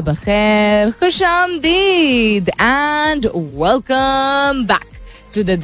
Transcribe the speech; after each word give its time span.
बखैर 0.00 0.90
खुश 0.90 1.22
आमदीद 1.22 2.48
and 2.48 3.26
welcome 3.26 4.64
back 4.66 4.88
to 5.34 5.42
the 5.42 5.60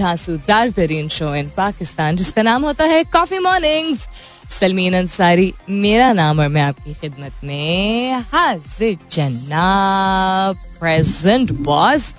Tareen 0.76 1.08
show 1.08 1.34
in 1.34 1.50
Pakistan 1.56 2.16
जिसका 2.16 2.42
नाम 2.42 2.64
होता 2.64 2.84
है 2.84 3.04
कॉफ़ी 3.04 3.38
मॉर्निंग्स 3.38 4.06
सलमीन 4.50 4.94
अंसारी, 4.96 5.52
मेरा 5.70 6.12
नाम 6.12 6.40
और 6.40 6.48
मैं 6.48 6.62
आपकी 6.62 6.92
खिदमत 6.94 7.40
में 7.44 8.12
हाजिर 8.32 8.96
जनाब 9.12 10.56
प्रेजेंट 10.80 11.52
बॉस 11.52 12.14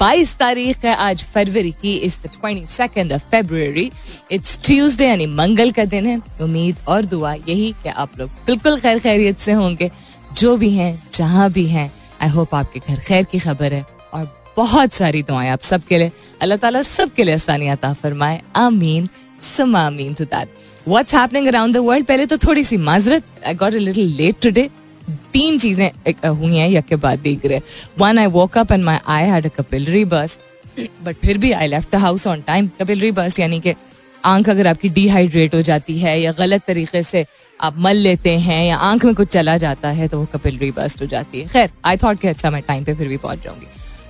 22 0.00 0.36
तारीख 0.38 0.84
है, 0.84 0.94
आज 0.94 1.24
फरवरी 1.24 1.70
की, 1.72 1.94
इस 1.96 2.18
twenty 2.22 2.66
second 2.66 3.12
of 3.12 3.22
February 3.30 3.90
it's 4.32 4.58
Tuesday 4.64 5.06
यानी 5.06 5.26
मंगल 5.26 5.70
का 5.70 5.84
दिन 5.84 6.06
है। 6.06 6.20
उम्मीद 6.40 6.76
और 6.88 7.04
दुआ 7.04 7.34
यही 7.34 7.74
कि 7.82 7.88
आप 7.88 8.18
लोग 8.18 8.30
बिल्कुल 8.46 8.80
खैर 8.80 8.98
खैरियत 8.98 9.38
से 9.38 9.52
होंगे। 9.52 9.90
जो 10.36 10.56
भी 10.56 10.70
हैं, 10.70 11.02
जहाँ 11.14 11.50
भी 11.50 11.66
हैं 11.66 11.90
आई 12.22 12.28
होप 12.28 12.54
आपके 12.54 12.80
घर 12.88 12.98
खैर 13.00 13.24
की 13.24 13.38
खबर 13.38 13.72
है 13.72 13.84
और 14.14 14.24
बहुत 14.56 14.92
सारी 14.92 15.22
दुआएँ 15.22 15.48
आप 15.50 15.60
सबके 15.60 15.98
लिए। 15.98 16.10
अल्लाह 16.42 16.58
ताला 16.58 16.82
सबके 16.82 17.24
लिए 17.24 17.34
आसानियाँ 17.34 17.76
अता 17.76 17.92
फरमाए। 17.94 18.40
आमीन। 18.56 19.08
सम 19.42 19.76
आमीन 19.76 20.14
to 20.14 20.24
that 20.24 20.48
what's 20.88 21.14
happening 21.14 21.46
around 21.48 21.74
the 21.74 21.78
world 21.86 22.06
पहले 22.06 22.26
तो 22.26 22.36
थोड़ी 22.38 22.64
सी 22.64 22.76
माजरत। 22.78 23.24
I 23.46 23.54
got 23.54 23.74
a 23.74 23.78
little 23.78 24.14
late 24.16 24.40
today 24.42 24.68
तीन 25.32 25.58
चीज़ें 25.58 25.90
हुई 26.26 26.56
हैं, 26.56 26.68
यक 26.70 26.86
के 26.86 26.96
बाद 26.96 27.18
देख 27.18 27.46
रहे 27.46 27.60
one 27.98 28.18
I 28.18 28.26
woke 28.36 28.58
up 28.58 28.72
and 28.72 28.84
my 28.84 28.98
eye 29.06 29.24
had 29.30 29.46
a 29.46 29.48
capillary 29.56 30.04
burst 30.04 30.40
but 31.04 31.16
फिर 31.16 31.38
भी 31.38 31.52
I 31.52 31.66
left 31.66 31.92
the 31.92 31.98
house 32.00 32.26
on 32.26 32.40
time 32.46 32.68
capillary 32.80 33.10
burst 33.12 33.40
यानी 33.40 33.60
कि 33.60 33.74
आँख 34.24 34.48
अगर 34.48 34.66
आपकी 34.66 34.88
डिहाइड्रेट 34.88 35.54
हो 35.54 35.60
जाती 35.62 35.98
है 35.98 36.20
या 36.20 36.32
गलत 36.38 36.62
तरीके 36.66 37.02
से 37.02 37.24
आप 37.60 37.78
मल 37.78 37.96
लेते 37.96 38.38
हैं 38.38 38.64
या 38.64 38.76
आँख 38.76 39.04
में 39.04 39.14
कुछ 39.14 39.28
चला 39.28 39.56
जाता 39.58 39.88
है 39.88 40.08
तो 40.08 40.18
वो 40.18 40.26
कपिलरी 40.32 40.70
बस्ट 40.70 41.02
हो 41.02 41.06
जाती 41.06 41.40
है। 41.40 41.48
खैर 41.48 41.70
आई 41.84 41.96
थॉट 41.96 42.20
कि 42.20 42.28
अच्छा 42.28 42.50
मैं 42.50 42.62
टाइम 42.62 42.84
पे 42.84 42.94
फिर 42.94 43.08
भी 43.08 43.16
पहुँच 43.16 43.42
जाऊँगी। 43.44 43.66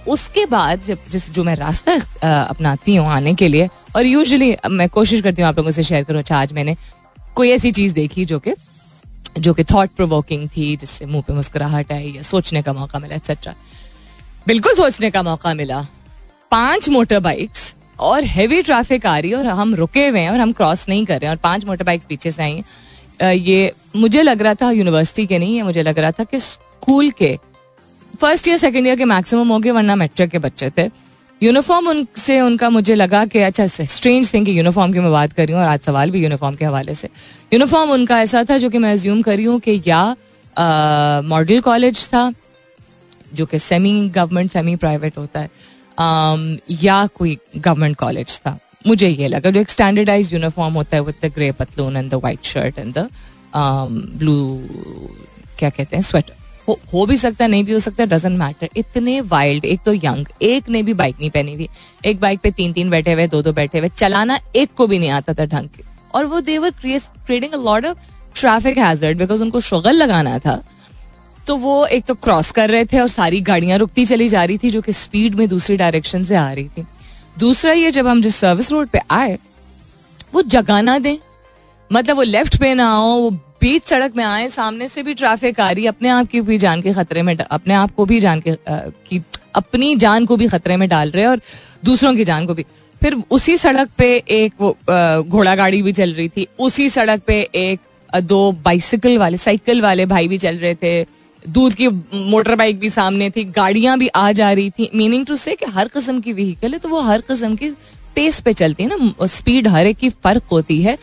उसके 0.09 0.45
बाद 0.47 0.85
जब 0.85 0.99
जिस, 1.11 1.31
जो 1.31 1.45
मैं 1.45 1.55
रास्ता 1.57 1.95
अपनाती 2.41 2.97
हूँ 2.97 3.09
आने 3.09 3.35
के 3.35 3.49
लिए, 3.49 3.69
और 3.97 4.07
यूजुअली 4.07 4.57
मैं 4.71 4.89
कोशिश 4.89 5.21
करती 5.23 5.43
हूँ 5.43 5.49
आप 5.49 5.57
लोगों 5.59 5.71
से 5.71 5.83
शेयर 5.83 6.05
करूँ 6.05 6.19
अच्छा 6.19 6.39
आज 6.39 6.53
मैंने 6.53 6.77
कोई 7.37 7.51
ऐसी 7.51 7.73
चीज़ 7.73 7.95
देखी 7.95 8.25
जो 8.25 8.39
कि 8.39 8.55
जो 9.39 9.53
कि 9.55 9.65
थॉट 9.65 9.91
प्रोवोकिंग 9.97 10.49
थी, 10.49 10.77
जिससे 10.77 11.07
मुँह 11.07 11.23
पे 11.23 11.33
मुस्कुराहट 11.33 11.93
आई 11.93 12.13
या 12.17 12.23
सोचने 12.23 12.63
का 12.63 12.73
मौका 12.73 12.99
मिला 12.99 13.17
एक्सेट्रा 13.17 13.55
बिल्कुल 14.47 14.75
सोचने 14.75 15.11
का 15.11 15.23
मौका 15.23 15.55
मिला। 15.55 15.87
पाँच 16.51 16.89
मोटर 16.89 17.21
बाइक्स 17.21 17.75
और 18.01 18.25
हेवी 18.27 18.63
ट्रैफ़िक 18.63 19.07
आ 19.07 19.19
रही 19.19 19.31
है 19.31 19.37
और 19.37 19.47
हम 19.49 19.75
रुके 19.75 20.07
हुए 20.09 20.21
हैं 20.21 20.31
और 20.31 20.41
हम 20.41 20.53
क्रॉस 20.53 20.89
नहीं 20.89 21.05
कर 21.07 21.21
रहे 21.21 21.27
हैं 21.27 21.31
और 21.31 21.41
पाँच 21.43 21.65
मोटर 21.65 21.85
बाइक्स 21.85 22.05
पीछे 22.05 22.31
से 22.31 22.43
आई 22.43 22.53
हैं। 22.53 22.65
ये 23.21 23.73
मुझे 23.97 24.23
लग 24.23 24.43
रहा 24.43 24.55
था 24.55 24.71
यूनिवर्सिटी 24.71 25.27
के 25.27 25.39
नहीं 25.39 25.57
है 25.57 25.63
मुझे 25.63 25.83
लग 25.83 25.99
रहा 25.99 26.11
था 26.11 26.25
कि 26.25 26.41
स्कूल 26.41 27.11
के 27.11 27.39
फ़र्स्ट 28.21 28.49
ईयर 28.49 28.57
सेकेंड 28.59 28.87
ईयर 28.87 28.97
के 28.97 29.05
मैक्सिमम 29.05 29.49
हो 29.49 29.59
गए 29.59 29.71
वरना 29.71 29.95
मेट्रिक 29.97 30.31
के 30.31 30.39
बच्चे 30.39 30.71
थे। 30.79 30.89
यूनिफॉर्म 31.43 31.89
उनसे 31.89 32.41
उनका 32.41 32.71
मुझे 32.71 32.95
लगा 32.95 33.25
कि 33.27 33.39
अच्छा 33.39 33.67
स्ट्रेंज 33.67 34.33
थिंग 34.35 34.49
यूनिफॉर्म 34.49 34.93
की 34.93 35.01
मैं 35.01 35.11
बात 35.13 35.33
कर 35.33 35.47
रही 35.47 35.55
हूँ 35.55 35.63
और 35.63 35.69
आज 35.69 35.81
सवाल 35.81 36.11
भी 36.11 36.23
यूनिफॉर्म 36.23 36.55
के 36.57 36.65
हवाले 36.65 36.95
से। 36.95 37.09
यूनिफॉर्म 37.53 37.91
उनका 37.91 38.21
ऐसा 38.23 38.45
था 38.51 38.59
जो 38.59 38.71
कि 38.71 38.79
मैं 38.79 38.93
एज्यूम 38.95 39.23
कर 39.23 39.37
रही 39.37 39.45
हूँ 39.45 39.59
कि 39.61 39.83
या 39.87 40.17
मॉडल 41.29 41.61
कॉलेज 41.61 42.07
था 42.09 42.33
जो 43.35 43.47
कि 43.47 43.59
सेमी 43.59 44.09
गवर्नमेंट 44.09 44.51
सेमी 44.51 44.77
प्राइवेट 44.77 45.19
होता 45.19 45.41
है 45.41 45.49
um, 45.49 46.61
या 46.85 47.07
कोई 47.07 47.37
गवर्नमेंट 47.57 47.97
कॉलेज 47.97 48.39
था। 48.41 48.59
मुझे 48.87 49.09
ये 49.09 49.29
लगा 49.29 49.51
जो 49.51 49.61
एक 49.61 49.71
स्टैंडर्डाइज 49.71 50.33
यूनिफॉर्म 50.33 50.75
होता 50.75 50.97
है 50.97 51.03
विद 51.03 51.15
द 51.25 51.33
ग्रे 51.35 51.51
पतलून 51.53 51.97
and 51.97 52.11
the 52.11 52.21
white 52.25 52.45
shirt 52.45 52.79
and 52.79 52.95
the 52.95 53.09
blue 53.57 54.37
क्या 55.59 55.71
कहते 55.71 55.97
हैं 55.97 56.03
स्वेटर 56.03 56.35
हो, 56.69 56.79
हो 56.93 57.05
भी 57.07 57.17
सकता 57.17 57.47
नहीं 57.47 57.65
भी 57.65 57.73
हो 57.73 57.79
सकता 57.79 58.05
डजेंट 58.05 58.39
मैटर 58.39 58.69
इतने 58.77 59.21
वाइल्ड 59.33 59.65
एक 59.65 59.81
तो 59.85 59.93
यंग 59.95 60.27
एक 60.43 60.69
ने 60.69 60.83
भी 60.83 60.95
बाइक 60.95 61.17
नहीं 61.21 61.31
पहनी 61.31 61.55
हुई. 61.55 61.69
एक 62.05 62.21
बाइक 62.21 62.41
पे 62.41 62.51
तीन 62.51 62.73
तीन 62.73 62.91
बैठे 62.91 63.13
हुए 63.13 63.27
दो 63.29 63.43
दो 63.43 63.53
बैठे 63.53 63.79
हुए 63.79 63.89
चलाना 63.97 64.39
एक 64.57 64.75
को 64.77 64.87
भी 64.87 64.99
नहीं 64.99 65.11
आता 65.11 65.35
था 65.35 65.45
ढंग 65.47 65.69
के. 65.77 65.85
और 66.15 66.25
वो 66.25 66.41
they were 66.41 66.71
creating 66.81 67.53
a 67.53 67.57
lot 67.57 67.87
of 67.87 67.99
traffic 68.35 68.79
hazard 68.79 69.19
because 69.19 69.43
उनको 69.43 69.61
शुगल 69.61 69.95
लगाना 69.95 70.39
था. 70.39 70.63
तो 71.47 71.57
वो 71.57 71.87
एक 71.87 72.05
तो 72.05 72.15
क्रॉस 72.17 72.51
कर 72.51 72.71
रहे 72.71 72.85
थे 72.85 73.01
और 73.01 73.09
सारी 73.09 73.41
गाड़ियाँ 73.41 73.79
रुकती 73.79 74.05
चली 74.05 74.29
जा 74.29 74.45
रही 74.45 74.59
थी 74.59 74.71
जो 74.71 74.81
कि 74.83 74.93
स्पीड 74.93 75.35
में 75.35 75.47
दूसरी 75.49 75.77
डायरेक्शन 75.77 76.25
से 76.25 76.37
आ 76.37 76.51
रही 76.53 76.69
थी. 76.69 76.87
दूसरा 77.39 77.73
ये 77.73 77.91
जब 77.91 78.07
हम 78.07 78.23
जिस 78.23 78.37
सर्विस 78.37 78.71
रोड 78.73 78.89
पे 78.89 79.01
आए 79.11 79.39
वो 80.35 80.43
जगह 80.45 80.81
ना 80.83 80.99
दें। 80.99 81.17
मतलब 81.91 82.17
वो 82.17 82.23
लेफ़्ट 82.23 82.57
पे 82.61 82.73
ना 82.75 82.91
हो 82.91 83.15
वो 83.15 83.31
बीच 83.61 83.85
सड़क 83.85 84.17
में 84.17 84.25
आए 84.25 84.49
सामने 84.49 84.89
से 84.89 85.03
भी 85.03 85.15
ट्रैफ़िक 85.15 85.61
आ 85.61 85.71
रही 85.71 85.87
अपने 85.87 86.09
आप 86.09 86.27
की 86.27 86.41
भी 86.41 86.59
जान 86.59 86.83
के 86.83 86.93
खतरे 86.93 87.23
में 87.23 87.37
अपने 87.37 87.75
आप 87.75 87.95
को 87.95 88.05
भी 88.05 88.21
जान 88.21 88.41
के 88.41 88.51
आ, 88.51 88.79
की 88.79 89.23
अपनी 89.55 89.95
जान 89.97 90.27
को 90.27 90.37
भी 90.37 90.47
खतरे 90.49 90.77
में 90.77 90.89
डाल 90.89 91.11
रहे 91.11 91.25
और 91.27 91.41
दूसरों 91.85 92.15
की 92.17 92.25
जान 92.25 92.47
को 92.47 92.55
भी। 92.55 92.65
फिर 93.03 93.17
उसी 93.31 93.57
सड़क 93.57 93.91
पे 93.99 94.15
एक 94.31 94.53
वो 94.61 94.77
घोड़ा 95.23 95.55
गाड़ी 95.57 95.83
भी 95.83 95.93
चल 95.93 96.13
रही 96.15 96.29
थी। 96.29 96.47
उसी 96.59 96.89
सड़क 96.91 97.23
पे 97.27 97.41
एक 97.55 97.81
दो 98.23 98.51
बाइसिकल 98.65 99.17
वाले 99.19 99.37
साइकिल 99.37 99.81
वाले 99.83 100.07
भाई 100.07 100.29
भी 100.29 100.39
चल 100.39 100.57
रहे 100.57 100.75
थे। 100.75 101.03
दूध 101.49 101.75
की 101.75 101.89
मोटर 101.89 102.55
बाइक 102.55 102.79
भी 102.79 102.91
सामने 102.91 103.29
थी, 103.31 103.45
गाड़ियाँ 103.47 103.99
भी 103.99 104.09
आ 104.09 104.31
जा 104.33 104.51
रही 104.53 104.71
थी। 104.71 104.91
मीनिंग 104.95 105.27
टू 105.27 105.37
से 105.37 105.55
कि 105.55 105.67
हर 105.67 105.89
किस्म 105.89 106.21
की 106.21 106.33
व्हीकल 106.33 106.73
है 106.73 106.79
तो 106.79 106.89
वो 106.89 107.01
हर 107.03 107.21
किस्म 107.21 107.57
की 107.57 107.71
पेस 108.15 108.41
पे 108.41 108.53
चलती 108.53 108.83
है 108.83 108.97
ना। 108.97 109.27
स्पीड 109.27 109.69
हर 109.69 109.87
एक 109.87 109.97
की 109.97 110.11
फ़र्क 110.11 110.45
होती 110.53 110.81
है। 110.83 110.97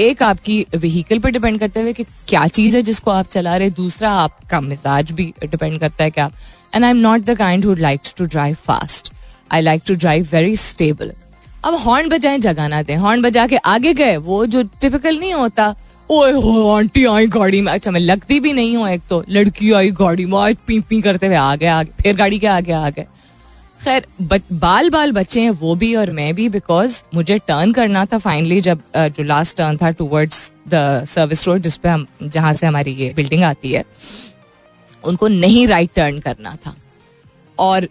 एक 0.00 0.22
आपकी 0.22 0.64
व्हीकल 0.74 1.18
पर 1.18 1.30
डिपेंड 1.30 1.58
करते 1.60 1.80
हुए 1.80 1.92
कि 1.92 2.04
क्या 2.28 2.46
चीज़ 2.48 2.76
है 2.76 2.82
जिसको 2.82 3.10
आप 3.10 3.28
चला 3.28 3.56
रहे 3.56 3.70
दूसरा 3.70 4.10
आपका 4.14 4.60
मिजाज 4.60 5.10
भी 5.12 5.32
डिपेंड 5.42 5.78
करता 5.80 6.04
है 6.04 6.10
कि 6.10 6.20
आप। 6.20 6.32
And 6.74 6.84
I 6.84 6.90
am 6.90 6.96
not 6.96 7.20
the 7.20 7.36
kind 7.38 7.64
who 7.64 7.74
likes 7.76 8.14
to 8.18 8.24
drive 8.26 8.56
fast 8.64 9.12
I 9.50 9.60
like 9.60 9.82
to 9.86 9.94
drive 9.94 10.28
very 10.32 10.56
stable 10.56 11.12
अब 11.64 11.74
हॉर्न 11.76 12.08
बजाएँ 12.08 12.38
जगाना 12.38 12.82
दें। 12.82 12.96
हॉर्न 12.96 13.22
बजा 13.22 13.46
के 13.46 13.56
आगे 13.56 13.92
गए, 13.94 14.16
वो 14.16 14.44
जो 14.46 14.62
टिपिकल 14.80 15.18
नहीं 15.18 15.32
होता 15.34 15.74
ओए 16.10 16.30
हो 16.32 16.68
आंटी 16.70 17.04
आई 17.06 17.26
गाड़ी 17.26 17.60
में। 17.60 17.72
अच्छा 17.72 17.90
मैं 17.90 18.00
लगती 18.00 18.38
भी 18.40 18.52
नहीं 18.52 18.76
हूँ 18.76 18.88
एक 18.88 19.02
तो। 19.08 19.22
लड़की 19.28 19.72
आई 19.72 19.90
गाड़ी 19.92 20.24
में, 20.26 20.38
आज 20.38 20.56
पी 20.66 20.78
पी 20.80 21.00
करते 21.02 21.26
हुए 21.26 21.36
आगे 21.36 21.66
आगे 21.66 21.90
फिर 22.02 22.16
गाड़ी 22.16 22.38
के 22.38 22.46
आगे 22.46 22.72
आ 22.72 22.88
गए। 22.90 23.06
खैर 23.80 24.06
बाल 24.52 24.90
बाल 24.90 25.12
बच्चे 25.12 25.40
हैं, 25.40 25.50
वो 25.50 25.74
भी 25.74 25.94
और 25.94 26.10
मैं 26.12 26.34
भी 26.34 26.48
बिकॉज़ 26.48 27.02
मुझे 27.14 27.38
टर्न 27.38 27.72
करना 27.72 28.04
था 28.06 28.18
फाइनली 28.18 28.60
जब 28.60 28.80
जो 28.96 29.22
लास्ट 29.24 29.56
टर्न 29.56 29.76
था 29.76 29.90
टूवर्ड्स 29.90 30.50
द 30.68 31.04
सर्विस 31.08 31.46
रोड 31.48 31.60
जिसपे 31.62 31.88
हम, 31.88 32.06
जहाँ 32.22 32.52
से 32.52 32.66
हमारी 32.66 32.92
ये 32.92 33.12
बिल्डिंग 33.16 33.44
आती 33.44 33.72
है, 33.72 33.84
उनको 35.04 35.28
नहीं 35.28 35.66
राइट 35.68 35.90
टर्न 35.96 36.18
करना 36.20 36.56
था। 36.66 36.74
और 37.58 37.88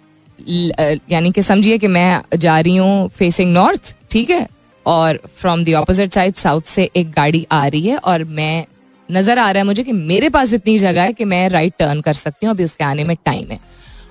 यानी 1.12 1.32
कि 1.32 1.42
समझिए 1.44 1.78
कि 1.78 1.88
मैं 1.90 2.38
जा 2.38 2.60
रही 2.60 2.76
हूँ 2.76 3.08
फेसिंग 3.10 3.54
नॉर्थ 3.54 3.96
ठीक 4.12 4.30
है? 4.30 4.48
और 4.88 5.20
from 5.36 5.64
the 5.64 5.74
opposite 5.74 6.14
side 6.14 6.36
south 6.36 6.62
से 6.68 6.90
एक 6.96 7.12
गाड़ी 7.12 7.46
आ 7.52 7.66
रही 7.68 7.88
है 7.88 7.98
और 7.98 8.24
मैं, 8.24 8.66
नज़र 9.10 9.40
आ 9.40 9.50
रहा 9.52 9.62
है 9.62 9.66
मुझे 9.66 9.84
कि 9.84 9.92
मेरे 9.94 10.30
पास 10.30 10.54
इतनी 10.54 10.78
जगह 10.80 11.04
है 11.04 11.14
कि 11.14 11.26
मैं 11.26 11.48
राइट 11.50 11.74
टर्न 11.80 12.02
कर 12.02 12.14
सकती 12.16 12.46
हूँ, 12.46 12.54
अभी 12.56 12.64
उसके 12.64 12.84
आने 12.84 13.04
में 13.04 13.16
टाइम 13.26 13.52
है। 13.52 13.60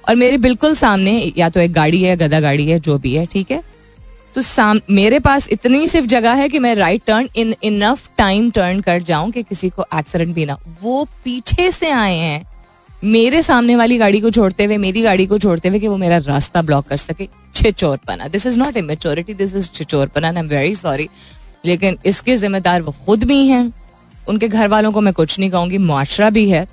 और 0.09 0.17
मेरे 0.17 0.39
बिल्कुल 0.39 0.75
सामने, 0.75 1.33
या 1.39 1.49
तो 1.49 1.61
एक 1.61 1.73
गाड़ी 1.73 2.03
है 2.03 2.17
गदा 2.17 2.41
गाड़ी 2.41 2.69
है, 2.69 2.79
जो 2.81 2.99
भी 2.99 3.15
है, 3.15 3.25
ठीक 3.27 3.51
है? 3.51 3.63
तो 4.35 4.43
साम, 4.43 4.81
मेरे 4.91 5.19
पास 5.19 5.49
इतनी 5.49 5.87
सिर्फ़ 5.89 6.07
जगह 6.07 6.33
है 6.33 6.49
कि 6.49 6.59
मैं 6.59 6.75
right 6.75 7.03
turn 7.07 7.29
in 7.37 7.55
enough 7.63 8.09
time 8.19 8.51
turn 8.51 8.81
कर 8.81 9.03
जाऊँ 9.03 9.31
कि 9.31 9.43
किसी 9.43 9.71
को 9.71 9.85
एक्सीडेंट 9.95 10.35
भी 10.35 10.45
ना 10.47 10.59
वो 10.83 11.05
पीछे 11.25 11.71
से 11.71 11.91
आए 11.91 12.17
हैं, 12.17 12.45
मेरे 13.05 13.43
सामने 13.43 13.77
वाली 13.77 13.99
गाड़ी 13.99 14.21
को 14.21 14.31
छोड़ते 14.31 14.65
हुए, 14.65 14.77
मेरी 14.79 15.03
गाड़ी 15.03 15.27
को 15.27 15.39
छोड़ते 15.39 15.69
हुए 15.69 15.79
कि 15.79 15.89
वो 15.89 15.97
मेरा 15.97 16.19
रास्ता 16.19 16.63
ब्लॉक 16.63 16.87
कर 16.87 16.97
सके। 16.99 17.29
छिचोरपना 17.57 18.29
this 18.29 18.47
is 18.47 18.59
not 18.59 18.77
immaturity 18.77 19.35
this 19.35 19.55
is 19.57 19.69
छिचोरपना 19.71 20.29
I 20.29 20.37
am 20.37 20.49
very 20.49 20.75
sorry 20.75 21.09
लेकिन 21.65 21.99
इसके 22.07 22.37
जिम्मेदार 22.39 22.83
वो 22.83 22.93
खुद 23.07 23.25
भी 23.25 23.47
हैं। 23.49 23.73
उनके 24.29 24.49
घर 24.49 24.69
वालों 24.69 24.93
को 24.93 25.01
मैं 25.01 25.13
कुछ 25.15 25.39
नहीं 25.39 25.51
कहूँगी 25.51 25.79
मुआरा 25.81 26.31
भी 26.31 26.49
है 26.51 26.67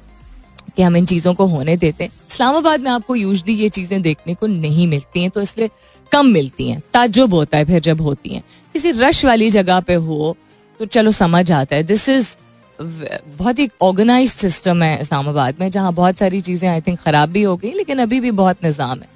कि 0.76 0.82
हम 0.82 0.96
इन 0.98 1.06
चीज़ों 1.06 1.34
को 1.34 1.46
होने 1.48 1.76
देते। 1.78 2.04
हैं 2.04 2.12
इस्लामाबाद 2.32 2.82
में 2.82 2.90
आपको 2.92 3.16
यूजली 3.16 3.54
ये 3.56 3.70
चीज़ें 3.70 4.02
देखने 4.02 4.34
को 4.36 4.48
नहीं 4.48 4.88
मिलती 4.88 5.22
हैं 5.22 5.30
तो 5.30 5.42
इसलिए 5.42 5.70
कम 6.12 6.28
मिलती 6.30 6.70
हैं 6.70 6.82
ताजुब 6.94 7.34
होता 7.34 7.58
है 7.58 7.66
फिर 7.66 7.80
जब 7.82 8.02
होती 8.02 8.30
हैं। 8.30 8.44
किसी 8.76 8.92
रश 8.94 9.24
वाली 9.26 9.50
जगह 9.52 9.80
पे 9.80 9.94
हो 10.08 10.36
तो 10.80 10.86
चलो 10.88 11.12
समझ 11.14 11.52
आता 11.52 11.76
है। 11.76 11.84
दिस 11.84 12.08
इज़ 12.10 12.36
बहुत 12.80 13.60
ही 13.60 13.70
ऑर्गेनाइज 13.82 14.32
सिस्टम 14.32 14.84
है 14.84 15.00
इस्लामाबाद 15.02 15.60
में, 15.60 15.70
जहाँ 15.72 15.94
बहुत 15.94 16.18
सारी 16.18 16.42
चीज़ें 16.42 16.70
आई 16.70 16.82
थिंक 16.82 17.00
ख़राब 17.00 17.30
भी 17.30 17.44
हो 17.44 17.56
गई, 17.58 17.72
लेकिन 17.72 18.00
अभी 18.00 18.20
भी 18.20 18.32
बहुत 18.34 18.64
निज़ाम 18.64 19.00
है। 19.00 19.08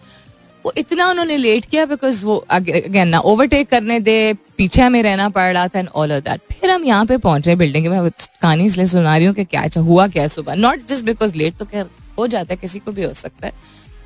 वो 0.68 0.72
इतना 0.78 1.08
उन्होंने 1.10 1.36
लेट 1.38 1.66
किया 1.66 1.86
बिकॉज़ 1.86 2.24
वो 2.26 2.36
अगेन 2.52 3.08
ना 3.08 3.20
ओवरटेक 3.22 3.70
करने 3.70 4.00
दे 4.00 4.34
पीछे 4.58 4.82
हमें 4.82 5.02
रहना 5.04 5.28
पड़ 5.30 5.54
रहा 5.54 5.68
था 5.68 5.80
एंड 5.80 5.90
ऑल 5.96 6.12
ऑफ़ 6.12 6.24
दैट 6.24 6.42
फिर 6.54 6.70
हम 6.72 6.84
यहाँ 6.86 7.06
पे 7.06 7.18
पहुँच 7.18 7.46
रहे 7.48 7.56
बिल्डिंग 7.56 7.88
में 7.88 8.10
कहानी 8.10 8.66
इसलिए 8.66 8.88
सुना 8.88 9.16
रही 9.18 9.26
हूँ 9.26 9.36
कि 9.36 9.44
क्या 9.46 9.62
अच्छा 9.62 9.82
हुआ 9.82 10.08
क्या 10.08 10.28
सुबह। 10.28 10.56
नॉट 10.56 10.88
जस्ट 10.90 11.06
बिकॉज़ 11.06 11.36
लेट 11.36 11.58
तो 11.58 11.66
क्या 11.66 11.86
हो 12.18 12.28
जाता 12.28 12.54
है 12.54 12.58
किसी 12.62 12.80
को 12.80 12.92
भी 12.92 13.04
हो 13.04 13.14
सकता 13.14 13.48
है। 13.48 13.54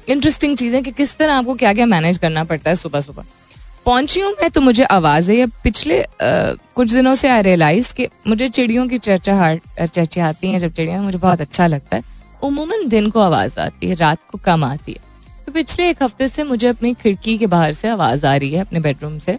इंटरेस्टिंग 0.09 0.57
चीज़ें 0.57 0.81
कि 0.83 0.91
किस 0.91 1.17
तरह 1.17 1.33
आपको 1.33 1.55
क्या 1.55 1.73
क्या 1.73 1.85
मैनेज 1.87 2.17
करना 2.17 2.43
पड़ता 2.43 2.69
है 2.69 2.75
सुबह 2.75 3.01
सुबह। 3.01 3.25
पहुँची 3.85 4.19
हूँ 4.21 4.31
मैं 4.31 4.49
तो 4.51 4.61
मुझे 4.61 4.83
आवाज़ 4.85 5.31
है 5.31 5.45
पिछले 5.63 6.01
आ, 6.01 6.07
कुछ 6.75 6.91
दिनों 6.91 7.15
से 7.15 7.29
आई 7.29 7.41
रियलाइज़ 7.41 7.93
कि 7.93 8.07
मुझे 8.27 8.49
चिड़ियों 8.49 8.87
की 8.87 8.97
चर्चा 8.99 9.55
चर्चा 9.79 10.33
हैं। 10.43 10.59
जब 10.59 10.73
चिड़िया 10.73 11.01
मुझे 11.01 11.17
बहुत 11.17 11.41
अच्छा 11.41 11.67
लगता 11.67 11.97
है 11.97 12.03
उमूमन 12.43 12.87
दिन 12.87 13.09
को 13.09 13.19
आवाज़ 13.19 13.59
आती 13.59 13.87
है 13.87 13.95
रात 13.95 14.19
को 14.31 14.37
कम 14.37 14.63
आती 14.63 14.91
है। 14.91 15.09
तो 15.51 15.53
पिछले 15.53 15.89
एक 15.89 16.01
हफ़्ते 16.03 16.27
से 16.27 16.43
मुझे 16.43 16.67
अपनी 16.67 16.93
खिड़की 16.93 17.37
के 17.37 17.47
बाहर 17.47 17.73
से 17.73 17.87
आवाज़ 17.89 18.25
आ 18.25 18.35
रही 18.35 18.51
है, 18.51 18.59
अपने 18.61 18.79
बेडरूम 18.79 19.17
से 19.19 19.37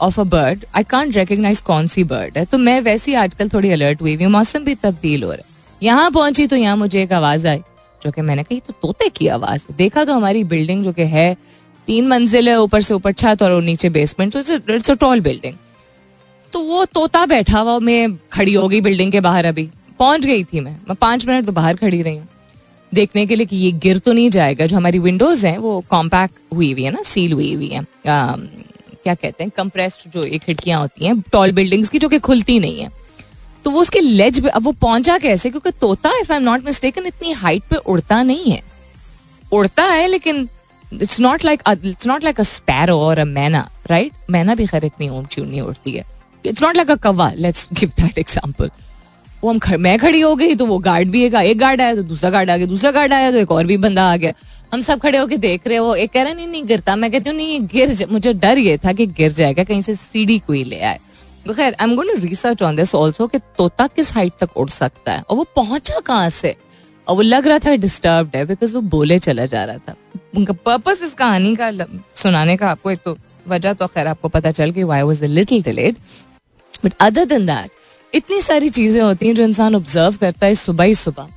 of 0.00 0.20
a 0.20 0.24
bird 0.24 0.64
I 0.76 0.84
can't 0.84 1.16
recognise 1.16 1.60
कौन 1.60 1.86
सी 1.86 2.04
बर्ड 2.04 2.38
है। 2.38 2.44
तो 2.44 2.58
मैं 2.58 2.80
वैसी 2.80 3.14
आजकल 3.14 3.48
थोड़ी 3.48 3.70
अलर्ट 3.72 4.02
हुई 4.02 4.14
हुई 4.14 4.26
मौसम 4.28 4.64
भी 4.64 4.74
तब्दील 4.76 5.22
हो 5.22 5.30
रहा 5.30 5.38
है। 5.38 5.76
यहाँ 5.82 6.10
पहुँची 6.10 6.46
तो 6.46 6.56
यहाँ 6.56 6.76
मुझे 6.76 7.02
एक 7.02 7.12
आवाज़ 7.12 7.46
आई, 7.48 7.58
जो 8.02 8.10
कि 8.10 8.22
मैंने 8.22 8.42
कही 8.42 8.60
तो 8.60 8.72
तोते 8.82 9.08
की 9.10 9.26
आवाज़ 9.28 9.66
देखा 9.74 10.04
तो 10.04 10.14
हमारी 10.14 10.44
बिल्डिंग 10.46 10.84
जो 10.84 10.92
कि 10.92 11.06
है, 11.06 11.36
तीन 11.88 12.08
मंजिल 12.08 12.48
है, 12.48 12.58
ऊपर 12.60 12.82
से 12.82 12.94
ऊपर 12.94 13.12
छत 13.14 13.42
और 13.42 13.60
नीचे 13.62 13.90
basement 13.90 14.36
it's 14.36 14.90
a 14.90 14.94
tall 14.96 15.20
building 15.20 15.54
तो 16.52 16.60
वो 16.62 16.84
तोता 16.86 17.26
बैठा 17.26 17.58
हुआ, 17.58 17.78
मैं 17.78 18.16
खड़ी 18.32 18.54
हो 18.54 18.66
गई 18.68 18.80
बिल्डिंग 18.80 19.12
के 19.12 19.20
बाहर 19.20 19.44
अभी। 19.46 19.68
पहुँच 19.98 20.26
गई 20.26 20.44
थी 20.44 20.60
मैं। 20.60 20.76
मैं 20.78 20.94
पाँच 20.96 21.26
मिनट 21.26 21.46
तो 21.46 21.52
बाहर 21.52 21.76
खड़ी 21.76 22.02
रही 22.02 22.16
हूँ। 22.16 22.26
देखने 22.94 23.24
के 23.26 23.36
लिए 23.36 23.46
कि 23.46 23.56
ये 23.56 23.70
गिर 23.72 23.98
तो 23.98 24.12
नहीं 24.12 24.30
जाएगा। 24.30 24.66
जो 24.66 24.76
हमारी 24.76 24.98
विंडोज़ 24.98 25.46
हैं, 25.46 25.56
वो 25.58 25.80
कॉम्पैक्ट 25.90 26.38
हुई 26.54 26.72
हुई 26.72 26.82
है 26.82 26.90
ना 26.90 27.02
सील 27.02 27.32
हुई 27.32 27.52
हुई 27.54 27.68
है। 27.68 27.84
क्या 28.06 29.14
कहते 29.14 29.44
हैं 29.44 29.50
कंप्रेस्ड 29.56 30.10
जो 30.12 30.24
ये 30.24 30.38
खिड़कियाँ 30.38 30.80
होती 30.80 31.06
हैं 31.06 31.20
टॉल 31.32 31.52
बिल्डिंग्स 31.52 31.88
की 31.88 31.98
जो 31.98 32.08
कि 32.08 32.18
खुलती 32.20 32.58
नहीं 32.58 32.80
है। 32.80 32.90
तो 33.64 33.70
वो 33.70 33.80
उसके 33.80 34.00
लेज 34.00 34.46
अब 34.46 34.62
वो 34.62 34.72
पहुँचा 34.72 35.18
कैसे? 35.18 35.50
क्योंकि 35.50 35.70
तोता 35.70 36.10
if 36.20 36.32
I 36.32 36.38
am 36.38 36.44
not 36.44 36.64
mistaken 36.64 37.06
इतनी 37.06 37.32
हाइट 37.34 37.62
पे 37.70 37.76
उड़ता 37.76 38.22
नहीं 38.22 38.52
है। 38.52 38.62
उड़ता 39.52 39.84
है, 39.84 40.06
लेकिन 40.06 40.48
it's 40.92 41.20
not 41.20 41.44
like 41.44 41.62
it's 41.68 42.06
not 42.06 42.24
like 42.24 42.40
a 42.40 42.42
sparrow 42.44 42.98
और 43.00 43.18
अ 43.18 43.24
मैना 43.26 43.68
राइट 43.90 44.12
मैना 44.30 44.54
भी 44.54 44.66
खैर 44.66 44.84
इतनी 44.84 45.08
ऊँची 45.08 45.60
उड़ती 45.60 45.90
है। 45.90 46.04
इट्स 46.44 46.62
नॉट 46.62 46.76
लाइक 46.76 46.90
अ 46.90 46.94
कवा 47.02 47.32
लेट्स 47.36 47.68
गिव 47.72 47.92
दैट 48.00 48.18
एग्जांपल 48.18 48.70
वो 49.42 49.50
हम 49.50 49.58
खड़, 49.58 49.76
मैं 49.76 49.98
खड़ी 49.98 50.20
हो 50.20 50.34
गई 50.36 50.54
तो 50.54 50.66
वो 50.66 50.78
गार्ड 50.78 51.10
भी 51.10 51.22
एक, 51.24 51.34
एक 51.34 51.58
गार्ड 51.58 51.80
आया 51.80 51.94
तो 51.94 52.02
दूसरा 52.04 52.30
गार्ड 52.30 52.50
आ 52.50 52.56
गया 52.56 52.66
दूसरा 52.66 52.90
गार्ड 52.90 53.12
आया 53.12 53.30
तो 53.30 53.36
एक 53.38 53.50
और 53.52 53.66
भी 53.66 53.76
बंदा 53.78 54.10
आ 54.12 54.16
गया। 54.16 54.32
हम 54.72 54.80
सब 54.80 55.00
खड़े 55.00 55.18
होके 55.18 55.36
देख 55.38 55.66
रहे 55.66 55.76
हो 55.76 55.94
एक 55.94 56.12
कह 56.12 56.22
रहा 56.22 56.32
नहीं 56.32 56.46
नहीं 56.48 56.64
गिरता। 56.66 56.96
मैं 56.96 57.10
कहती 57.10 57.30
हूँ 57.30 57.36
नहीं 57.36 57.48
ये 57.48 57.58
गिर 57.68 58.06
मुझे 58.10 58.32
डर 58.34 58.58
ये 58.58 58.76
था 58.78 58.92
कि 58.92 59.06
गिर 59.08 59.32
जाएगा 59.32 59.64
कहीं 59.64 59.82
से 59.82 59.94
सीढ़ी 59.94 60.38
कोई 60.38 60.64
ले 60.64 60.80
आए। 60.80 60.98
तो 61.46 61.54
खैर 61.54 61.76
I 61.80 61.88
am 61.88 61.94
going 61.96 62.14
to 62.14 62.26
research 62.26 62.62
on 62.62 62.76
this 62.76 62.94
also 62.94 63.26
कि 63.26 63.38
तोता 63.58 63.86
किस 63.86 64.12
हाइट 64.14 64.32
तक 64.40 64.56
उड़ 64.56 64.68
सकता 64.70 65.12
है। 65.12 65.22
और 65.22 65.36
वो 65.36 65.44
पहुँचा 65.56 66.00
कहाँ 66.00 66.30
से? 66.30 66.54
और 67.06 67.16
वो 67.16 67.22
लग 67.22 67.46
रहा 67.48 67.58
था 67.58 67.74
डिस्टर्ब 67.76 68.30
है 68.34 68.44
बिकॉज़ 68.46 68.74
वो 68.74 68.80
बोले 68.90 69.18
चला 69.18 69.46
जा 69.46 69.64
रहा 69.64 69.78
था। 69.78 69.94
उनका 70.36 70.52
पर्पस 70.64 71.02
इस 71.02 71.14
कहानी 71.14 71.54
का 71.56 71.70
सुनाने 72.14 72.56
का 72.56 72.70
आपको 72.70 72.90
एक 72.90 72.98
तो 73.04 73.16
वजह 73.46 73.72
तो 73.72 73.86
खैर 73.86 74.06
आपको 74.06 74.28
पता 74.28 74.50
चल 74.50 74.70
गई 74.70 74.82
why 74.84 75.02
was 75.02 75.24
little 75.24 75.62
delayed 75.62 75.96
but 76.84 76.92
other 77.00 77.24
than 77.24 77.46
that 77.46 77.70
इतनी 78.12 78.40
सारी 78.40 78.68
चीज़ें 78.68 79.00
होती 79.00 79.26
हैं 79.26 79.34
जो 79.34 79.42
इंसान 79.42 79.74
ऑब्ज़र्व 79.74 80.16
करता 80.20 80.46
है 80.46 80.54
सुबह 80.56 80.84
ही 80.84 80.94
सुबह। 80.94 81.28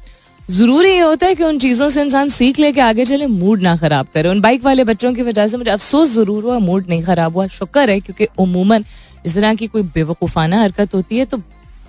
ज़रूरी 0.41 0.89
ये 0.89 0.99
होता 0.99 1.27
है 1.27 1.35
कि 1.35 1.43
उन 1.43 1.59
चीज़ों 1.59 1.89
से 1.89 2.01
इंसान 2.01 2.29
सीख 2.29 2.59
लेके 2.59 2.81
आगे 2.81 3.05
चले 3.05 3.27
मूड 3.27 3.61
ना 3.61 3.75
खराब 3.77 4.07
करे। 4.13 4.29
उन 4.29 4.41
बाइक 4.41 4.63
वाले 4.63 4.83
बच्चों 4.83 5.13
की 5.13 5.21
वजह 5.21 5.47
से 5.47 5.57
मुझे 5.57 5.71
अफसोस 5.71 6.09
ज़रूर 6.11 6.43
हुआ 6.43 6.57
मूड 6.59 6.89
नहीं 6.89 7.03
खराब 7.03 7.35
हुआ। 7.35 7.45
शुक्र 7.49 7.89
है 7.89 7.99
क्योंकि 7.99 8.27
उमूमन 8.39 8.85
इस 9.25 9.35
तरह 9.35 9.53
की 9.55 9.67
कोई 9.67 9.83
बेवकूफाना 9.93 10.61
हरकत 10.61 10.95
होती 10.95 11.17
है 11.17 11.25
तो 11.25 11.37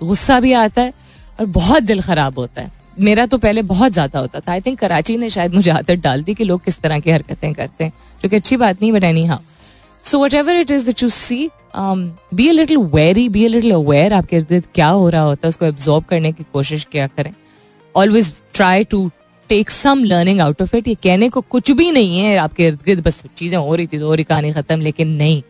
गुस्सा 0.01 0.39
भी 0.39 0.53
आता 0.55 0.81
है 0.81 0.93
और 1.39 1.45
बहुत 1.47 1.83
दिल 1.83 2.01
खराब 2.01 2.39
होता 2.39 2.61
है। 2.61 2.71
मेरा 2.99 3.25
तो 3.25 3.37
पहले 3.37 3.61
बहुत 3.63 3.91
ज़्यादा 3.91 4.19
होता 4.19 4.39
था। 4.39 4.51
आई 4.51 4.61
थिंक 4.61 4.79
कराची 4.79 5.17
ने 5.17 5.29
शायद 5.29 5.53
मुझे 5.55 5.71
आदत 5.71 5.99
डाल 5.99 6.23
दी 6.23 6.33
कि 6.33 6.43
लोग 6.43 6.63
किस 6.65 6.79
तरह 6.79 6.99
की 6.99 7.11
हरकतें 7.11 7.53
करते 7.53 7.83
हैं, 7.83 7.91
जो 8.23 8.29
कि 8.29 8.35
अच्छी 8.35 8.57
बात 8.57 8.81
नहीं 8.81 8.91
but 8.91 9.03
anyhow 9.25 9.39
so 10.05 10.19
whatever 10.33 10.55
it 10.55 10.71
is 10.71 10.85
that 10.85 11.03
you 11.03 11.09
see 11.11 11.49
be 11.75 12.47
a 12.49 12.51
little 12.51 12.77
very 12.93 13.27
be 13.29 13.45
a 13.45 13.49
little 13.49 13.71
aware 13.73 14.13
आपके 14.13 14.35
इर्द 14.35 14.47
गिर्द 14.49 14.65
क्या 14.75 14.87
हो 14.89 15.09
रहा 15.09 15.21
होता 15.21 15.47
है, 15.47 15.49
उसको 15.49 15.65
एब्जॉर्ब 15.65 16.05
करने 16.05 16.31
की 16.31 16.45
कोशिश 16.53 16.87
किया 16.91 17.07
करें। 17.07 17.33
Always 17.95 18.31
try 18.53 18.83
to 18.83 19.09
take 19.49 19.69
some 19.69 20.03
learning 20.03 20.39
out 20.41 20.61
of 20.61 20.75
it 20.75 20.87
ये 20.87 20.95
कहने 21.03 21.29
को 21.29 21.41
कुछ 21.41 21.71
भी 21.71 21.91
नहीं 21.91 22.19
है, 22.19 22.35
आपके 22.37 22.67
इर्द 22.67 22.79
गिर्द 22.85 23.03
बस 23.05 23.21
चीज़ें 23.37 23.57
हो 23.57 23.75
रही 23.75 23.87
थी, 23.87 23.97
हो 23.97 24.13
रही 24.13 24.23
कहानी 24.23 24.51
खत्म, 24.53 24.79
लेकिन 24.81 25.07
नहीं। 25.15 25.41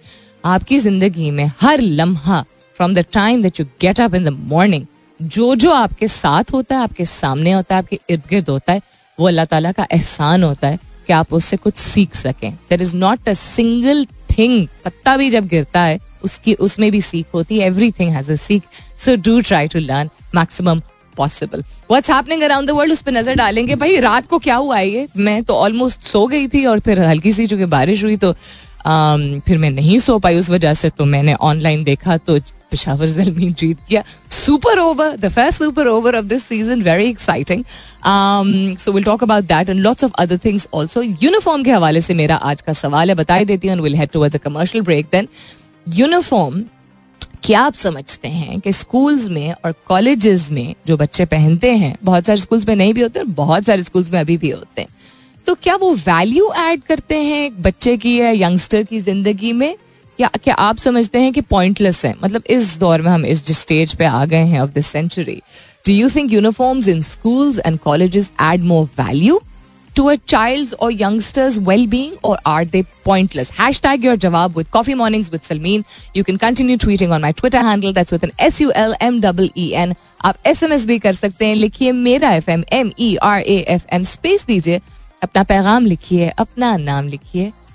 आपकी 0.46 0.80
ज़िंदगी 0.80 1.30
में 1.32 1.46
हर 1.62 1.82
लम्हा 1.82 2.42
from 2.80 2.94
the 2.96 3.06
time 3.14 3.42
that 3.42 3.60
you 3.60 3.66
get 3.82 4.02
up 4.02 4.16
in 4.16 4.26
the 4.26 4.38
morning 4.48 4.86
जो 5.20 5.56
जो 5.56 5.72
आपके 5.74 6.08
साथ 6.08 6.52
होता 6.54 6.76
है, 6.76 6.84
आपके 6.84 7.06
सामने 7.06 7.52
होता 7.52 7.76
है, 7.76 7.82
आपके 7.82 8.00
इर्द 8.10 8.24
गिर्द 8.30 8.50
होता 8.50 8.74
है, 8.74 8.82
वो 9.18 9.28
अल्लाह 9.28 9.46
ताला 9.46 9.72
का 9.72 9.88
एहसान 9.92 10.44
होता 10.44 10.68
है 10.68 10.80
कि 11.08 11.14
आप 11.14 11.34
उससे 11.34 11.58
कुछ 11.58 11.78
सीख 11.78 12.16
सकें। 12.16 12.52
There 12.70 12.82
is 12.82 12.96
not 12.98 13.30
a 13.30 13.34
single 13.34 14.06
thing 14.38 14.68
पत्ता 14.86 15.16
भी 15.18 15.30
जब 15.30 15.48
गिरता 15.48 15.82
है 15.82 16.00
उसकी 16.24 16.54
उसमें 16.66 16.92
भी 16.92 17.02
सीख 17.02 17.26
होती 17.34 17.60
है। 17.60 17.68
एवरी 17.68 17.92
थिंग 17.92 18.12
हैज़ 18.12 18.32
सीख 18.34 18.64
so 19.06 19.16
do 19.26 19.40
try 19.42 19.68
to 19.68 19.80
learn 19.80 20.10
maximum 20.36 20.80
possible 21.18 21.64
what's 21.90 22.10
happening 22.12 22.42
around 22.44 22.68
the 22.68 22.72
world 22.72 22.94
उस 22.94 23.02
पर 23.02 23.12
नज़र 23.12 23.36
डालेंगे। 23.36 23.76
भाई 23.76 24.00
रात 24.00 24.28
को 24.28 24.38
क्या 24.40 24.56
हुआ 24.56 24.80
ये? 24.80 25.08
मैं 25.18 25.44
तो 25.44 25.56
ऑलमोस्ट 25.56 26.02
सो 26.04 26.26
गई 26.28 26.48
थी 26.48 26.66
और 26.66 26.80
फिर 26.80 27.00
हल्की 27.02 27.32
सी 27.32 27.48
चूँकि 27.48 27.66
बारिश 27.66 28.04
हुई 28.04 28.18
तो 28.18 28.32
आ, 28.86 29.18
फिर 29.48 29.58
मैं 29.58 29.70
नहीं 29.72 30.00
सो 30.00 30.18
पाई 30.20 30.38
उस 30.38 30.50
वजह 30.50 30.74
से 30.74 30.90
तो 30.90 31.06
मैंने 31.06 31.34
ऑनलाइन 31.34 31.84
देखा 31.84 32.18
तो 32.18 32.38
पिशावर 32.76 33.08
जलमी 33.10 33.52
जीत 33.54 33.78
गया 33.90 34.04
super 34.36 34.80
over 34.80 35.16
the 35.18 35.30
first 35.30 35.58
super 35.60 35.88
over 35.88 36.16
of 36.16 36.26
this 36.26 36.44
season 36.44 36.82
very 36.84 37.10
exciting 37.10 37.64
so 38.80 38.92
will 38.92 39.04
talk 39.04 39.24
about 39.24 39.44
that 39.46 39.70
and 39.70 39.80
lots 39.80 40.04
of 40.04 40.14
other 40.20 40.38
things 40.46 40.68
also 40.74 41.02
uniform 41.02 41.64
के 41.64 41.72
हवाले 41.72 42.02
से 42.02 42.14
मेरा 42.14 42.36
आज 42.46 42.62
का 42.62 42.74
सवाल 42.76 43.10
है 43.10 43.16
बताई 43.16 43.46
देती 43.46 43.68
हूँ 43.68 43.82
will 43.82 43.96
head 43.96 44.10
towards 44.10 44.36
a 44.36 44.40
commercial 44.40 44.84
break 44.84 45.08
then 45.12 45.28
uniform 45.96 46.64
क्या 47.44 47.62
आप 47.62 47.74
समझते 47.76 48.28
हैं 48.28 48.60
कि 48.60 48.72
स्कूल्स 48.74 49.28
में 49.30 49.54
और 49.56 49.74
कॉलेजेस 49.88 50.50
में 50.52 50.76
जो 50.88 50.98
बच्चे 50.98 51.26
पहनते 51.28 51.72
हैं 51.76 51.96
बहुत 52.04 52.26
सारे 52.26 52.42
स्कूल्स 52.42 52.68
में 52.68 52.76
नहीं 52.76 52.94
भी 52.94 53.02
होते 53.02 53.24
बहुत 53.36 53.66
सारे 53.66 53.84
स्कूल्स 53.84 54.12
में 54.12 54.20
अभी 54.20 54.38
भी 54.38 54.50
होते 54.50 54.82
हैं 54.82 54.90
तो 55.48 55.56
क्या 55.56 55.76
वो 55.76 55.94
वैल्यू 55.96 56.52
ऐड 56.60 56.84
करते 56.84 57.18
हैं 57.24 57.62
बच्चे 57.62 57.96
की 57.98 58.20
या 58.20 58.30
यंगस्टर 58.32 58.84
की 58.84 59.00
ज़िंदगी 59.00 59.54
में 59.54 59.76
क्या 60.18 60.30
क्या 60.44 60.54
आप 60.56 60.78
समझते 60.78 61.20
हैं 61.20 61.32
कि 61.34 61.42
पॉइंटलेस 61.42 62.06
है? 62.06 62.14
मतलब 62.24 62.44
इस 62.50 62.78
दौर 62.80 63.02
में 63.02 63.12
हम 63.12 63.26
इस 63.26 63.46
स्टेज 63.60 63.96
पे 63.96 64.06
आ 64.06 64.24
गए 64.26 64.44
हैं 64.46 64.60
of 64.60 64.70
this 64.72 64.88
century 64.88 65.42
do 65.88 65.94
you 65.94 66.10
think 66.10 66.34
uniforms 66.34 66.88
in 66.88 67.02
schools 67.02 67.60
and 67.66 67.80
colleges 67.80 68.32
add 68.42 68.64
more 68.64 68.86
value 69.00 69.42
to 69.96 70.06
a 70.06 70.16
child 70.28 70.74
और 70.82 70.94
youngsters 71.02 71.58
well 71.68 71.86
being 72.26 72.40
are 72.48 72.66
they 72.66 72.84
pointless 73.06 73.52
hashtag 73.82 74.06
your 74.06 74.16
जवाब 74.26 74.58
with 74.58 74.68
coffee 74.68 74.94
mornings 74.94 75.32
with 75.32 75.42
Salmeen 75.42 75.84
you 76.18 76.24
can 76.24 76.38
continue 76.38 76.78
tweeting 76.78 77.12
on 77.12 77.22
my 77.22 77.32
Twitter 77.32 77.66
handle 77.66 77.94
that's 77.94 78.14
with 78.14 78.24
N 78.24 78.32
S 78.40 78.62
U 78.62 78.72
L 78.76 78.96
M 79.02 79.20
double 79.22 79.50
E 79.58 79.70
N 79.74 79.94
आप 80.26 80.38
S 80.46 80.64
M 80.64 80.74
S 80.74 80.86
भी 80.86 81.00
कर 81.00 81.14
सकते 81.14 81.46
हैं, 81.46 81.56
लिखिए 81.56 81.92
मेरा 81.92 82.32
F 82.34 82.50
M 82.52 82.64
M 82.74 82.92
E 83.00 83.16
R 83.16 83.42
A 83.42 83.58
F 83.70 83.86
M 83.94 84.04
space 84.04 84.46
दीजिए, 84.46 84.82
अपना 85.24 85.44
पैगाम 85.44 85.86
लिखिए, 85.86 86.30
अपना 86.30 86.76
नाम 86.78 87.08
लिखिए। 87.08 87.52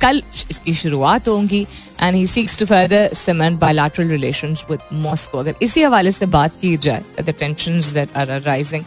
कल 0.00 0.22
इसकी 0.50 0.74
शुरुआत 0.74 1.28
होंगी 1.28 1.66
and 2.00 2.16
he 2.16 2.26
seeks 2.26 2.58
to 2.58 2.66
further 2.66 3.10
cement 3.14 3.58
bilateral 3.60 4.08
relation 4.08 4.56
with 4.70 4.80
Moscow 4.92 5.38
अगर 5.38 5.54
इसी 5.62 5.82
हवाले 5.82 6.12
से 6.12 6.26
बात 6.36 6.60
की 6.60 6.76
जाए 6.76 7.02
the 7.20 7.34
tensions 7.38 7.92
that 7.92 8.16
are 8.16 8.40
rising 8.40 8.84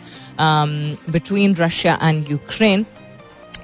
Russia 1.59 1.97
and 2.01 2.29
Ukraine. 2.29 2.85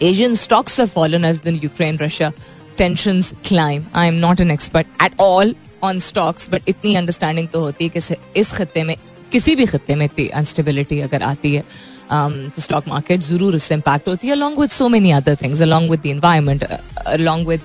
Asian 0.02 0.36
stocks 0.36 0.78
have 0.78 0.92
fallen 0.92 1.24
as 1.24 1.40
the 1.42 1.54
Ukraine 1.54 1.98
Russia 1.98 2.34
tensions 2.76 3.34
climb. 3.44 3.86
I 3.94 4.08
am 4.08 4.20
not 4.20 4.40
an 4.40 4.52
expert 4.52 4.88
at 5.00 5.14
all 5.18 5.54
on 5.82 6.00
stocks, 6.00 6.48
but 6.48 6.62
इतनी 6.68 6.96
understanding 6.96 7.48
तो 7.48 7.60
होती 7.60 7.84
है 7.84 7.90
कि 7.90 8.16
इस 8.40 8.52
खत्े 8.52 8.84
में 8.84 8.96
किसी 9.32 9.56
भी 9.56 9.66
खत्े 9.66 9.96
में 9.96 10.06
इतनी 10.06 10.28
अनस्टेबिलिटी 10.28 11.00
अगर 11.02 11.24
आती 11.24 11.54
है 11.56 11.64
स्टॉक 12.12 12.88
मार्केट 12.88 13.22
ज़रूर 13.22 13.56
उससे 13.56 13.76
इम्पैक्ट 13.76 14.08
होती 14.08 14.28
है 14.28 14.34
along 14.34 14.60
with 14.60 14.70
so 14.70 14.88
many 14.90 15.12
other 15.14 15.36
things 15.42 15.62
along 15.62 15.92
with 15.92 16.00
the 16.00 16.06
environment 16.08 16.64
along 16.64 17.48
with 17.48 17.62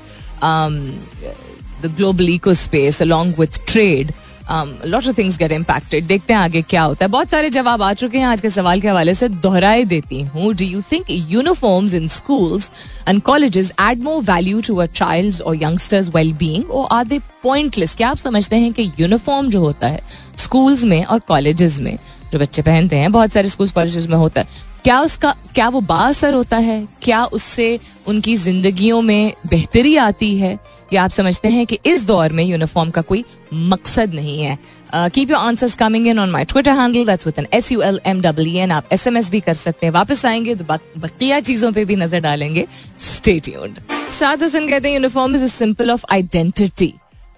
the 1.83 1.95
global 1.97 2.29
eco 2.29 2.55
space 2.57 3.03
along 3.03 3.39
with 3.41 3.59
trade 3.69 4.13
lot 4.53 5.09
of 5.09 5.17
things 5.19 5.37
get 5.39 5.53
impacted 5.53 6.07
देखते 6.07 6.33
हैं 6.33 6.41
आगे 6.41 6.63
क्या 6.63 6.83
होता 6.83 7.05
है 7.05 7.11
बहुत 7.11 7.31
सारे 7.31 7.51
जवाब 7.51 7.83
आ 7.83 7.93
चुके 7.95 8.19
हैं 8.19 8.27
आज 8.27 8.41
के 8.41 8.51
सवाल 8.51 8.81
के 8.81 8.89
हवाले 8.89 9.15
से 9.15 9.29
दोहराए 9.29 9.85
देती 9.85 10.23
हूँ 10.23 10.53
do 10.55 10.65
you 10.65 10.81
think 10.93 11.11
uniforms 11.11 11.95
in 11.95 12.09
schools 12.09 12.71
and 13.09 13.21
colleges 13.23 13.73
add 13.81 14.03
more 14.03 14.23
value 14.25 14.61
to 14.61 14.77
a 14.77 14.87
child 14.87 15.41
और 15.43 15.57
youngsters 15.63 16.09
well 16.15 16.33
being 16.71 16.89
are 16.93 17.05
they 17.05 17.19
pointless 17.43 17.95
क्या 17.95 18.09
आप 18.11 18.17
समझते 18.19 18.57
हैं 18.57 18.73
कि 18.73 18.91
यूनिफॉर्म 18.99 19.51
जो 19.51 19.61
होता 19.61 19.89
है 19.89 20.03
स्कूल्स 20.39 20.85
में 20.85 21.05
और 21.05 21.19
कॉलेजेस 21.29 21.81
में 21.81 21.97
जो 22.33 22.39
बच्चे 22.39 22.63
पहनते 22.63 22.97
हैं, 22.97 23.13
बहुत 23.13 23.33
सारे 23.33 23.49
स्कूल 23.49 23.69
कॉलेजेस 23.69 24.07
में 24.07 24.17
होता 24.17 24.41
है। 24.41 24.69
क्या 24.85 25.01
उसका, 25.01 25.35
क्या 25.55 25.69
वो 25.69 25.81
बासर 25.81 26.35
होता 26.35 26.57
है? 26.59 26.87
क्या 27.03 27.25
उससे 27.25 27.79
उनकी 28.09 28.37
जिंदगियों 28.37 29.01
में 29.03 29.33
बेहतरी 29.47 29.97
आती 29.99 30.37
है? 30.39 30.59
या 30.93 31.03
आप 31.05 31.11
समझते 31.11 31.49
हैं 31.49 31.67
कि 31.67 31.79
इस 31.87 32.07
दौर 32.07 32.33
में 32.33 32.45
यूनिफॉर्म 32.45 32.91
का 32.91 33.03
कोई 33.03 33.25
मकसद 33.55 34.15
नहीं 34.15 34.43
है। 34.43 34.59
Keep 34.95 35.31
your 35.31 35.39
answers 35.39 35.75
coming 35.77 36.07
in 36.07 36.19
on 36.19 36.31
my 36.31 36.45
Twitter 36.45 36.73
handle 36.73 37.05
that's 37.07 37.27
with 37.27 37.39
N 37.39 37.47
S 37.53 37.71
U 37.73 37.83
L 37.83 38.01
M 38.07 38.21
W 38.21 38.57
N 38.57 38.71
आप 38.71 38.93
एस 38.93 39.07
एम 39.07 39.17
एस 39.17 39.31
भी 39.31 39.41
कर 39.41 39.55
सकते 39.55 39.87
हैं। 39.87 39.93
वापस 39.93 40.25
आएँगे 40.27 40.55
तो 40.55 40.65
बकिया 40.65 41.41
चीज़ों 41.41 41.73
पे 41.73 41.85
भी 41.85 41.97
नज़र 41.97 42.21
डालेंगे। 42.21 42.67
स्टे 43.01 43.39
ट्यून्ड 43.41 43.79
साथ 44.21 44.43
हसन 44.43 44.69
कहते 44.69 44.89
हैं 44.89 44.95
uniform 44.95 45.37
is 45.37 45.45
a 45.45 45.49
symbol 45.49 45.91
of 45.91 46.05
identity 46.13 46.93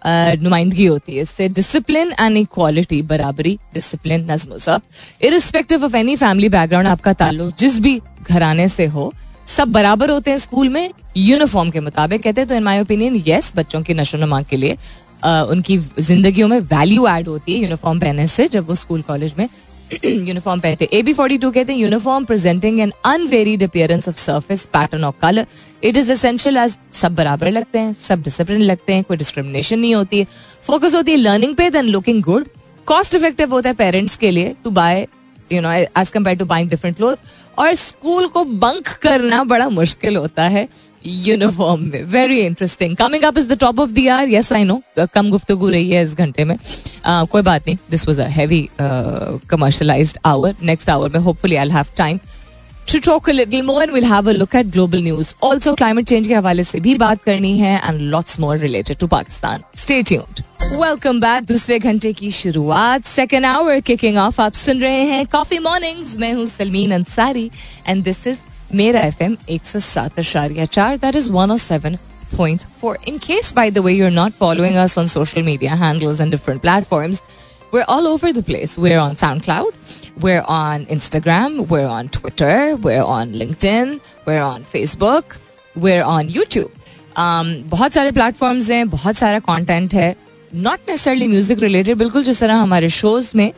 नुमाइंदगी 0.06 0.86
होती 0.86 1.16
है 1.16 1.22
इससे। 1.22 1.48
डिसिप्लिन 1.50 2.12
एंड 2.20 2.36
इक्वालिटी 2.36 3.00
बराबरी। 3.04 3.58
डिसिप्लिन 3.74 4.30
नज्म 4.30 4.78
irrespective 5.22 5.84
of 5.84 5.96
any 5.96 6.16
family 6.16 6.48
background 6.48 6.88
आपका 6.88 7.12
ताल्लुक 7.14 7.54
जिस 7.58 7.78
भी 7.80 8.00
घराने 8.22 8.68
से 8.68 8.86
हो, 8.86 9.12
सब 9.48 9.72
बराबर 9.72 10.10
होते 10.10 10.30
हैं 10.30 10.38
स्कूल 10.38 10.68
में 10.68 10.90
यूनिफॉर्म 11.16 11.70
के 11.70 11.80
मुताबिक। 11.80 12.22
कहते 12.22 12.40
हैं 12.40 12.48
तो 12.48 12.54
इन 12.54 12.62
माई 12.62 12.80
ओपिनियन 12.80 13.22
येस 13.26 13.52
बच्चों 13.56 13.82
की 13.82 13.94
नशो 13.94 14.18
नुमा 14.18 14.42
के 14.42 14.56
लिए 14.56 14.76
उनकी 15.24 15.78
जिंदगियों 16.00 16.48
में 16.48 16.58
वैल्यू 16.60 17.06
ऐड 17.08 17.28
होती 17.28 17.54
है 17.54 17.60
यूनिफॉर्म 17.60 18.00
पहनने 18.00 18.26
से, 18.26 18.48
जब 18.48 18.68
वो 18.68 18.74
स्कूल 18.74 19.02
कॉलेज 19.02 19.34
में 19.38 19.48
यूनिफॉर्म 20.04 20.60
पहनते। 20.60 20.88
ए 20.92 21.02
बी 21.02 21.12
फोर्टी 21.12 21.38
टू 21.38 21.50
कहते 21.50 21.72
हैं 21.72 21.80
uniform 21.80 22.24
presenting 22.24 22.80
an 22.80 22.92
unvaried 23.04 23.62
appearance 23.62 24.08
of 24.08 24.16
surface 24.16 24.64
pattern 24.72 25.04
of 25.04 25.14
colour 25.22 25.46
it 25.84 25.96
is 25.96 26.12
essential 26.12 26.56
as 26.56 26.76
सब 26.92 27.14
बराबर 27.14 27.50
लगते 27.50 27.78
हैं, 27.78 27.92
सब 28.08 28.22
डिसिप्लिन 28.22 28.60
लगते 28.60 28.92
हैं, 28.92 29.04
कोई 29.04 29.16
डिस्क्रिमिनेशन 29.16 29.78
नहीं 29.78 29.94
होती। 29.94 30.18
है 30.18 30.26
फोकस 30.66 30.94
होती 30.94 31.10
है 31.10 31.16
लर्निंग 31.18 31.54
पे 31.56 31.68
then 31.70 31.88
looking 31.88 32.22
good 32.22 32.46
cost 32.86 33.14
effective 33.14 33.50
होता 33.50 33.68
है 33.68 33.74
पेरेंट्स 33.74 34.16
के 34.16 34.30
लिए 34.30 34.54
to 34.64 34.70
buy 34.70 35.06
you 35.52 35.60
know 35.60 35.72
as 35.72 36.10
compare 36.10 36.36
to 36.36 36.44
buying 36.44 36.70
different 36.70 36.96
cloth 36.96 37.16
और 37.58 37.74
स्कूल 37.74 38.26
को 38.28 38.44
बंक 38.44 38.88
करना 39.02 39.42
बड़ा 39.44 39.68
मुश्किल 39.68 40.16
होता 40.16 40.42
है। 40.48 40.68
यूनिफॉर्म 41.06 41.80
में 41.82 42.02
very 42.12 42.40
interesting 42.40 42.96
coming 42.96 43.22
up 43.24 43.38
is 43.38 43.48
the 43.48 43.58
top 43.60 43.80
of 43.80 43.90
the 43.90 44.06
hour 44.10 44.28
yes 44.28 44.52
I 44.52 44.64
know 44.64 44.80
कम 45.14 45.30
गुफ्तगु 45.30 45.68
रही 45.68 45.90
है 45.90 46.02
इस 46.02 46.14
घंटे 46.16 46.44
में 46.44 46.56
uh, 46.56 47.26
कोई 47.26 47.42
बात 47.42 47.66
नहीं 47.66 47.76
this 47.90 48.06
was 48.08 48.20
a 48.20 48.26
heavy 48.30 48.68
commercialized 49.50 50.18
hour 50.26 50.54
next 50.62 50.90
hour 50.90 51.10
में 51.10 51.20
hopefully 51.20 51.56
I 51.56 51.68
have 51.70 51.86
time 51.96 52.18
to 52.92 52.98
talk 53.00 53.28
a 53.30 53.32
little 53.32 53.62
more 53.62 53.90
will 53.90 54.04
have 54.04 54.28
a 54.30 54.32
look 54.32 54.54
at 54.56 54.66
global 54.68 55.02
news 55.02 55.34
also 55.44 55.74
climate 55.74 56.06
change 56.06 56.28
के 56.28 56.34
हवाले 56.34 56.64
से 56.64 56.80
भी 56.80 56.94
बात 56.98 57.22
करनी 57.24 57.56
है 57.58 57.74
and 57.78 58.00
lots 58.00 58.40
more 58.40 58.58
related 58.58 58.96
to 58.98 59.06
Pakistan 59.08 59.62
stay 59.76 60.02
tuned 60.02 60.42
welcome 60.72 61.20
back 61.20 61.44
दूसरे 61.44 61.78
घंटे 61.78 62.12
की 62.12 62.30
शुरुआत 62.32 63.04
सेकेंड 63.06 63.46
आवर 63.46 63.80
किकिंग 63.82 64.16
ऑफ़ 64.18 64.40
आप 64.40 64.54
सुन 64.56 64.80
रहे 64.80 65.02
हैं 65.04 65.26
कॉफ़ी 65.32 65.58
मॉर्निंग्स 65.60 66.16
मैं 66.18 66.32
हूँ 66.34 66.46
Salmeen 66.48 66.92
Ansari 66.92 67.50
and 67.88 68.02
this 68.04 68.26
is 68.26 68.38
मेरा 68.74 69.00
एफ़ 69.00 69.22
एम 69.22 69.36
एक 69.50 69.66
सौ 69.66 69.80
सात 69.80 70.18
अशारिया 70.18 70.64
चार 70.78 70.96
that 70.96 71.16
is 71.16 71.32
one 71.32 71.50
oh 71.50 71.62
seven 71.62 71.98
point 72.32 72.62
four. 72.80 72.96
In 73.06 73.18
case, 73.18 73.52
by 73.52 73.70
the 73.70 73.82
way, 73.82 73.92
you're 73.92 74.10
not 74.10 74.32
following 74.34 74.76
us 74.76 74.96
on 74.96 75.08
social 75.08 75.42
media 75.42 75.76
handles 75.76 76.20
and 76.20 76.30
different 76.30 76.62
platforms, 76.62 77.22
we're 77.72 77.84
all 77.88 78.06
over 78.06 78.32
the 78.32 78.42
place. 78.42 78.76
We're 78.78 78.98
on 78.98 79.16
SoundCloud, 79.16 79.72
we're 80.20 80.44
on 80.48 80.86
Instagram, 80.86 81.68
we're 81.68 81.86
on 81.86 82.08
Twitter, 82.10 82.76
we're 82.76 83.02
on 83.04 83.32
LinkedIn, 83.32 84.00
we're 84.26 84.42
on 84.42 84.64
Facebook, 84.64 85.36
we're 85.76 86.04
on 86.04 86.28
YouTube. 86.28 86.70
Um, 87.16 87.46
बहुत 87.70 87.92
सारे 87.92 88.12
platforms 88.12 88.70
हैं 88.70 88.88
बहुत 88.90 89.16
सारा 89.16 89.38
content 89.38 89.94
है 89.94 90.14
not 90.54 90.88
necessarily 90.88 91.26
music 91.28 91.58
related 91.58 91.96
बिल्कुल 91.98 92.24
जिस 92.24 92.40
तरह 92.40 92.56
हमारे 92.56 92.88
शोज़ 92.90 93.30
में 93.36 93.52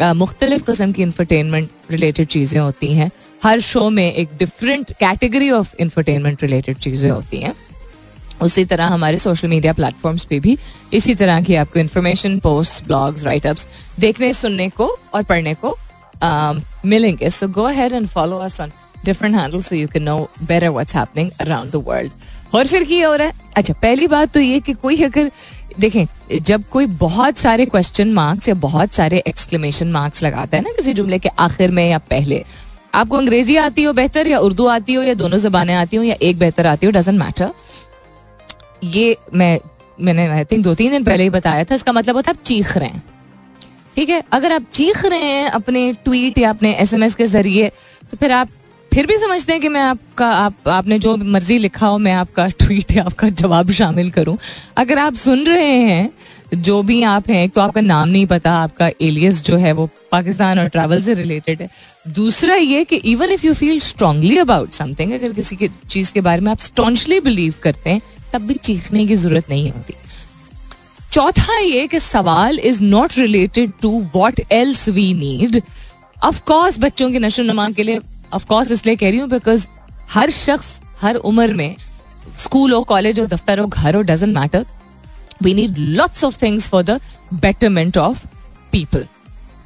uh, 0.00 0.14
मुख्तलिफ़ 0.16 0.64
किस्म 0.66 0.92
की 0.92 1.02
इंफरटेनमेंट 1.02 1.68
रिलेटेड 1.90 2.26
चीज़ें 2.28 2.60
होती 2.60 2.92
हैं 2.94 3.10
हर 3.46 3.60
शो 3.60 3.88
में 3.90 4.12
एक 4.12 4.28
different 4.38 4.90
category 5.00 5.50
of 5.50 5.74
infotainment 5.80 6.42
related 6.42 6.78
चीज़ें 6.78 7.10
होती 7.10 7.40
हैं। 7.40 7.52
उसी 8.42 8.64
तरह 8.64 8.86
हमारे 8.86 9.18
सोशल 9.18 9.48
मीडिया 9.48 9.72
प्लेटफॉर्म्स 9.72 10.24
पे 10.24 10.38
भी 10.40 10.56
इसी 10.92 11.14
तरह 11.14 11.40
की 11.42 11.54
आपको 11.54 11.78
इन्फॉर्मेशन 11.80 12.38
पोस्ट 12.38 12.84
ब्लॉग्स 12.84 13.24
राइटअप्स 13.24 13.66
देखने, 14.00 14.32
सुनने 14.32 14.68
को 14.68 14.86
और 15.14 15.22
पढ़ने 15.22 15.54
को 15.64 15.76
मिलेंगे। 16.88 17.30
So 17.30 17.48
go 17.48 17.62
ahead 17.62 17.92
and 17.92 18.08
follow 18.08 18.38
us 18.38 18.60
on 18.60 18.72
different 19.04 19.36
handle 19.36 19.62
so 19.62 19.76
you 19.76 19.88
can 19.88 20.02
know 20.02 20.18
better 20.42 20.68
what's 20.68 20.96
happening 20.96 21.30
around 21.40 21.70
the 21.72 21.82
world 21.86 22.12
और 22.54 22.66
फिर 22.66 22.84
की 22.84 23.00
हो 23.00 23.14
रहा 23.14 23.26
है? 23.26 23.32
अच्छा 23.56 23.74
पहली 23.82 24.06
बात 24.08 24.32
तो 24.34 24.40
ये 24.40 24.60
कि 24.60 24.72
कोई 24.72 25.02
अगर, 25.02 25.30
देखें, 25.78 26.06
जब 26.40 26.68
कोई 26.70 26.86
बहुत 26.86 27.38
सारे 27.38 27.66
क्वेश्चन 27.66 28.12
मार्क्स 28.12 28.48
या 28.48 28.54
बहुत 28.60 28.92
सारे 28.94 29.22
एक्सक्लेमेशन 29.26 29.92
मार्क्स 29.92 30.22
लगाता 30.22 30.56
है 30.56 30.62
ना 30.62 30.70
किसी 30.76 30.92
जुमले 30.94 31.18
के 31.18 31.28
आखिर 31.38 31.70
में 31.70 31.88
या 31.90 31.98
पहले 32.10 32.44
आपको 32.96 33.16
अंग्रेज़ी 33.16 33.56
आती 33.58 33.82
हो 33.82 33.92
बेहतर 33.92 34.26
या 34.26 34.38
उर्दू 34.40 34.66
आती 34.68 34.94
हो 34.94 35.02
या 35.02 35.14
दोनों 35.14 35.38
जबानें 35.38 35.74
आती 35.74 35.96
हो 35.96 36.02
या 36.02 36.16
एक 36.22 36.38
बेहतर 36.38 36.66
आती 36.66 36.86
हो 36.86 36.92
डजेंट 36.92 37.18
मैटर 37.18 37.50
ये 38.84 39.16
मैं, 39.34 39.58
मैंने 40.00 40.26
आई 40.28 40.44
थिंक 40.44 40.64
दो 40.64 40.74
तीन 40.74 40.90
दिन 40.90 41.04
पहले 41.04 41.22
ही 41.22 41.30
बताया 41.30 41.64
था, 41.64 41.74
इसका 41.74 41.92
मतलब 41.92 42.16
होता 42.16 42.30
है 42.30 42.36
आप 42.38 42.44
चीख 42.44 42.76
रहे 42.76 42.88
हैं। 42.88 43.02
ठीक 43.96 44.08
है? 44.08 44.22
अगर 44.32 44.52
आप 44.52 44.64
चीख 44.72 45.04
रहे 45.04 45.24
हैं 45.24 45.48
अपने 45.50 45.92
ट्वीट 46.04 46.38
या 46.38 46.50
अपने 46.50 46.72
एसएमएस 46.74 47.14
के 47.14 47.26
ज़रिए 47.26 47.68
तो 48.10 48.16
फिर 48.16 48.32
आप 48.32 48.48
फिर 48.92 49.06
भी 49.06 49.16
समझते 49.18 49.52
हैं 49.52 49.60
कि 49.60 49.68
मैं 49.68 49.80
आपका, 49.80 50.26
आप, 50.26 50.68
आपने 50.68 50.98
जो 50.98 51.16
मर्ज़ी 51.16 51.56
लिखा 51.58 51.86
हो, 51.86 51.98
मैं 51.98 52.12
आपका 52.14 52.46
ट्वीट 52.48 52.92
या 52.92 53.04
आपका 53.04 53.28
जवाब 53.30 53.70
शामिल 53.70 54.10
करूँ। 54.10 54.36
अगर 54.76 54.98
आप 54.98 55.14
सुन 55.14 55.44
रहे 55.46 55.66
हैं 55.66 56.10
जो 56.54 56.82
भी 56.82 57.02
आप 57.04 57.28
हैं 57.30 57.48
तो 57.48 57.60
आपका 57.60 57.80
नाम 57.80 58.08
नहीं 58.08 58.26
पता, 58.26 58.52
आपका 58.52 58.90
एलियस 59.02 59.42
जो 59.44 59.56
है 59.56 59.72
वो 59.72 59.88
पाकिस्तान 60.12 60.58
और 60.58 60.68
ट्रैवल 60.68 61.00
से 61.02 61.14
रिलेटेड 61.14 61.62
है। 61.62 61.68
दूसरा 62.08 62.54
ये 62.54 62.84
कि 62.84 62.96
even 62.96 63.30
if 63.30 63.46
you 63.46 63.52
feel 63.54 63.78
strongly 63.80 64.36
about 64.38 64.72
something 64.72 65.12
अगर 65.12 65.32
किसी 65.32 65.56
के, 65.56 65.68
चीज़ 65.88 66.12
के 66.12 66.20
बारे 66.20 66.40
में 66.40 66.50
आप 66.50 66.58
स्टॉन्चली 66.60 67.20
बिलीव 67.20 67.54
करते 67.62 67.90
हैं, 67.90 68.00
तब 68.32 68.42
भी 68.42 68.54
चीखने 68.54 69.06
की 69.06 69.16
ज़रूरत 69.16 69.50
नहीं 69.50 69.70
होती। 69.70 69.94
चौथा 71.12 71.58
ये 71.58 71.86
कि 71.86 72.00
सवाल 72.00 72.58
is 72.60 72.82
not 72.82 73.18
related 73.18 73.72
to 73.82 73.98
what 74.14 74.40
else 74.52 74.88
we 74.88 75.12
need 75.14 75.60
of course 76.24 76.78
बच्चों 76.80 77.10
की 77.10 77.18
नशो 77.18 77.42
नमा 77.42 77.68
के 77.70 77.82
लिए 77.82 78.00
अफकोर्स 78.32 78.70
इसलिए 78.72 78.96
कह 78.96 79.10
रही 79.10 79.18
हूँ 79.18 79.28
बिकॉज़ 79.28 79.66
हर 80.10 80.30
शख्स, 80.30 80.80
हर 81.00 81.14
उम्र 81.16 81.54
में 81.54 81.76
स्कूल 82.38 82.72
हो 82.72 82.82
कॉलेज 82.84 83.20
हो, 83.20 83.26
दफ्तर 83.26 83.58
हो, 83.58 83.66
घर 83.66 83.96
हो 83.96 84.02
doesn't 84.02 84.34
matter 84.34 84.64
we 85.42 85.54
need 85.54 85.78
lots 85.78 86.24
of 86.24 86.42
things 86.42 86.68
for 86.68 86.82
the 86.82 87.00
betterment 87.34 87.98
of 87.98 88.26
people 88.72 89.06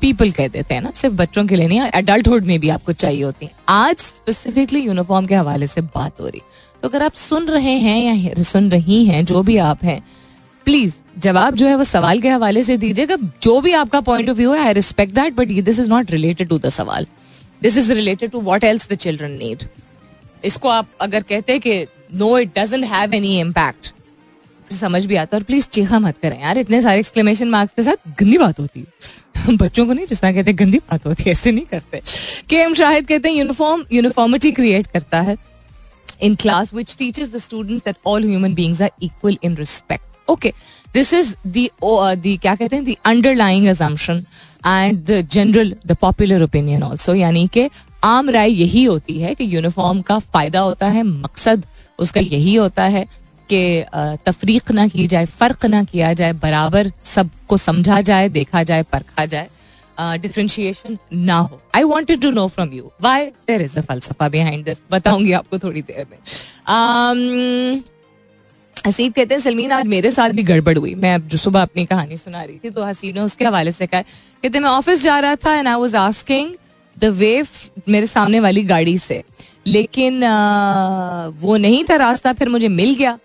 people 0.00 0.30
कह 0.30 0.48
देते 0.48 0.74
हैं 0.74 0.82
ना, 0.82 0.90
सिर्फ़ 0.90 1.14
बच्चों 1.16 1.44
के 1.46 1.56
लिए 1.56 1.66
नहीं 1.68 1.80
एडल्टहुड 1.94 2.44
में 2.44 2.58
भी 2.60 2.68
आपको 2.68 2.92
चाहिए 2.94 3.22
होती 3.22 3.46
है। 3.46 3.52
आज 3.68 3.96
स्पेसिफिकली 3.98 4.80
यूनिफॉर्म 4.80 5.26
के 5.26 5.34
हवाले 5.34 5.66
से 5.66 5.80
बात 5.80 6.20
हो 6.20 6.26
रही। 6.26 6.40
तो 6.82 6.88
अगर 6.88 7.02
आप 7.02 7.14
सुन 7.14 7.46
रहे 7.46 7.72
हैं 7.78 7.98
या 8.04 8.42
सुन 8.42 8.70
रही 8.70 9.04
हैं, 9.04 9.24
जो 9.24 9.42
भी 9.42 9.56
आप 9.58 9.84
हैं 9.84 10.02
प्लीज़ 10.66 10.94
जवाब 11.18 11.54
जो 11.54 11.66
है 11.66 11.74
वो 11.76 11.84
सवाल 11.84 12.20
के 12.20 12.28
हवाले 12.28 12.62
से 12.64 12.76
दीजिएगा, 12.76 13.16
जो 13.42 13.60
भी 13.60 13.72
आपका 13.74 14.00
पॉइंट 14.00 14.30
ऑफ़ 14.30 14.36
व्यू 14.36 14.52
है 14.52 14.60
I 14.60 14.72
respect 14.72 15.14
that 15.14 15.34
but 15.34 15.52
this 15.60 15.80
is 15.80 15.90
not 15.90 16.10
related 16.10 16.48
to 16.48 16.58
the 16.58 16.68
सवाल। 16.70 17.06
This 17.62 17.76
is 17.76 17.92
related 17.92 18.30
to 18.30 18.40
what 18.40 18.64
else 18.64 18.88
the 18.90 18.94
children 18.96 19.32
need 19.32 19.64
इसको 20.44 20.68
आप 20.68 20.88
अगर 21.00 21.22
कहते 21.22 21.58
कि 21.58 21.84
no 22.14 22.36
it 22.38 22.58
doesn't 22.58 22.84
have 22.86 23.14
any 23.14 23.38
impact 23.40 23.92
समझ 24.72 25.04
भी 25.06 25.16
आता 25.16 25.36
है 25.36 25.40
और 25.40 25.44
प्लीज़ 25.44 25.66
चीखा 25.66 25.98
मत 25.98 26.18
करें 26.22 26.40
यार, 26.40 26.58
इतने 26.58 26.80
सारे 26.82 26.98
एक्सक्लेमेशन 26.98 27.48
मार्क्स 27.48 27.74
के 27.76 27.82
साथ 27.82 28.10
गंदी 28.18 28.38
बात 28.38 28.60
होती 28.60 28.80
है। 28.80 29.56
बच्चों 29.56 29.86
को 29.86 29.92
नहीं, 29.92 30.06
जिस 30.06 30.20
तरह 30.20 30.32
कहते 30.32 30.52
गंदी 30.52 30.78
बात 30.78 31.06
होती 31.06 31.22
है, 31.22 31.30
ऐसे 31.30 31.52
नहीं 31.52 31.64
करते। 31.64 32.02
के 32.48 32.56
एम 32.56 32.74
शाहिद 32.74 33.06
कहते 33.06 33.28
हैं 33.28 33.36
यूनिफॉर्म 33.36 33.84
यूनिफॉर्मिटी 33.92 34.52
क्रिएट 34.52 34.86
करता 34.86 35.20
है। 35.20 35.36
In 36.22 36.34
class 36.34 36.74
which 36.74 36.96
teachers 36.98 37.32
the 37.32 37.36
students 37.36 37.84
that 37.84 37.96
all 38.06 38.24
human 38.24 38.54
beings 38.54 38.82
are 38.82 38.90
equal 39.02 39.38
in 39.42 39.56
respect 39.56 40.30
okay 40.30 40.52
this 40.94 41.14
is 41.14 41.34
the 41.46 41.70
क्या 42.36 42.54
कहते 42.54 42.76
हैं 42.76 42.84
the 42.84 42.96
underlying 43.04 43.66
assumption 43.66 44.24
and 44.66 45.04
the 45.04 45.20
general 45.32 45.74
the 45.86 45.96
popular 46.00 46.42
opinion 46.42 46.82
also 46.82 47.14
यानी 47.14 47.46
कि 47.46 47.68
आम 48.04 48.30
राय 48.30 48.52
यही 48.52 48.84
होती 48.84 49.20
है 49.20 49.34
कि 49.34 49.56
यूनिफॉर्म 49.56 50.00
का 50.00 50.18
फ़ायदा 50.18 50.60
होता 50.60 50.86
है, 50.86 51.02
मकसद 51.02 51.66
उसका 51.98 52.20
यही 52.20 52.54
होता 52.54 52.84
है। 52.84 53.06
कि 53.52 53.84
तफरीक 54.26 54.70
ना 54.70 54.86
की 54.88 55.06
जाए 55.06 55.26
फ़र्क 55.28 55.66
ना 55.66 55.82
किया 55.84 56.12
जाए 56.12 56.32
बराबर 56.42 56.92
सबको 57.06 57.56
समझा 57.58 58.00
जाए 58.00 58.28
देखा 58.30 58.62
जाए 58.62 58.82
परखा 58.92 59.26
जाए 59.26 59.48
डिफ्रेंशिएशन 60.18 60.98
ना 61.12 61.38
हो। 61.38 61.60
I 61.74 61.82
wanted 61.84 62.20
to 62.20 62.30
know 62.30 62.46
from 62.48 62.72
you 62.72 62.90
why 63.02 63.26
there 63.48 63.62
is 63.62 63.78
a 63.78 63.82
फलसफा 63.82 64.28
behind 64.28 64.64
this 64.64 64.78
बताऊँगी 64.90 65.32
आपको 65.32 65.58
थोड़ी 65.58 65.82
देर 65.82 66.06
में। 66.10 66.18
हसीब 68.76 69.12
कहते 69.12 69.34
हैं 69.34 69.40
सलमीन 69.40 69.72
आज 69.72 69.86
मेरे 69.86 70.10
साथ 70.10 70.30
भी 70.30 70.42
गड़बड़ 70.42 70.76
हुई। 70.78 70.94
मैं 70.94 71.14
अब 71.14 71.26
जो 71.28 71.38
सुबह 71.38 71.62
अपनी 71.62 71.84
कहानी 71.86 72.16
सुना 72.16 72.42
रही 72.42 72.58
थी 72.64 72.70
तो 72.70 72.84
हसीब 72.84 73.14
ने 73.16 73.20
उसके 73.20 73.44
हवाले 73.44 73.72
से 73.72 73.86
कहा 73.86 74.00
कहते 74.00 74.58
मैं 74.58 74.70
ऑफ़िस 74.70 75.02
जा 75.02 75.18
रहा 75.20 75.36
था 75.36 75.54
and 75.54 75.68
I 75.68 75.74
was 75.74 75.96
asking 75.96 76.54
the 76.96 77.04
way 77.16 77.42
मेरे 77.88 78.06
सामने 78.06 78.40
वाली 78.40 78.62
गाड़ी 78.64 78.96
से। 78.98 79.22
लेकिन 79.66 80.24
आ, 80.24 81.26
वो 81.30 81.56
नहीं 81.56 81.84
था 81.84 81.96
रास्ता 81.96 82.32
फिर 82.32 82.48
मुझे 82.48 82.68
मिल 82.70 82.94
गया। 82.94 83.18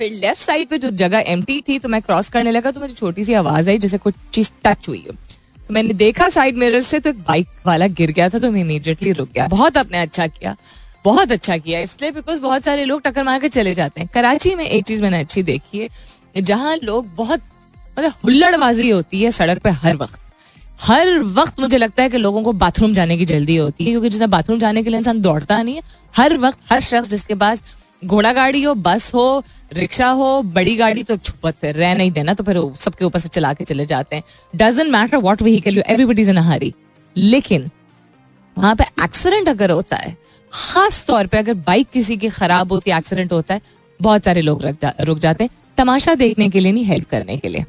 फिर 0.00 0.12
लेफ़्ट 0.12 0.40
साइड 0.40 0.68
पे 0.68 0.78
जो 0.78 0.90
जगह 0.92 1.24
एम 1.26 1.42
थी 1.42 1.78
तो 1.78 1.88
मैं 1.88 2.00
क्रॉस 2.02 2.28
करने 2.28 2.50
लगा 2.50 2.70
तो 2.70 2.80
मेरी 2.80 2.92
छोटी 2.94 3.24
सी 3.24 3.34
आवाज़ 3.34 3.68
आई, 3.70 3.78
जैसे 3.78 3.98
कुछ 3.98 4.14
चीज़ 4.32 4.50
टच 4.64 4.88
हुई 4.88 5.04
तो 5.58 5.74
मैंने 5.74 5.94
देखा 5.94 6.28
साइड 6.28 6.56
मिरर 6.56 6.80
से 6.82 6.98
तो 7.00 7.10
एक 7.10 7.18
बाइक 7.18 7.46
वाला 7.66 7.86
गिर 7.90 8.10
गया 8.10 8.28
था 8.28 8.38
तो 8.38 8.50
मैं 8.50 8.60
इमीडिएटली 8.60 9.12
रुक 9.12 9.28
गया। 9.34 9.46
बहुत 9.48 9.76
अपने 9.76 9.98
अच्छा 9.98 10.26
किया, 10.26 10.54
बहुत 11.04 11.32
अच्छा 11.32 11.56
किया, 11.58 11.80
इसलिए 11.80 12.10
बिकॉज़ 12.10 12.40
बहुत 12.40 12.64
सारे 12.64 12.84
लोग 12.84 13.02
टक्कर 13.02 13.24
मार 13.24 13.40
के 13.40 13.48
चले 13.48 13.74
जाते 13.74 14.00
हैं। 14.00 14.08
कराची 14.14 14.54
में 14.54 14.64
एक 14.64 14.84
चीज़ 14.84 15.02
मैंने 15.02 15.20
अच्छी 15.20 15.42
देखी 15.44 15.78
है, 15.78 15.88
जहाँ 16.36 16.76
लोग 16.76 17.14
बहुत 17.16 17.40
मतलब 17.96 18.12
हुल्लड़बाजी 18.24 18.90
होती 18.90 19.22
है 19.22 19.30
सड़क 19.32 19.62
पे 19.62 19.70
हर 19.72 19.96
वक्त। 19.96 20.20
हर 20.80 21.18
वक्त 21.34 21.60
मुझे 21.60 21.78
लगता 21.78 22.02
है 22.02 22.10
कि 22.10 22.18
लोगों 22.18 22.42
को 22.42 22.52
बाथरूम 22.54 22.94
जाने 22.94 23.16
की 23.18 23.24
जल्दी 23.24 23.56
होती 23.56 23.84
है, 23.84 23.90
क्योंकि 23.90 24.08
जितना 24.08 24.26
बाथरूम 24.28 24.58
जाने 24.58 24.82
के 24.82 24.90
लिए 24.90 24.98
इंसान 24.98 25.20
दौड़ता 25.20 25.62
नहीं 25.62 25.74
है, 25.74 25.82
हर 26.14 26.36
वक्त, 26.38 26.58
हर 26.70 26.80
शख्स 26.82 27.08
जिसके 27.10 27.34
पास 27.36 27.62
घोड़ा 28.06 28.32
गाड़ी 28.32 28.62
हो 28.62 28.74
बस 28.76 29.10
हो 29.14 29.42
रिक्शा 29.72 30.08
हो 30.10 30.42
बड़ी 30.44 30.76
गाड़ी 30.76 31.02
तो 31.02 31.16
छुपत 31.18 31.64
रह 31.64 31.94
नहीं 31.94 32.10
देना 32.10 32.34
तो 32.34 32.44
फिर 32.44 32.60
सबके 32.80 33.04
ऊपर 33.04 33.18
से 33.18 33.28
चला 33.28 33.52
के 33.54 33.64
चले 33.64 33.86
जाते 33.86 34.16
हैं। 34.16 34.22
Doesn't 34.54 34.90
matter 34.90 35.16
what 35.18 35.42
vehicle 35.42 35.78
everybody 35.78 36.22
in 36.22 36.38
hurry 36.40 36.72
लेकिन 37.16 37.70
वहाँ 38.56 38.74
पे 38.76 38.84
एक्सीडेंट 39.04 39.48
अगर 39.48 39.70
होता 39.70 39.96
है 39.96 40.16
खास 40.52 41.04
तौर 41.06 41.26
पे 41.26 41.38
अगर 41.38 41.54
बाइक 41.66 41.88
किसी 41.92 42.16
की 42.16 42.28
खराब 42.30 42.72
होती 42.72 42.90
है 42.90 42.98
एक्सीडेंट 42.98 43.32
होता 43.32 43.54
है 43.54 43.60
बहुत 44.00 44.24
सारे 44.24 44.42
लोग 44.42 44.62
रुक 44.62 44.76
जा, 44.82 44.92
रुक 45.00 45.18
जाते 45.18 45.44
हैं 45.44 45.50
तमाशा 45.78 46.14
देखने 46.16 46.48
के 46.48 46.60
लिए 46.60 46.72
नहीं 46.72 46.84
हेल्प 46.84 47.08
करने 47.10 47.36
के 47.36 47.48
लिए। 47.48 47.64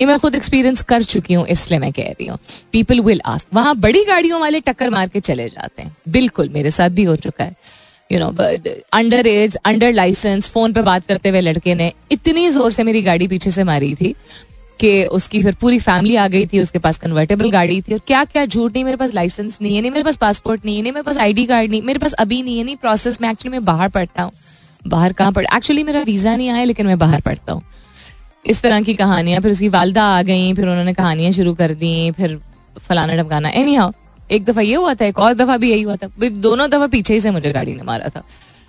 ये 0.00 0.06
मैं 0.06 0.18
खुद 0.18 0.34
एक्सपीरियंस 0.34 0.82
कर 0.82 1.02
चुकी 1.04 1.34
हूँ 1.34 1.46
इसलिए 1.48 1.78
मैं 1.78 1.92
कह 1.92 2.08
रही 2.10 2.26
हूँ। 2.26 2.38
पीपल 2.72 3.00
विल 3.00 3.20
आस्क 3.26 3.54
वहाँ 3.54 3.74
बड़ी 3.76 4.04
गाड़ियों 4.04 4.40
वाले 4.40 4.60
टक्कर 4.60 4.90
मार 4.90 5.08
के 5.08 5.20
चले 5.20 5.48
जाते 5.48 5.82
हैं। 5.82 5.96
बिल्कुल 6.08 6.48
मेरे 6.48 6.70
साथ 6.70 6.90
भी 6.90 7.04
हो 7.04 7.16
चुका 7.18 7.44
है। 7.44 7.56
You 8.10 8.18
know 8.18 8.28
under 8.92 9.26
age 9.26 9.56
under 9.56 9.92
license 9.92 10.48
phone 10.48 10.72
पे 10.72 10.82
बात 10.82 11.06
करते 11.06 11.28
हुए 11.28 11.40
लड़के 11.40 11.74
ने 11.74 11.92
इतनी 12.12 12.48
ज़ोर 12.50 12.70
से 12.72 12.84
मेरी 12.84 13.02
गाड़ी 13.02 13.28
पीछे 13.28 13.50
से 13.50 13.64
मारी 13.64 13.94
थी 13.94 14.14
कि 14.80 15.04
उसकी 15.12 15.42
फिर 15.42 15.54
पूरी 15.60 15.78
फैमिली 15.78 16.14
आ 16.16 16.26
गई 16.28 16.46
थी, 16.46 16.60
उसके 16.60 16.78
पास 16.78 16.98
कन्वर्टेबल 16.98 17.50
गाड़ी 17.50 17.80
थी 17.80 17.92
और 17.94 18.00
क्या 18.06 18.24
क्या 18.24 18.44
झूठ 18.46 18.72
नहीं, 18.72 18.84
मेरे 18.84 18.96
पास 18.96 19.14
लाइसेंस 19.14 19.58
नहीं 19.62 19.74
है, 19.74 19.80
नहीं 19.80 19.90
मेरे 19.90 20.04
पास 20.04 20.16
पासपोर्ट 20.16 20.64
नहीं 20.64 20.76
है, 20.76 20.82
नहीं 20.82 20.92
मेरे 20.92 21.02
पास 21.04 21.16
आईडी 21.18 21.44
कार्ड 21.46 21.70
नहीं, 21.70 21.82
मेरे 21.82 21.98
पास 21.98 22.12
अभी 22.14 22.42
नहीं 22.42 22.56
है, 22.58 22.64
नहीं 22.64 22.76
प्रोसेस 22.76 23.20
में 23.20 23.28
एक्चुअली 23.30 23.52
मैं 23.52 23.64
बाहर 23.64 23.88
पढ़ता 23.88 24.22
हूँ। 24.22 24.32
बाहर 24.84 25.12
कहाँ 25.12 25.32
पढ़ 25.32 25.46
एक्चुअली 25.56 25.82
मेरा 25.84 26.00
वीज़ा 26.02 26.36
नहीं 26.36 26.48
आया, 26.48 26.64
लेकिन 26.64 26.86
मैं 26.86 26.98
बाहर 26.98 27.20
पढ़ता 27.20 27.52
हूँ। 27.52 27.62
इस 28.44 28.62
तरह 28.62 28.80
की 28.80 28.94
कहानियाँ, 28.94 29.40
फिर 29.40 29.50
उसकी 29.50 29.68
वालदा 29.68 30.04
आ 30.08 30.22
गई, 30.22 30.52
फिर 30.54 30.68
उन्होंने 30.68 30.92
कहानियाँ 30.94 31.32
शुरू 31.32 31.54
कर 31.54 31.74
दी, 31.74 32.10
फिर 32.10 32.38
फलाना 32.78 33.16
ढमकाना। 33.16 33.48
एनी 33.50 33.74
हाउ 33.74 33.92
एक 34.30 34.44
दफ़ा 34.44 34.62
ये 34.62 34.74
हुआ 34.74 34.94
था, 34.94 35.04
एक 35.04 35.18
और 35.18 35.34
दफ़ा 35.34 35.56
भी 35.56 35.70
यही 35.70 35.82
हुआ 35.82 35.96
था। 35.96 36.08
दोनों 36.18 36.68
दफ़ा 36.70 36.86
पीछे 36.88 37.14
ही 37.14 37.20
से 37.20 37.30
मुझे 37.30 37.52
गाड़ी 37.52 37.74
ने 37.74 37.82
मारा 37.82 38.08
था, 38.08 38.22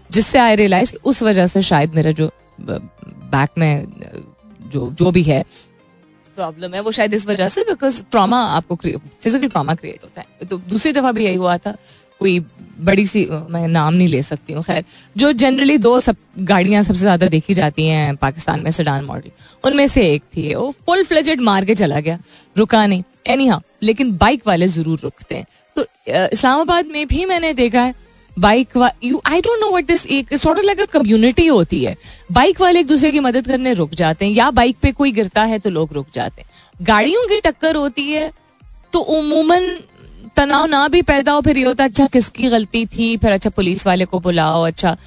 जिससे 0.09 0.39
आई 0.39 0.55
रियलाइज़ 0.55 0.93
उस 0.95 1.23
वजह 1.23 1.47
से 1.47 1.61
शायद 1.63 1.95
मेरा 1.95 2.11
जो 2.11 2.29
बैक 2.61 3.49
में, 3.57 3.85
जो 4.63 4.89
जो 4.91 5.11
भी 5.11 5.23
है 5.23 5.43
प्रॉब्लम 6.37 6.73
है, 6.73 6.79
वो 6.81 6.91
शायद 6.91 7.13
इस 7.13 7.25
वजह 7.27 7.47
से 7.49 7.61
बिकॉज़ 7.63 8.01
ट्रामा 8.11 8.37
आपको 8.49 8.75
फ़िज़िकल 8.75 9.47
ट्रामा 9.47 9.73
क्रिएट 9.75 10.03
होता 10.03 10.21
है। 10.21 10.47
तो 10.47 10.57
दूसरी 10.59 10.91
दफ़ा 10.93 11.11
भी 11.11 11.25
यही 11.25 11.35
हुआ 11.35 11.57
था, 11.57 11.75
कोई 12.21 12.39
बड़ी 12.79 13.05
सी 13.05 13.25
मैं 13.49 13.67
नाम 13.67 13.93
नहीं 13.93 14.07
ले 14.07 14.21
सकती 14.23 14.53
हूँ, 14.53 14.63
खैर, 14.63 14.83
जो 15.15 15.31
जनरली 15.33 15.77
दो 15.77 15.99
सब 15.99 16.15
गाड़ियाँ 16.41 16.81
सबसे 16.83 16.99
ज़्यादा 16.99 17.27
देखी 17.27 17.53
जाती 17.53 17.87
हैं, 17.87 18.15
पाकिस्तान 18.17 18.63
में 18.63 18.71
सडान 18.71 19.05
मॉडल 19.05 19.31
उनमें 19.63 19.87
से 19.87 20.07
एक 20.13 20.23
थी, 20.27 20.53
वो 20.55 20.71
फुल 20.85 21.03
फ्लेजेड 21.03 21.41
मार 21.41 21.65
के 21.65 21.75
चला 21.75 21.99
गया, 21.99 22.19
रुका 22.55 22.85
नहीं। 22.85 23.03
एनी 23.25 23.47
हाँ 23.47 23.61
लेकिन 23.83 24.15
बाइक 24.17 24.47
वाले 24.47 24.67
ज़रूर 24.67 24.99
रुकते 25.03 25.35
हैं। 25.35 25.45
तो 25.75 25.85
इस्लामाबाद 26.07 26.87
में 26.87 27.05
भी 27.07 27.25
मैंने 27.25 27.53
देखा 27.53 27.81
है 27.81 27.93
bike 28.37 28.77
you 29.03 29.21
I 29.25 29.41
don't 29.41 29.59
know 29.61 29.69
what 29.69 29.85
this 29.85 30.05
एक 30.07 30.33
sort 30.35 30.57
of 30.57 30.65
like 30.65 30.79
a 30.79 30.85
community 30.91 31.45
होती 31.47 31.83
है। 31.83 31.95
बाइक 32.31 32.61
वाले 32.61 32.79
एक 32.79 32.87
दूसरे 32.87 33.11
की 33.11 33.19
मदद 33.19 33.47
करने 33.47 33.73
रुक 33.73 33.93
जाते 33.93 34.25
हैं 34.25 34.33
या 34.33 34.49
बाइक 34.51 34.77
पे 34.81 34.91
कोई 34.91 35.11
गिरता 35.11 35.43
है 35.43 35.59
तो 35.59 35.69
लोग 35.69 35.93
रुक 35.93 36.07
जाते 36.13 36.41
हैं। 36.41 36.85
गाड़ियों 36.85 37.25
की 37.27 37.39
टक्कर 37.41 37.75
होती 37.75 38.11
है 38.11 38.31
तो 38.93 38.99
उमूमन 38.99 39.69
तनाव 40.35 40.65
ना 40.65 40.87
भी 40.87 41.01
पैदा 41.03 41.31
हो 41.31 41.41
फिर 41.41 41.57
ये 41.57 41.63
होता 41.63 41.83
अच्छा 41.83 42.07
किसकी 42.07 42.49
गलती 42.49 42.85
थी? 42.87 43.15
फिर 43.17 43.31
अच्छा 43.31 43.49
पुलिस 43.49 43.85
वाले 43.87 44.05
को 44.05 44.19
बुलाओ 44.19 44.63
अच्छा 44.63 44.97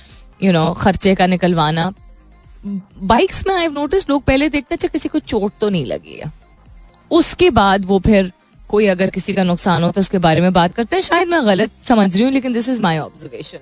यू 0.42 0.50
you 0.50 0.52
नो 0.52 0.64
know, 0.64 0.80
खर्चे 0.80 1.14
का 1.14 1.26
निकलवाना। 1.26 1.92
बाइक्स 3.04 3.46
में 3.46 3.54
आई 3.54 3.68
नोटिस 3.70 4.08
लोग 4.10 4.22
पहले 4.24 4.48
देखते 4.48 4.74
अच्छा 4.74 4.88
किसी 4.88 5.08
को 5.08 5.18
चोट 5.20 5.52
तो 5.60 5.68
नहीं 5.70 5.84
लगी 5.86 6.14
है। 6.14 6.32
उसके 7.14 7.50
बाद 7.52 7.84
वो 7.84 7.98
फिर 8.00 8.32
कोई 8.68 8.86
अगर 8.86 9.10
किसी 9.10 9.32
का 9.32 9.42
नुकसान 9.44 9.82
हो 9.82 9.90
तो 9.90 10.00
उसके 10.00 10.18
बारे 10.20 10.40
में 10.40 10.52
बात 10.52 10.74
करते 10.74 10.96
हैं। 10.96 11.02
शायद 11.02 11.28
मैं 11.28 11.44
गलत 11.46 11.70
समझ 11.84 12.14
रही 12.14 12.24
हूँ, 12.24 12.32
लेकिन 12.32 12.52
this 12.52 12.68
is 12.68 12.80
my 12.82 12.98
observation 12.98 13.58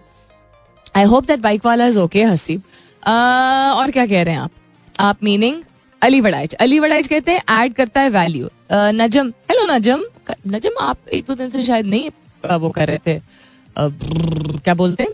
I 0.94 1.04
hope 1.04 1.26
that 1.26 1.40
bike 1.40 1.66
वाला 1.66 1.86
इज़ 1.86 1.98
ओके 1.98 2.24
हसीब 2.24 2.62
और 3.02 3.90
क्या 3.90 4.06
कह 4.06 4.22
रहे 4.22 4.34
हैं 4.34 4.40
आप? 4.40 4.50
आप 5.00 5.24
मीनिंग 5.24 5.62
अली 6.02 6.20
वड़ाइज 6.20 6.54
अली 6.56 6.78
वड़ाइज 6.80 7.08
कहते 7.08 7.32
हैं 7.32 7.42
ऐड 7.52 7.74
करता 7.74 8.00
है 8.00 8.08
वैल्यू 8.10 8.48
नजम। 8.72 9.32
हेलो 9.50 9.66
नजम। 9.66 10.02
नजम, 10.48 10.78
आप 10.80 11.08
एक 11.08 11.24
दो 11.26 11.34
दिन 11.34 11.50
से 11.50 11.64
शायद 11.64 11.86
नहीं 11.86 12.10
वो 12.58 12.68
कर 12.70 12.88
रहे 12.88 12.98
थे। 13.06 13.20
क्या 13.76 14.74
बोलते 14.74 15.02
हैं? 15.02 15.10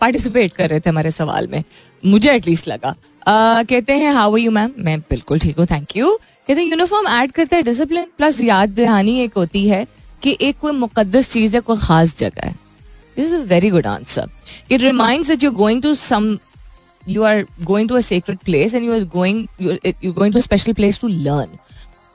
पार्टिसिपेट 0.00 0.52
कर 0.52 0.68
रहे 0.70 0.80
थे 0.80 0.90
हमारे 0.90 1.10
सवाल 1.10 1.46
में। 1.46 1.62
मुझे 2.02 2.32
एटलीस्ट 2.32 2.68
लगा। 2.68 2.94
आ, 3.26 3.62
कहते 3.62 3.92
हैं 3.92 4.12
हाउ 4.12 4.36
यू 4.36 4.50
मैम 4.50 4.72
मैं 4.78 4.98
बिल्कुल 5.00 5.38
ठीक 5.38 5.58
हूँ 5.58 5.66
थैंक 5.70 5.96
यू 5.96 6.14
कहते 6.48 6.60
हैं 6.60 6.68
यूनिफॉर्म 6.68 7.08
ऐड 7.08 7.32
करते 7.32 7.56
हैं 7.56 7.64
डिसिप्लिन 7.64 8.06
प्लस 8.18 8.42
याद 8.44 8.70
दहानी 8.74 9.18
एक 9.20 9.34
होती 9.36 9.68
है 9.68 9.86
कि 10.22 10.36
एक 10.40 10.58
कोई 10.60 10.72
मुकदस 10.72 11.30
चीज़ 11.32 11.54
है 11.56 11.60
कोई 11.60 11.76
खास 11.78 12.16
जगह 12.18 12.46
है। 12.46 12.52
This 13.16 13.26
is 13.26 13.34
a 13.34 13.44
very 13.44 13.70
good 13.70 13.86
answer 13.86 14.28
it 14.70 14.80
remind 14.80 15.44
you 15.44 15.50
going 15.52 15.82
to 15.82 15.94
some 15.94 16.36
you 17.08 17.22
are 17.22 17.44
going 17.64 17.88
to 17.88 17.94
a 17.94 18.00
secret 18.00 18.38
place 18.44 18.74
and 18.74 18.84
you 18.84 18.92
are 18.94 19.04
going 19.14 19.46
you 19.60 20.12
going 20.12 20.34
to 20.34 20.40
special 20.40 20.72
place 20.72 21.00
to 21.00 21.08
learn 21.08 21.58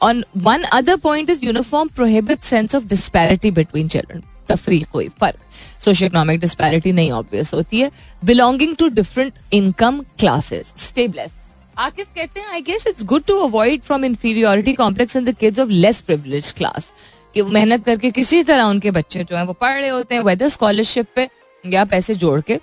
on 0.01 0.23
one 0.37 0.63
other 0.73 0.95
point 1.03 1.29
is 1.29 1.45
uniform 1.45 1.89
prohibit 1.95 2.41
sense 2.43 2.75
of 2.75 2.85
disparity 2.87 3.51
between 3.51 3.87
children 3.87 4.23
तफरीक 4.49 4.87
कोई 4.87 5.07
फ़र्क। 5.21 5.39
Socio 5.81 6.05
economic 6.05 6.39
disparity 6.39 6.91
नहीं 6.91 7.11
obvious 7.11 7.53
होती 7.53 7.79
है। 7.79 7.91
Belonging 8.25 8.75
to 8.75 8.87
different 8.89 9.33
income 9.53 10.03
classes 10.19 10.73
stay 10.79 11.07
blessed 11.07 11.31
Akif 11.77 12.07
कहते 12.15 12.39
हैं 12.39 12.47
I 12.47 12.61
guess 12.61 12.87
it's 12.87 13.03
good 13.05 13.23
to 13.23 13.37
avoid 13.39 13.81
from 13.81 14.05
inferiority 14.05 14.73
complex 14.73 15.15
in 15.15 15.25
the 15.25 15.35
kids 15.37 15.59
of 15.59 15.69
less 15.69 16.01
privilege 16.01 16.51
class 16.57 16.91
कि 17.33 17.41
वो 17.41 17.49
मेहनत 17.51 17.85
करके 17.85 18.11
किसी 18.11 18.43
तरह 18.43 18.63
उनके 18.63 18.91
बच्चे 18.91 19.23
जो 19.23 19.35
हैं 19.35 19.43
वो 19.43 19.53
पढ़ 19.53 19.79
रहे 19.79 19.89
होते 19.89 20.15
हैं 20.15 20.21
वेदर 20.23 20.49
स्कॉलरशिप 20.49 21.07
पे 21.15 21.29
या 21.63 21.85
पैसे 21.85 22.15
जोड़ 22.15 22.39
के। 22.41 22.53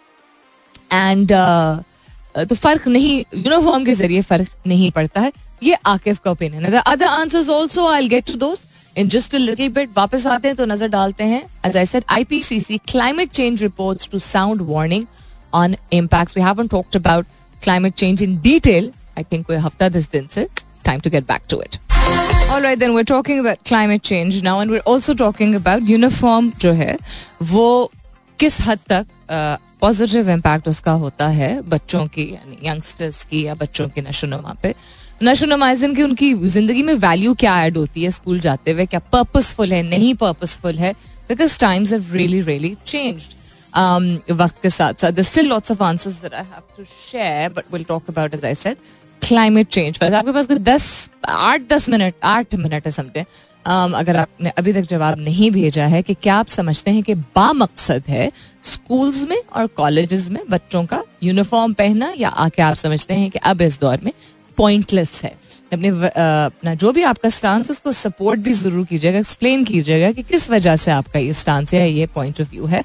एंड 0.92 1.32
uh, 1.32 2.44
तो 2.48 2.54
फ़र्क 2.54 2.86
नहीं 2.88 3.18
यूनिफॉर्म 3.20 3.84
के 3.84 3.92
ज़रिए 3.94 4.20
फ़र्क 4.22 4.48
नहीं 4.66 4.90
पड़ता 4.90 5.20
है। 5.20 5.32
ये 5.62 5.76
आकिफ 5.86 6.18
का 6.24 6.30
ओपिनियन 6.30 6.64
है। 6.64 6.82
Other 6.86 7.06
answers 7.06 7.48
also 7.50 7.86
I 7.88 8.08
get 8.08 8.26
to 8.26 8.34
दोस्त 8.38 8.68
इन 8.96 9.08
जस्ट 9.08 9.34
लिटिल 9.34 9.68
बिट 9.72 9.90
वापस 9.96 10.26
आते 10.26 10.48
हैं 10.48 10.56
तो 10.56 10.66
नज़र 10.66 10.88
डालते 10.88 11.24
हैं 11.24 11.42
as 11.66 11.76
I 11.76 11.86
said 11.86 12.04
IPCC 12.10 12.78
climate 12.88 13.30
change 13.30 13.62
reports 13.62 14.08
to 14.12 14.18
sound 14.18 14.62
warning 14.70 15.04
on 15.54 15.76
impacts 15.92 16.36
we 16.36 16.42
haven't 16.42 16.70
talked 16.70 16.96
about 16.96 17.26
climate 17.62 17.94
change 17.94 18.22
in 18.22 18.40
detail 18.40 18.92
I 19.18 19.24
think 19.32 19.46
कोई 19.46 19.56
हफ़्ता 19.56 19.88
दस 19.88 20.08
दिन 20.12 20.26
से 20.34 20.48
time 20.84 21.00
to 21.00 21.10
get 21.10 21.26
back 21.28 21.42
to 21.50 21.62
it 21.62 21.78
All 22.52 22.62
right, 22.62 22.78
then 22.78 22.94
we're 22.94 23.08
talking 23.08 23.40
about 23.40 23.60
climate 23.64 24.02
change 24.02 24.36
now, 24.42 24.54
and 24.60 24.72
we're 24.72 24.86
also 24.92 25.14
talking 25.14 25.52
about 25.54 25.90
uniform 25.90 26.48
जो 26.60 26.72
है 26.72 26.96
वो 27.42 27.66
किस 28.38 28.60
हद 28.60 28.78
तक 28.88 29.06
पॉजिटिव 29.80 30.30
इम्पैक्ट 30.30 30.68
उसका 30.68 30.92
होता 31.02 31.28
है 31.28 31.50
बच्चों 31.68 32.06
की 32.06 32.22
यानी 32.32 32.68
यंगस्टर्स 32.68 33.22
की 33.24 33.46
या 33.46 33.54
बच्चों 33.54 33.88
की 33.88 34.00
नशो 34.00 34.26
नुमा 34.26 34.54
पे। 34.62 34.74
नशो 35.22 35.46
नुमाइजन 35.46 35.94
की 35.94 36.02
उनकी 36.02 36.34
ज़िंदगी 36.48 36.82
में 36.82 36.94
वैल्यू 36.94 37.34
क्या 37.34 37.62
ऐड 37.64 37.76
होती 37.76 38.04
है 38.04 38.10
स्कूल 38.10 38.40
जाते 38.40 38.70
हुए? 38.70 38.86
क्या 38.86 39.00
पर्पसफुल 39.12 39.72
है? 39.72 39.82
नहीं 39.82 40.14
पर्पसफुल 40.14 40.78
है? 40.78 40.92
Because 41.28 41.58
times 41.60 41.92
have 41.92 42.06
really 42.12 42.40
really 42.40 42.76
changed 42.86 44.32
वक्त 44.32 44.62
के 44.62 44.70
साथ 44.70 44.94
साथ 44.94 45.20
still 45.20 45.46
lots 45.46 45.70
of 45.70 45.82
answers 45.82 46.14
that 46.14 46.34
I 46.34 46.44
have 46.44 46.62
to 46.76 46.84
share 46.84 47.52
but 47.52 47.72
will 47.72 47.84
talk 47.84 48.08
about 48.08 48.34
as 48.34 48.44
I 48.44 48.54
said 48.54 48.76
climate 49.22 49.68
change 49.68 49.98
बस 50.02 50.12
आपके 50.12 50.32
पास 50.32 50.46
कोई 50.46 50.58
दस 50.58 51.10
आठ 51.28 51.68
दस 51.70 51.88
मिनट 51.88 52.14
आठ 52.24 52.54
मिनट 52.54 52.86
है 52.86 52.92
समझे? 52.92 53.24
Um, 53.68 53.94
अगर 53.94 54.16
आपने 54.16 54.50
अभी 54.58 54.72
तक 54.72 54.80
जवाब 54.80 55.18
नहीं 55.18 55.50
भेजा 55.50 55.86
है 55.86 56.02
कि 56.02 56.14
क्या 56.14 56.34
आप 56.34 56.46
समझते 56.48 56.90
हैं 56.90 57.02
कि 57.02 57.14
बा 57.14 57.52
मकसद 57.52 58.04
है 58.08 58.32
स्कूल्स 58.64 59.22
में 59.28 59.42
और 59.56 59.66
कॉलेजेस 59.66 60.28
में 60.30 60.42
बच्चों 60.50 60.84
का 60.86 61.02
यूनिफॉर्म 61.22 61.72
पहनना 61.72 62.12
या 62.18 62.28
आके 62.28 62.62
आप 62.62 62.74
समझते 62.74 63.14
हैं 63.14 63.30
कि 63.30 63.38
अब 63.38 63.62
इस 63.62 63.80
दौर 63.80 63.98
में 64.04 64.12
पॉइंटलेस 64.60 65.20
है। 65.24 65.38
अपने 65.72 65.88
अपना 65.88 66.74
जो 66.74 66.92
भी 66.92 67.02
आपका 67.04 67.28
स्टांस 67.30 67.70
उसको 67.70 67.92
सपोर्ट 67.94 68.40
भी 68.40 68.52
ज़रूर 68.54 68.86
कीजिएगा 68.86 69.18
एक्सप्लेन 69.18 69.64
कीजिएगा 69.64 70.10
कि 70.12 70.22
किस 70.24 70.50
वजह 70.50 70.76
से 70.76 70.90
आपका 70.90 71.18
ये 71.18 71.32
स्टांस 71.34 71.72
है 71.74 71.90
ये 71.90 72.06
पॉइंट 72.14 72.40
ऑफ़ 72.40 72.50
व्यू 72.50 72.66
है। 72.66 72.84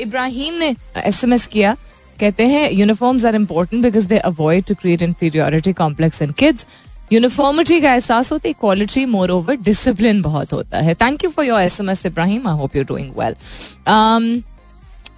इब्राहिम 0.00 0.54
ने 0.54 0.74
एस 0.96 1.22
एम 1.24 1.32
एस 1.32 1.46
किया, 1.46 1.76
कहते 2.18 2.46
हैं 2.46 2.70
uniforms 2.72 3.24
are 3.24 3.34
important 3.34 3.82
because 3.82 4.06
they 4.08 4.18
avoid 4.18 4.64
to 4.64 4.74
create 4.74 5.02
inferiority 5.02 5.72
complex 5.74 6.22
in 6.22 6.30
kids 6.38 6.66
uniformity 7.12 7.80
का 7.80 7.92
एहसास 7.92 8.32
होता 8.32 8.48
है 8.48 8.50
इक्वालिटी 8.50 9.04
मोर 9.06 9.30
ओवर 9.30 9.56
डिसिप्लिन 9.64 10.22
बहुत 10.22 10.52
होता 10.52 10.78
है. 10.78 10.94
Thank 10.96 11.24
you 11.24 11.30
for 11.30 11.44
your 11.44 11.60
S 11.60 11.80
M 11.80 11.90
S 11.90 12.06
Ibrahim 12.06 12.48
I 12.48 12.56
hope 12.56 12.76
you 12.76 12.84
doing 12.84 13.12
well 13.18 13.34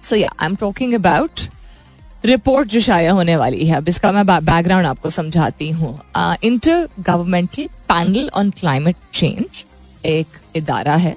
so 0.03 0.15
yeah 0.15 0.29
I 0.39 0.45
am 0.45 0.55
talking 0.55 0.93
about 0.93 1.49
report 2.25 2.67
जो 2.69 2.79
शाया 2.79 3.11
होने 3.11 3.35
वाली 3.35 3.65
है। 3.67 3.75
अब 3.75 3.87
इसका 3.89 4.11
मैं 4.11 4.25
बैकग्राउंड 4.25 4.87
आपको 4.87 5.09
समझाती 5.09 5.69
हूँ। 5.69 5.99
Intergovernmental 6.99 7.67
panel 7.89 8.29
on 8.33 8.49
climate 8.49 8.95
change 9.13 9.65
एक 10.05 10.37
इदारा 10.55 10.95
है। 10.95 11.15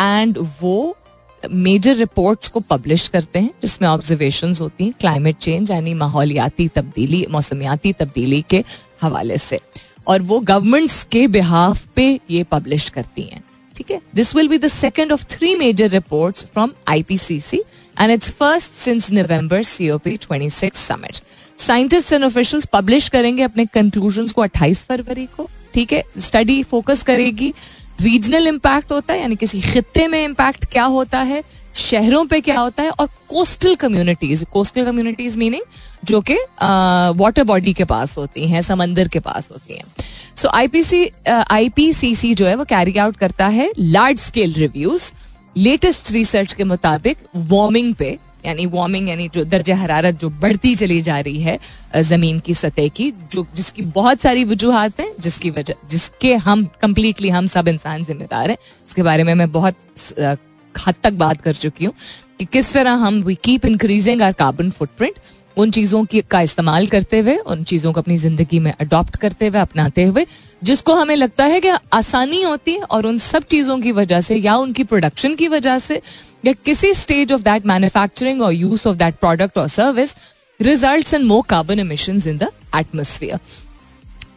एंड 0.00 0.38
वो 0.60 0.96
मेजर 1.42 1.94
रिपोर्ट्स 1.96 2.48
को 2.48 2.60
पब्लिश 2.60 3.06
करते 3.08 3.38
हैं, 3.38 3.50
जिसमें 3.62 3.88
ऑब्जर्वेशन 3.88 4.54
होती 4.54 4.84
हैं 4.84 4.94
क्लाइमेट 5.00 5.36
चेंज 5.36 5.70
यानी 5.70 5.94
माहौलियाती 5.94 6.68
तब्दीली, 6.68 7.26
मौसमियाती 7.30 7.92
तब्दीली 7.92 8.44
के 8.50 8.64
हवाले 9.02 9.38
से। 9.38 9.60
और 10.08 10.22
वो 10.22 10.40
गवर्नमेंट्स 10.40 11.02
के 11.04 11.26
बिहाफ 11.28 11.86
पे 11.96 12.08
ये 12.30 12.42
पब्लिश 12.44 12.88
करती 12.88 13.22
हैं। 13.22 13.42
ठीक 13.80 13.90
है? 13.90 14.00
This 14.14 14.34
will 14.36 14.48
be 14.48 14.56
the 14.58 14.68
second 14.68 15.12
of 15.12 15.22
three 15.30 15.54
major 15.56 15.88
reports 15.90 16.44
from 16.44 16.72
IPCC 16.88 17.58
and 18.00 18.10
it's 18.10 18.30
first 18.30 18.72
since 18.72 19.10
November 19.12 19.62
COP 19.62 20.16
26 20.18 20.74
summit 20.76 21.20
scientist 21.58 22.12
and 22.12 22.24
officials 22.24 22.66
publish 22.72 23.08
करेंगे 23.08 23.42
अपने 23.42 23.64
कंक्लूजन 23.74 24.26
को 24.28 24.42
28 24.42 24.84
फरवरी 24.88 25.24
को, 25.36 25.48
ठीक 25.74 25.92
है? 25.92 26.02
स्टडी 26.18 26.62
फोकस 26.62 27.02
करेगी। 27.02 27.52
रीजनल 28.00 28.46
इम्पैक्ट 28.48 28.92
होता 28.92 29.14
है, 29.14 29.20
यानी 29.20 29.36
किसी 29.36 29.60
खत्ते 29.62 30.06
में 30.08 30.24
इम्पैक्ट 30.24 30.64
क्या 30.72 30.84
होता 30.84 31.18
है? 31.22 31.42
शहरों 31.76 32.24
पे 32.26 32.40
क्या 32.40 32.58
होता 32.60 32.82
है? 32.82 32.90
और 32.90 33.08
coastal 33.28 33.74
communities 33.76 34.44
coastal 34.52 34.84
communities 34.84 35.36
meaning 35.38 35.62
जो 36.04 36.20
कि 36.20 36.36
वाटर 37.18 37.44
बॉडी 37.44 37.72
के 37.72 37.84
पास 37.86 38.16
होती 38.18 38.46
हैं, 38.48 38.62
समंदर 38.62 39.08
के 39.08 39.20
पास 39.20 39.48
होती 39.50 39.74
हैं। 39.74 39.84
सो 40.40 40.48
आईपीसी 40.48 41.04
आईपीसीसी 41.28 42.32
जो 42.34 42.46
है, 42.46 42.54
वो 42.54 42.64
कैरी 42.64 42.96
आउट 42.98 43.16
करता 43.16 43.46
है 43.48 43.70
large 43.78 44.18
scale 44.20 44.52
reviews 44.54 45.10
latest 45.56 46.10
research 46.12 46.52
के 46.52 46.64
मुताबिक 46.64 47.16
वार्मिंग 47.36 47.94
पे, 47.94 48.18
यानी 48.46 48.66
वार्मिंग 48.66 49.08
यानी 49.08 49.28
जो 49.28 49.44
दर्जा 49.44 49.76
हरारत 49.76 50.20
जो 50.20 50.28
बढ़ती 50.40 50.74
चली 50.74 51.00
जा 51.02 51.18
रही 51.20 51.42
है 51.42 51.58
ज़मीन 52.02 52.38
की 52.38 52.54
सतह 52.54 52.88
की, 52.88 53.10
जो 53.32 53.46
जिसकी 53.56 53.82
बहुत 53.90 54.20
सारी 54.20 54.44
वजूहत 54.44 55.00
हैं, 55.00 55.10
जिसकी 55.20 55.50
वजह, 55.50 55.74
जिसके 55.90 56.34
हम 56.38 56.64
कंप्लीटली 56.82 57.28
हम 57.28 57.46
सब 57.46 57.68
इंसान 57.68 58.04
जिम्मेदार 58.04 58.50
हैं। 58.50 58.56
इसके 58.88 59.02
बारे 59.02 59.24
में 59.24 59.34
मैं 59.34 59.50
बहुत 59.52 59.76
हद 60.74 60.94
तक 61.02 61.12
बात 61.14 61.40
कर 61.42 61.54
चुकी 61.54 61.84
हूँ 61.84 61.94
कि 62.38 62.44
किस 62.46 62.72
तरह 62.72 62.92
हम 63.04 63.22
we 63.22 63.34
keep 63.44 63.64
increasing 63.66 64.22
our 64.22 64.32
carbon 64.32 64.70
footprint 64.70 65.18
उन 65.56 65.70
चीज़ों 65.70 66.04
की 66.04 66.20
का 66.20 66.40
इस्तेमाल 66.40 66.86
करते 66.86 67.18
हुए, 67.18 67.36
उन 67.36 67.64
चीज़ों 67.64 67.92
को 67.92 68.00
अपनी 68.00 68.16
ज़िंदगी 68.18 68.58
में 68.58 68.72
अडॉप्ट 68.72 69.16
करते 69.16 69.46
हुए, 69.46 69.60
अपनाते 69.60 70.04
हुए, 70.04 70.26
जिसको 70.62 70.94
हमें 70.94 71.14
लगता 71.16 71.44
है 71.44 71.60
कि 71.60 71.68
आसानी 71.92 72.42
होती 72.42 72.74
है 72.74 72.82
और 72.82 73.06
उन 73.06 73.18
सब 73.18 73.42
चीज़ों 73.42 73.78
की 73.80 73.92
वजह 73.92 74.20
से 74.20 74.36
या 74.36 74.56
उनकी 74.56 74.84
प्रोडक्शन 74.84 75.34
की 75.34 75.48
वजह 75.48 75.78
से 75.78 76.00
या 76.46 76.52
किसी 76.64 76.92
स्टेज 76.94 77.32
ऑफ़ 77.32 77.42
दैट 77.42 77.66
मैन्युफैक्चरिंग 77.66 78.42
और 78.42 78.52
यूज़ 78.52 78.88
ऑफ़ 78.88 78.96
दैट 78.96 79.14
प्रोडक्ट 79.14 79.58
और 79.58 79.68
service 79.68 80.14
result 80.60 81.14
in 81.14 81.24
more 81.24 81.42
carbon 81.48 81.80
emission 81.80 82.22
in 82.28 82.38
the 82.38 82.50
atmosphere 82.76 83.38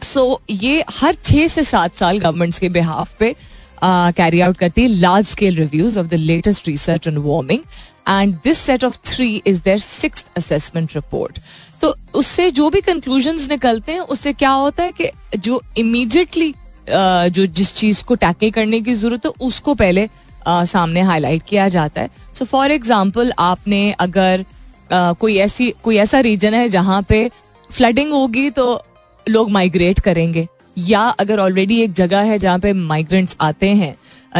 so 0.02 0.40
ये 0.50 0.84
हर 0.90 1.14
छः 1.24 1.46
से 1.48 1.62
सात 1.64 1.96
साल 1.96 2.18
गवर्नमेंट्स 2.18 2.58
के 2.58 2.68
बिहाफ 2.68 3.16
पे 3.18 3.34
कैरी 3.82 4.40
आउट 4.40 4.56
करती 4.56 4.82
है 4.82 4.88
large 4.88 5.26
scale 5.26 5.56
reviews 5.56 5.98
of 5.98 6.06
the 6.06 6.14
latest 6.14 6.68
research 6.68 7.08
on 7.08 7.18
warming 7.18 7.60
and 8.08 8.34
this 8.44 8.58
set 8.58 8.84
of 8.84 8.98
three 9.06 9.34
is 9.46 9.60
there 9.64 9.78
six 9.78 10.24
assessment 10.36 10.94
report 10.94 11.38
तो 11.82 11.94
उससे 12.14 12.50
जो 12.50 12.68
भी 12.70 12.80
कंक्लूजन 12.80 13.38
निकलते 13.50 13.92
हैं 13.92 14.00
उससे 14.00 14.32
क्या 14.32 14.50
होता 14.50 14.82
है 14.82 14.92
कि 14.92 15.10
जो 15.38 15.60
इमीडिएटली 15.78 16.52
जो 16.88 17.46
जिस 17.48 17.74
चीज़ 17.76 18.02
को 18.04 18.14
टैकल 18.16 18.50
करने 18.50 18.80
की 18.80 18.94
ज़रूरत 18.94 19.26
है 19.26 19.32
उसको 19.40 19.74
पहले 19.74 20.08
आ, 20.46 20.64
सामने 20.64 21.00
हाईलाइट 21.00 21.42
किया 21.48 21.68
जाता 21.68 22.00
है। 22.00 22.10
सो 22.34 22.44
फॉर 22.44 22.70
एग्ज़ाम्पल 22.70 23.32
आपने 23.38 23.90
अगर 24.00 24.44
कोई 24.92 25.36
ऐसी 25.38 25.72
कोई 25.84 25.96
ऐसा 25.96 26.20
रीजन 26.20 26.54
है 26.54 26.68
जहाँ 26.68 27.00
पे 27.02 27.30
फ्लडिंग 27.70 28.12
होगी 28.12 28.48
तो 28.50 28.82
लोग 29.26 29.50
माइग्रेट 29.50 30.00
करेंगे। 30.00 30.46
या 30.78 31.00
अगर 31.20 31.40
ऑलरेडी 31.40 31.80
एक 31.80 31.92
जगह 31.92 32.20
है 32.22 32.38
जहाँ 32.38 32.58
पे 32.58 32.72
माइग्रेंट्स 32.72 33.36
आते 33.40 33.68
हैं 33.74 33.96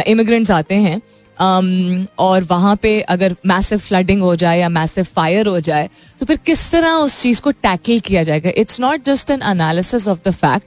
इमिग्रेंट्स 0.07 0.51
आते 0.51 0.75
हैं 0.75 0.99
um, 1.37 2.07
और 2.19 2.43
वहाँ 2.43 2.75
पे 2.75 2.99
अगर 3.01 3.35
मैसिव 3.45 3.79
फ्लडिंग 3.79 4.21
हो 4.21 4.35
जाए 4.35 4.59
या 4.59 4.69
मैसिव 4.69 5.07
फायर 5.15 5.47
हो 5.47 5.59
जाए 5.59 5.89
तो 6.19 6.25
फिर 6.25 6.37
किस 6.45 6.69
तरह 6.71 6.91
उस 6.91 7.21
चीज़ 7.21 7.41
को 7.41 7.51
टैकल 7.51 7.99
किया 7.99 8.23
जाएगा? 8.23 8.51
It's 8.57 8.79
not 8.79 9.03
just 9.03 9.31
an 9.31 9.41
analysis 9.41 10.07
of 10.07 10.19
the 10.25 10.31
fact 10.31 10.65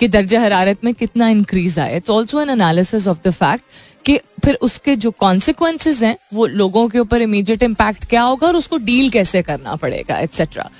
कि 0.00 0.08
दर्जा 0.08 0.40
हरारत 0.40 0.84
में 0.84 0.92
कितना 0.94 1.28
इंक्रीज 1.28 1.78
आया। 1.78 1.96
It's 1.96 2.10
also 2.10 2.40
an 2.40 2.50
analysis 2.50 3.08
of 3.08 3.18
the 3.24 3.30
fact 3.30 3.64
कि 4.04 4.18
फिर 4.44 4.54
उसके 4.62 4.96
जो 4.96 5.10
कॉन्सिक्वेंसेज 5.10 6.02
हैं 6.04 6.16
वो 6.34 6.46
लोगों 6.46 6.88
के 6.88 6.98
ऊपर 6.98 7.22
इमीडिएट 7.22 7.62
इम्पैक्ट 7.62 8.04
क्या 8.04 8.22
होगा 8.22 8.46
और 8.46 8.56
उसको 8.56 8.76
डील 8.76 9.10
कैसे 9.10 9.42
करना 9.42 9.76
पड़ेगा 9.76 10.18
एट्सेट्रा 10.18 10.70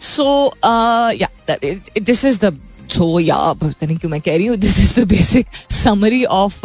सो 0.00 0.54
या 1.14 1.28
दिस 2.00 2.24
इज़ 2.24 2.38
द 2.44 2.58
सो 2.90 3.18
या 3.20 3.36
पता 3.52 3.86
नहीं 3.86 3.96
क्यों 3.98 4.10
मैं 4.10 4.20
कह 4.20 4.36
रही 4.36 4.46
हूँ 4.46 4.56
this 4.56 4.78
is 4.80 5.00
the 5.00 5.08
basic 5.08 5.46
summary 5.72 6.24
of 6.24 6.60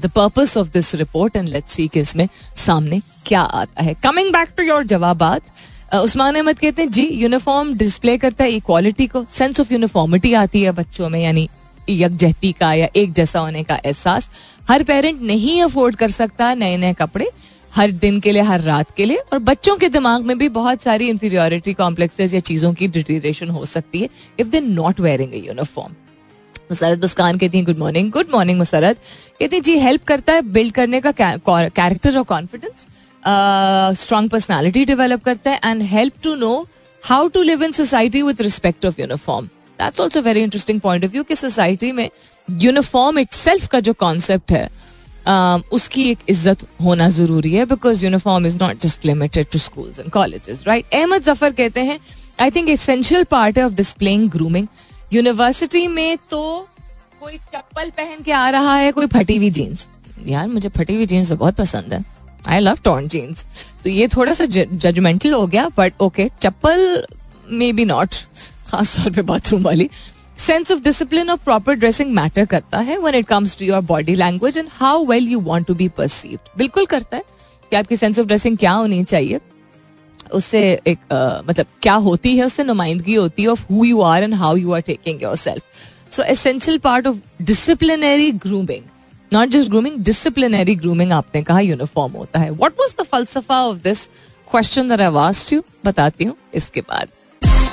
the 0.00 0.10
purpose 0.14 0.56
of 0.56 0.68
this 0.72 0.94
report 0.94 1.36
and 1.36 1.48
let's 1.48 1.72
see 1.72 1.86
कि 1.88 2.00
इसमें 2.00 2.28
सामने 2.56 3.00
क्या 3.26 3.40
आता 3.40 3.82
है। 3.82 3.94
कमिंग 4.02 4.32
बैक 4.32 4.48
टू 4.56 4.62
योर 4.62 4.84
जवाबात 4.86 5.94
उस्मान 5.94 6.34
अहमद 6.34 6.58
कहते 6.58 6.82
हैं, 6.82 6.90
जी 6.90 7.02
यूनिफॉर्म 7.02 7.72
डिस्प्ले 7.74 8.16
करता 8.18 8.44
है 8.44 8.50
इक्वालिटी 8.52 9.06
को 9.06 9.24
सेंस 9.28 9.60
ऑफ़ 9.60 9.72
यूनिफॉर्मिटी 9.72 10.32
आती 10.34 10.62
है 10.62 10.72
बच्चों 10.72 11.08
में, 11.08 11.20
यानी 11.20 11.48
यकजहती 11.90 12.52
का 12.52 12.72
या 12.74 12.88
एक 12.96 13.12
जैसा 13.12 13.40
होने 13.40 13.62
का 13.62 13.74
एहसास। 13.76 14.30
हर 14.68 14.82
पेरेंट 14.82 15.22
नहीं 15.22 15.62
अफोर्ड 15.62 15.96
कर 15.96 16.10
सकता 16.10 16.52
नए 16.54 16.76
नए 16.76 16.92
कपड़े 16.94 17.30
हर 17.78 17.90
दिन 17.92 18.18
के 18.20 18.32
लिए, 18.32 18.42
हर 18.42 18.60
रात 18.60 18.90
के 18.96 19.04
लिए। 19.04 19.18
और 19.32 19.38
बच्चों 19.40 19.76
के 19.76 19.88
दिमाग 19.88 20.22
में 20.26 20.36
भी 20.38 20.48
बहुत 20.50 20.82
सारी 20.82 21.08
इंफीरियोरिटी 21.08 21.72
कॉम्प्लेक्सेस 21.74 22.34
या 22.34 22.40
चीज़ों 22.40 22.72
की 22.74 22.88
डिटीरेशन 22.88 23.48
हो 23.48 23.64
सकती 23.66 24.00
है 24.00 24.08
if 24.40 24.48
they 24.48 24.60
not 24.60 25.00
wearing 25.00 25.34
a 25.34 25.42
uniform 25.46 25.92
Musarrat 26.70 26.98
बसकान 26.98 27.38
कहती 27.38 27.58
हैं 27.58 27.66
good 27.66 27.78
morning 27.78 28.10
good 28.12 28.26
morning 28.32 28.58
Musarrat. 28.58 28.96
कहती 29.40 29.56
हैं, 29.56 29.62
जी 29.62 29.78
हेल्प 29.78 30.04
करता 30.06 30.32
है 30.32 30.42
बिल्ड 30.52 30.74
करने 30.74 31.00
का 31.00 31.12
कैरेक्टर 31.20 32.18
और 32.18 32.24
कॉन्फिडेंस 32.24 32.86
स्ट्रॉन्ग 34.00 34.30
पर्सनैलिटी 34.30 34.84
डेवलप 34.84 35.24
करता 35.24 35.50
है 35.50 35.60
and 35.64 35.82
help 35.82 36.12
to 36.22 36.34
know 36.34 36.66
how 37.02 37.28
to 37.28 37.42
live 37.42 37.62
in 37.64 37.72
society 37.72 38.22
with 38.22 38.42
respect 38.42 38.86
of 38.86 39.00
uniform 39.00 39.46
that's 39.78 40.00
also 40.00 40.22
very 40.22 40.42
interesting 40.42 40.80
point 40.80 41.04
of 41.04 41.12
view 41.12 41.22
कि 41.22 41.36
सोसाइटी 41.36 41.92
में 41.92 42.08
यूनिफॉर्म 42.48 43.18
इट 43.18 43.34
का 43.72 43.80
जो 43.80 43.92
कॉन्सेप्ट 43.92 44.52
है 44.52 44.68
उसकी 45.28 46.08
एक 46.10 46.18
इज़्ज़त 46.28 46.66
होना 46.82 47.08
ज़रूरी 47.10 47.52
है 47.52 47.64
because 47.66 48.04
uniform 48.04 48.46
is 48.46 48.56
not 48.58 48.80
just 48.80 49.04
limited 49.04 49.46
to 49.52 49.58
school 49.58 49.92
and 49.98 50.10
colleges 50.10 50.62
right 50.66 50.94
Ahmed 50.94 51.22
Zafar 51.22 51.52
कहते 51.52 51.80
हैं 51.80 51.98
I 52.40 52.50
think 52.50 52.68
essential 52.68 53.24
part 53.30 53.58
of 53.58 53.72
displaying 53.74 54.28
grooming 54.30 54.66
university 55.12 55.86
में 55.88 56.18
तो 56.30 56.42
कोई 57.20 57.36
चप्पल 57.54 57.90
पहन 57.90 58.22
के 58.22 58.32
आ 58.32 58.48
रहा 58.50 58.74
है 58.76 58.92
कोई 58.92 59.06
फटी 59.08 59.36
हुई 59.36 59.50
जीन्स 59.50 59.88
यार 60.26 60.48
मुझे 60.48 60.68
फटी 60.68 60.94
हुई 60.94 61.06
जीन्स 61.06 61.32
बहुत 61.32 61.56
पसंद 61.56 61.94
है 61.94 62.04
आई 62.48 62.60
लव 62.60 62.78
टॉर्न 62.84 63.08
जीन्स 63.08 63.44
तो 63.84 63.90
ये 63.90 64.08
थोड़ा 64.08 64.32
सा 64.32 64.44
जजमेंटल 64.46 65.32
हो 65.32 65.46
गया 65.46 65.68
but 65.76 66.00
okay 66.02 66.28
chappal 66.40 67.02
may 67.50 67.72
be 67.72 67.84
not 67.84 68.14
खासतौर 68.70 69.12
पे 69.12 69.22
बाथरूम 69.22 69.62
वाली 69.62 69.88
सेंस 70.38 70.70
ऑफ़ 70.72 70.80
डिसिप्लिन 70.80 71.30
और 71.30 71.36
प्रॉपर 71.44 71.74
ड्रेसिंग 71.74 72.14
मैटर 72.14 72.44
करता 72.46 72.78
है 72.80 72.96
when 72.98 73.14
it 73.14 73.26
comes 73.26 73.56
to 73.58 73.64
your 73.64 73.80
body 73.84 74.14
language 74.14 74.58
and 74.58 74.68
how 74.72 75.04
well 75.06 75.28
you 75.28 75.40
want 75.42 75.66
to 75.66 75.74
be 75.74 75.88
perceive 75.96 76.38
बिल्कुल 76.58 76.86
करता 76.86 77.16
है 77.16 77.22
कि 77.72 77.76
आपकी 77.76 77.96
सेंस 77.96 78.18
ऑफ़ 78.18 78.26
ड्रेसिंग 78.26 78.56
क्या 78.58 78.72
होनी 78.72 79.02
चाहिए। 79.04 79.40
उससे 80.34 80.60
एक 80.86 80.98
uh, 80.98 81.48
मतलब 81.48 81.66
क्या 81.82 81.94
होती 81.94 82.36
है 82.36 82.44
उससे 82.44 82.64
नुमाइंदगी 82.64 83.14
होती 83.14 83.42
है 83.42 83.48
of 83.48 83.64
who 83.70 83.84
you 83.84 84.00
are 84.02 84.22
and 84.22 84.34
how 84.34 84.56
you 84.56 84.72
are 84.72 84.80
taking 84.80 85.22
yourself 85.36 86.12
so 86.12 86.22
essential 86.22 86.78
part 86.78 87.06
of 87.06 87.16
disciplinary 87.42 88.30
grooming 88.44 88.84
not 89.32 89.48
just 89.48 89.70
grooming 89.70 89.98
disciplinary 90.04 90.74
grooming 90.74 91.12
आपने 91.12 91.42
कहा 91.42 91.60
यूनिफॉर्म 91.60 92.12
होता 92.12 92.40
है। 92.40 92.50
वॉट 92.50 92.74
वॉज़ 92.80 92.94
द 93.00 93.06
फलसफा 93.12 93.60
ऑफ़ 93.62 93.78
दिस 93.84 94.04
क्वेश्चन 94.50 94.88
बताती 95.84 96.24
हूँ 96.24 96.36
इसके 96.54 96.80
बाद। 96.80 97.08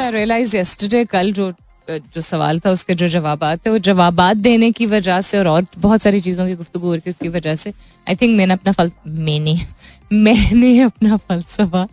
आई 0.01 0.11
रियलाइज़ 0.11 0.55
यस्टरडे 0.57 1.03
कल 1.05 1.31
जो 1.33 1.51
जो 1.89 2.21
सवाल 2.23 2.59
था, 2.59 2.71
उसके 2.71 2.93
जो 2.95 3.07
जवाब 3.09 3.43
थे, 3.55 3.69
वो 3.69 3.77
जवाब 3.79 4.21
देने 4.35 4.71
की 4.71 4.85
वजह 4.87 5.21
से 5.21 5.37
और 5.39 5.47
और 5.47 5.65
बहुत 5.77 6.01
सारी 6.01 6.21
चीज़ों 6.21 6.47
की 6.47 6.55
गुफ्तु 6.55 6.79
हो 6.79 6.93
रही 6.93 7.11
उसकी 7.11 7.29
वजह 7.29 7.55
से 7.55 7.73
आई 8.07 8.15
थिंक 8.15 8.37
मैंने 8.37 8.53
अपना 8.53 8.71
फल, 8.71 8.91
मैंने 9.07 9.59
मैंने 10.13 10.79
अपना 10.81 11.17
फलसफा 11.17 11.87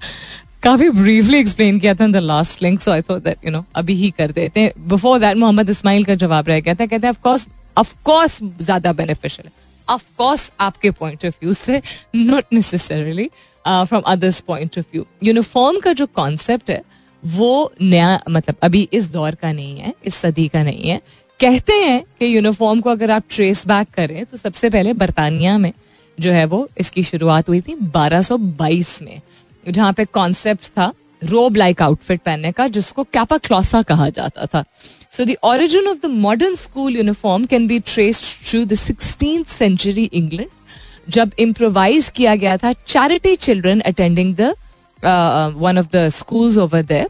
काफ़ी 0.62 0.88
ब्रीफली 0.90 1.38
एक्सप्लेन 1.38 1.78
किया 1.80 1.94
था 1.94 2.04
in 2.04 2.12
the 2.12 2.16
last 2.16 2.62
link 2.62 2.80
so 2.80 2.90
I 2.90 3.02
thought 3.02 3.22
that 3.22 3.44
you 3.44 3.50
know 3.50 3.64
अभी 3.76 3.94
ही 3.94 4.10
कर 4.18 4.32
देते 4.32 4.60
हैं। 4.60 4.72
बिफोर 4.88 5.18
दैट 5.20 5.36
मोहम्मद 5.36 5.70
इस्माइल 5.70 6.04
का 6.04 6.14
जवाब 6.16 6.48
रह 6.48 6.60
गया 6.60 6.74
था, 6.74 6.86
कहते 6.86 7.06
हैं 7.06 7.10
ऑफकोर्स 7.10 7.46
ऑफकोर्स 7.78 8.38
ज़्यादा 8.42 8.92
बेनिफिशियल 8.92 9.46
है। 9.46 9.52
ऑफकोर्स 9.88 10.50
आपके 10.60 10.90
पॉइंट 10.92 11.24
ऑफ़ 11.26 11.34
व्यू 11.42 11.52
से 11.54 11.80
not 12.16 12.52
necessarily 12.52 13.30
from 13.64 14.02
others 14.02 14.40
point 14.40 14.78
of 14.78 14.84
view 14.92 15.06
uniform 15.24 15.78
का 15.80 15.92
जो 15.92 16.06
कॉन्सेप्ट 16.14 16.70
है 16.70 16.82
वो 17.24 17.72
नया 17.82 18.20
मतलब 18.30 18.56
अभी 18.62 18.88
इस 18.92 19.10
दौर 19.10 19.34
का 19.34 19.52
नहीं 19.52 19.76
है, 19.76 19.94
इस 20.04 20.14
सदी 20.14 20.46
का 20.48 20.62
नहीं 20.62 20.88
है। 20.90 21.00
कहते 21.40 21.72
हैं 21.74 22.02
कि 22.20 22.36
यूनिफॉर्म 22.36 22.80
को 22.80 22.90
अगर 22.90 23.10
आप 23.10 23.24
ट्रेस 23.30 23.66
बैक 23.66 23.88
करें 23.94 24.24
तो 24.24 24.36
सबसे 24.36 24.70
पहले 24.70 24.92
बरतानिया 24.94 25.56
में 25.58 25.72
जो 26.18 26.32
है 26.32 26.44
वो 26.46 26.68
इसकी 26.78 27.02
शुरुआत 27.04 27.48
हुई 27.48 27.60
थी 27.60 27.74
1222 27.88 29.00
में, 29.02 29.20
जहाँ 29.66 29.92
पे 29.92 30.04
कॉन्सेप्ट 30.04 30.66
था 30.68 30.92
रोब 31.22 31.56
लाइक 31.56 31.82
आउटफिट 31.82 32.20
पहनने 32.20 32.52
का, 32.52 32.66
जिसको 32.68 33.02
कैपा 33.04 33.36
क्लॉसा 33.38 33.82
कहा 33.82 34.08
जाता 34.10 34.46
था। 34.46 34.64
So 35.12 35.24
the 35.24 35.36
origin 35.44 35.88
of 35.88 35.98
the 36.02 36.10
modern 36.10 36.54
school 36.56 36.96
uniform 36.96 37.44
can 37.46 37.66
be 37.66 37.78
traced 37.86 38.24
through 38.48 38.64
the 38.64 38.74
sixteen 38.76 39.42
century 39.48 40.04
England 40.12 40.50
जब 41.08 41.32
इम्प्रोवाइज 41.38 42.08
किया 42.16 42.34
गया 42.36 42.56
था 42.56 42.72
charity 42.86 43.34
children 43.36 43.80
attending 43.82 44.34
the 44.36 44.54
one 45.04 45.78
of 45.78 45.86
the 45.92 46.08
schools 46.10 46.58
over 46.58 46.82
there 46.84 47.08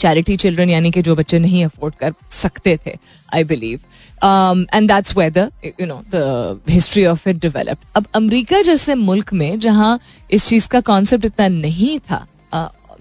charity 0.00 0.36
children 0.36 0.70
यानी 0.70 0.90
कि 0.90 1.02
जो 1.02 1.14
बच्चे 1.16 1.38
नहीं 1.38 1.64
अफोर्ड 1.64 1.94
कर 1.94 2.14
सकते 2.32 2.76
थे 2.86 2.96
I 3.34 3.44
believe 3.44 3.80
and 4.74 4.88
that's 4.88 5.16
whether 5.16 5.50
you 5.80 5.86
know 5.86 6.02
the 6.14 6.60
history 6.68 7.04
of 7.06 7.28
it 7.28 7.36
developed 7.36 7.86
अब 7.96 8.06
अमेरिका 8.14 8.62
जैसे 8.62 8.94
मुल्क 8.96 9.32
में 9.32 9.58
जहाँ 9.58 9.98
इस 10.30 10.48
चीज़ 10.48 10.68
का 10.68 10.80
कॉन्सेप्ट 10.90 11.24
इतना 11.24 11.48
नहीं 11.48 11.98
था 12.10 12.26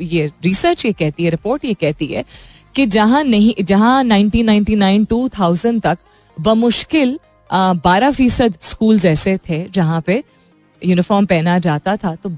ये 0.02 0.26
रिसर्च 0.44 0.86
ये 0.86 0.92
कहती 0.94 1.24
है 1.24 1.30
रिपोर्ट 1.30 1.66
ये 1.66 1.74
कहती 1.76 2.06
है 2.08 2.24
कि 2.76 2.86
जहाँ 2.88 3.24
नहीं 3.24 3.64
जहाँ 3.64 4.04
1999 4.04 5.06
2000 5.12 5.82
तक 5.84 5.98
बमुश्किल 6.38 7.18
बारह 7.50 8.12
फ़ीसद 8.12 8.58
स्कूल 8.62 9.00
ऐसे 9.06 9.38
थे 9.50 9.66
जहाँ 9.74 10.02
पे 10.02 10.24
यूनिफॉर्म 10.82 11.26
पहना 11.26 11.58
जाता 11.60 11.96
था 12.04 12.16
तो 12.16 12.30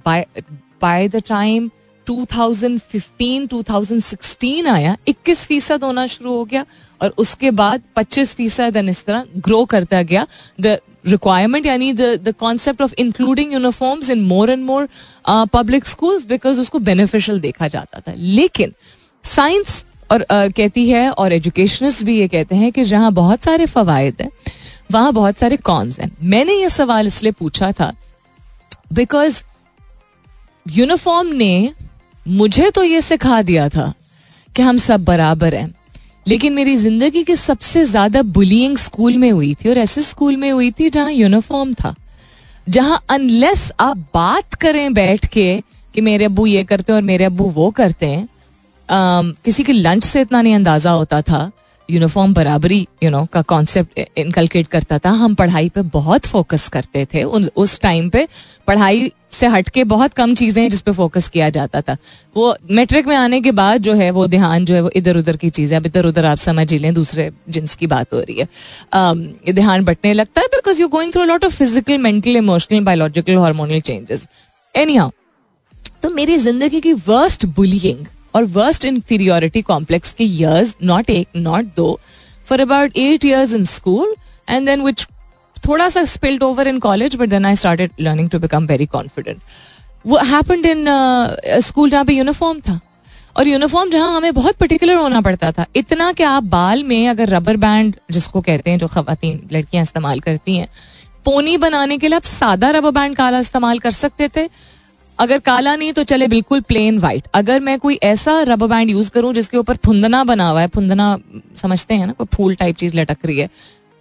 बाय 0.81 1.07
द 1.07 1.21
टाइम 1.27 1.69
2015 2.07 3.47
2016 3.47 4.67
आया 4.67 4.95
21 5.07 5.45
फ़ीसद 5.47 5.83
होना 5.83 6.05
शुरू 6.07 6.35
हो 6.35 6.45
गया 6.45 6.65
और 7.01 7.13
उसके 7.17 7.51
बाद 7.51 7.81
25 7.97 8.33
फ़ीसद 8.35 8.77
इस 8.89 9.03
तरह 9.05 9.25
ग्रो 9.37 9.63
करता 9.65 10.01
गया। 10.01 10.25
द 10.61 10.77
रिक्वायरमेंट 11.07 11.65
यानी 11.65 11.91
the 11.93 12.33
concept 12.39 12.81
of 12.81 12.93
including 12.99 13.53
uniforms 13.53 14.09
in 14.09 14.21
more 14.23 14.51
and 14.51 14.63
more 14.65 14.87
public 15.53 15.85
schools 15.85 16.25
because 16.25 16.61
उसको 16.61 16.79
बेनिफिशियल 16.79 17.39
देखा 17.39 17.67
जाता 17.67 17.99
था। 17.99 18.13
लेकिन 18.17 18.73
साइंस 19.23 19.83
और 20.11 20.21
uh, 20.21 20.53
कहती 20.53 20.89
है 20.89 21.09
और 21.11 21.33
एजुकेशनिस्ट 21.33 22.03
भी 22.05 22.17
ये 22.19 22.27
कहते 22.27 22.55
हैं 22.55 22.71
कि 22.71 22.83
जहाँ 22.83 23.11
बहुत 23.13 23.43
सारे 23.43 23.65
फवायद 23.65 24.21
हैं 24.21 24.29
वहाँ 24.91 25.13
बहुत 25.13 25.37
सारे 25.37 25.57
कॉन्स 25.57 25.99
हैं। 25.99 26.11
मैंने 26.23 26.53
ये 26.53 26.69
सवाल 26.69 27.07
इसलिए 27.07 27.31
पूछा 27.39 27.71
था 27.71 27.93
बिकॉज़ 28.93 29.41
यूनिफॉर्म 30.65 31.27
ने 31.27 31.73
मुझे 32.25 32.69
तो 32.69 32.83
ये 32.83 33.01
सिखा 33.01 33.41
दिया 33.41 33.67
था 33.69 33.93
कि 34.55 34.61
हम 34.61 34.77
सब 34.77 35.03
बराबर 35.03 35.53
हैं। 35.55 35.69
लेकिन 36.27 36.53
मेरी 36.53 36.75
ज़िंदगी 36.77 37.23
की 37.23 37.35
सबसे 37.35 37.83
ज़्यादा 37.85 38.21
बुलिंग 38.21 38.77
स्कूल 38.77 39.17
में 39.17 39.31
हुई 39.31 39.53
थी 39.55 39.69
और 39.69 39.77
ऐसे 39.77 40.01
स्कूल 40.01 40.35
में 40.37 40.51
हुई 40.51 40.71
थी 40.71 40.89
जहाँ 40.89 41.11
यूनिफॉर्म 41.11 41.73
था। 41.73 41.93
जहाँ 42.69 43.01
अनलेस 43.09 43.71
आप 43.79 43.97
बात 44.13 44.53
करें 44.53 44.93
बैठ 44.93 45.25
के 45.25 45.61
कि 45.95 46.01
मेरे 46.01 46.25
अबू 46.25 46.45
ये 46.45 46.63
करते 46.63 46.91
हैं 46.91 46.95
और 46.95 47.03
मेरे 47.03 47.25
अबू 47.25 47.49
वो 47.51 47.69
करते 47.71 48.05
हैं 48.05 48.27
आ, 48.89 49.21
किसी 49.45 49.63
के 49.63 49.73
लंच 49.73 50.03
से 50.03 50.21
इतना 50.21 50.41
नहीं 50.41 50.55
अंदाज़ा 50.55 50.91
होता 50.91 51.21
था। 51.21 51.49
यूनिफॉर्म 51.89 52.33
बराबरी 52.33 52.85
यू 53.03 53.09
नो 53.09 53.25
का 53.33 53.41
कॉन्सेप्ट 53.43 53.99
इनकलकेट 54.17 54.67
करता 54.67 54.99
था। 54.99 55.09
हम 55.11 55.35
पढ़ाई 55.35 55.69
पे 55.69 55.81
बहुत 55.93 56.25
फोकस 56.27 56.67
करते 56.69 57.05
थे। 57.13 57.23
उस 57.23 57.79
टाइम 57.81 58.09
पे 58.09 58.27
पढ़ाई 58.67 59.11
से 59.31 59.47
हटके 59.47 59.83
बहुत 59.85 60.13
कम 60.13 60.33
चीज़ें 60.35 60.69
जिस 60.69 60.81
पे 60.81 60.91
फोकस 60.91 61.27
किया 61.29 61.49
जाता 61.49 61.81
था। 61.81 61.95
वो 62.35 62.55
मेट्रिक 62.71 63.07
में 63.07 63.15
आने 63.15 63.39
के 63.41 63.51
बाद 63.51 63.81
जो 63.81 63.93
है, 63.93 64.09
वो 64.11 64.25
ध्यान 64.27 64.65
जो 64.65 64.75
है, 64.75 64.81
वो 64.81 64.89
इधर 64.95 65.17
उधर 65.17 65.37
की 65.37 65.49
चीज़ें, 65.49 65.75
अब 65.77 65.85
इधर 65.85 66.05
उधर 66.05 66.25
आप 66.25 66.37
समझ 66.37 66.71
ही 66.71 66.79
लें, 66.79 66.93
दूसरे 66.93 67.29
जिन्स 67.49 67.75
की 67.75 67.87
बात 67.87 68.13
हो 68.13 68.19
रही 68.19 68.39
है। 68.39 69.53
ध्यान 69.53 69.83
बटने 69.85 70.13
लगता 70.13 70.41
है 70.41 70.47
because 70.47 70.81
you 70.81 70.87
going 70.87 71.13
through 71.13 71.23
lot 71.23 71.45
of 71.45 71.55
physical 71.55 71.97
mental 71.99 72.35
emotional 72.37 72.79
biological 72.81 73.37
hormonal 73.37 73.79
changes 73.81 74.27
any 74.75 74.99
तो 76.03 76.09
मेरी 76.09 76.37
ज़िंदगी 76.37 76.79
की 76.81 76.93
वर्स्ट 77.07 77.45
बुलिंग 77.55 78.05
और 78.33 78.43
वर्स्ट 78.43 78.85
इंफीरियोरिटी 78.85 79.61
कॉम्प्लेक्स 79.61 80.13
के 80.13 80.23
ईयर्स 80.23 80.75
नॉट 80.83 81.09
एक 81.09 81.27
नॉट 81.35 81.65
दो 81.77 81.99
for 82.49 82.61
about 82.61 82.97
eight 82.97 83.25
years 83.25 83.53
in 83.53 83.65
school 83.65 84.15
and 84.49 84.65
then 84.65 84.81
which 84.81 85.07
थोड़ा 85.67 85.89
सा 85.89 86.03
spilled 86.05 86.43
over 86.43 86.67
in 86.67 86.79
college 86.79 87.15
but 87.15 87.29
then 87.29 87.45
I 87.45 87.55
started 87.55 87.91
learning 88.01 88.29
to 88.29 88.39
become 88.39 88.65
very 88.67 88.85
confident 88.85 89.41
वो 90.07 90.17
हैपेंड 90.17 90.65
इन 90.65 90.85
स्कूल 91.61 91.89
जहाँ 91.89 92.05
पे 92.05 92.13
uniform 92.13 92.59
था। 92.59 92.79
और 93.37 93.47
यूनिफॉर्म 93.47 93.89
जहाँ 93.89 94.15
हमें 94.15 94.33
बहुत 94.33 94.55
पर्टिकुलर 94.55 94.95
होना 94.95 95.19
पड़ता 95.21 95.51
था। 95.51 95.65
इतना 95.75 96.11
कि 96.11 96.23
आप 96.23 96.43
बाल 96.43 96.83
में 96.83 97.07
अगर 97.07 97.29
रबर 97.29 97.57
बैंड 97.57 97.95
जिसको 98.11 98.41
कहते 98.41 98.71
हैं, 98.71 98.77
जो 98.77 98.87
खातन 98.87 99.39
लड़कियाँ 99.53 99.83
इस्तेमाल 99.83 100.19
करती 100.19 100.55
हैं, 100.57 100.67
पोनी 101.25 101.57
बनाने 101.57 101.97
के 101.97 102.07
लिए 102.07 102.15
आप 102.15 102.23
सादा 102.23 102.69
रबर 102.69 102.91
बैंड 102.91 103.15
काला 103.15 103.39
इस्तेमाल 103.39 103.79
कर 103.79 103.91
सकते 103.91 104.29
थे। 104.37 104.47
अगर 105.21 105.39
काला 105.39 105.75
नहीं 105.75 105.93
तो 105.93 106.03
चले 106.03 106.27
बिल्कुल 106.27 106.61
प्लेन 106.61 106.97
वाइट 106.99 107.27
अगर 107.35 107.59
मैं 107.59 107.77
कोई 107.79 107.97
ऐसा 108.03 108.41
रबर 108.43 108.67
बैंड 108.67 108.89
यूज़ 108.89 109.09
करूँ 109.11 109.33
जिसके 109.33 109.57
ऊपर 109.57 109.75
फुंदना 109.85 110.23
बना 110.23 110.47
हुआ 110.49 110.61
है, 110.61 110.67
फुंदना 110.67 111.17
समझते 111.57 111.93
हैं 111.93 112.07
ना, 112.07 112.13
कोई 112.13 112.27
फूल 112.33 112.55
टाइप 112.55 112.75
चीज़ 112.75 112.95
लटक 112.97 113.25
रही 113.25 113.37
है, 113.39 113.49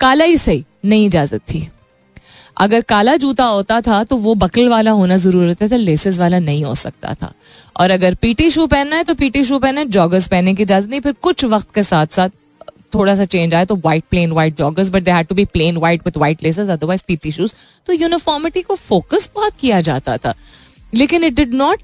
काला 0.00 0.24
ही 0.24 0.36
सही, 0.38 0.64
नहीं 0.84 1.06
इजाज़त 1.06 1.40
थी. 1.44 1.68
अगर 2.56 2.80
काला 2.82 3.16
जूता 3.16 3.44
होता 3.46 3.80
था 3.80 4.02
तो 4.04 4.16
वो 4.18 4.34
बकल 4.36 4.68
वाला 4.68 4.90
होना 4.90 5.16
ज़रूरी 5.16 5.48
होता 5.48 5.68
था 5.68 5.76
लेसेस 5.76 6.18
वाला 6.18 6.38
नहीं 6.38 6.64
हो 6.64 6.74
सकता 6.76 7.14
था. 7.14 7.32
और 7.76 7.90
अगर 7.90 8.14
पीटी 8.22 8.50
शू 8.50 8.66
पहनना 8.66 8.96
है 8.96 9.04
तो 9.04 9.14
पीटी 9.14 9.44
शू 9.44 9.58
पहने 9.58 9.84
जॉगर्स 9.86 10.28
पहनने 10.28 10.54
की 10.54 10.62
इजाज़त 10.62 10.90
नहीं, 10.90 11.00
फिर 11.00 11.12
कुछ 11.22 11.44
वक्त 11.46 11.74
के 11.74 11.82
साथ 11.82 12.06
साथ 12.16 12.30
थोड़ा 12.94 13.14
सा 13.14 13.24
चेंज 13.24 13.54
आया 13.54 13.64
तो 13.64 13.74
white 13.76 14.04
plain 14.10 14.32
white 14.32 14.56
joggers 14.58 14.88
but 14.90 15.02
they 15.02 15.10
had 15.10 15.26
to 15.26 15.34
be 15.34 15.44
plain 15.52 15.76
white 15.76 16.06
with 16.06 16.16
white 16.16 16.42
laces 16.42 16.68
otherwise 16.68 17.02
PT 17.08 17.32
shoes 17.32 17.54
तो 17.86 17.92
यूनिफॉर्मिटी 17.92 18.62
को 18.62 18.74
फोकस 18.76 19.30
बहुत 19.34 19.52
किया 19.60 19.80
जाता 19.80 20.16
था. 20.16 20.34
लेकिन 20.94 21.24
it 21.24 21.34
did 21.34 21.54
not 21.54 21.80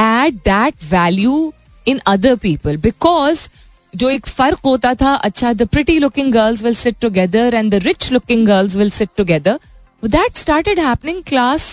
add 0.00 0.34
that 0.44 0.84
value 0.84 1.52
in 1.86 2.00
other 2.06 2.36
people 2.36 2.76
because 2.76 3.48
जो 3.96 4.10
एक 4.10 4.26
फ़र्क 4.26 4.58
होता 4.64 4.92
था 4.94 5.14
अच्छा 5.14 5.52
the 5.52 5.66
pretty 5.66 5.98
looking 5.98 6.32
girls 6.32 6.62
will 6.62 6.74
sit 6.74 6.96
together 7.00 7.54
and 7.54 7.70
the 7.70 7.82
rich 7.84 8.10
looking 8.12 8.46
girls 8.46 8.76
will 8.76 8.90
sit 8.90 9.08
together 9.16 9.58
that 10.04 10.36
started 10.36 10.78
happening 10.80 11.22
class 11.22 11.66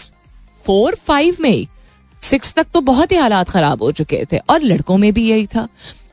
four 0.65 0.95
five 1.07 1.37
में 1.39 1.67
six 2.21 2.53
तक 2.53 2.67
तो 2.73 2.81
बहुत 2.81 3.11
ही 3.11 3.17
हालात 3.17 3.49
खराब 3.49 3.83
हो 3.83 3.91
चुके 3.91 4.23
थे 4.31 4.37
और 4.49 4.61
लड़कों 4.61 4.97
में 4.97 5.11
भी 5.13 5.29
यही 5.29 5.45
था। 5.47 5.67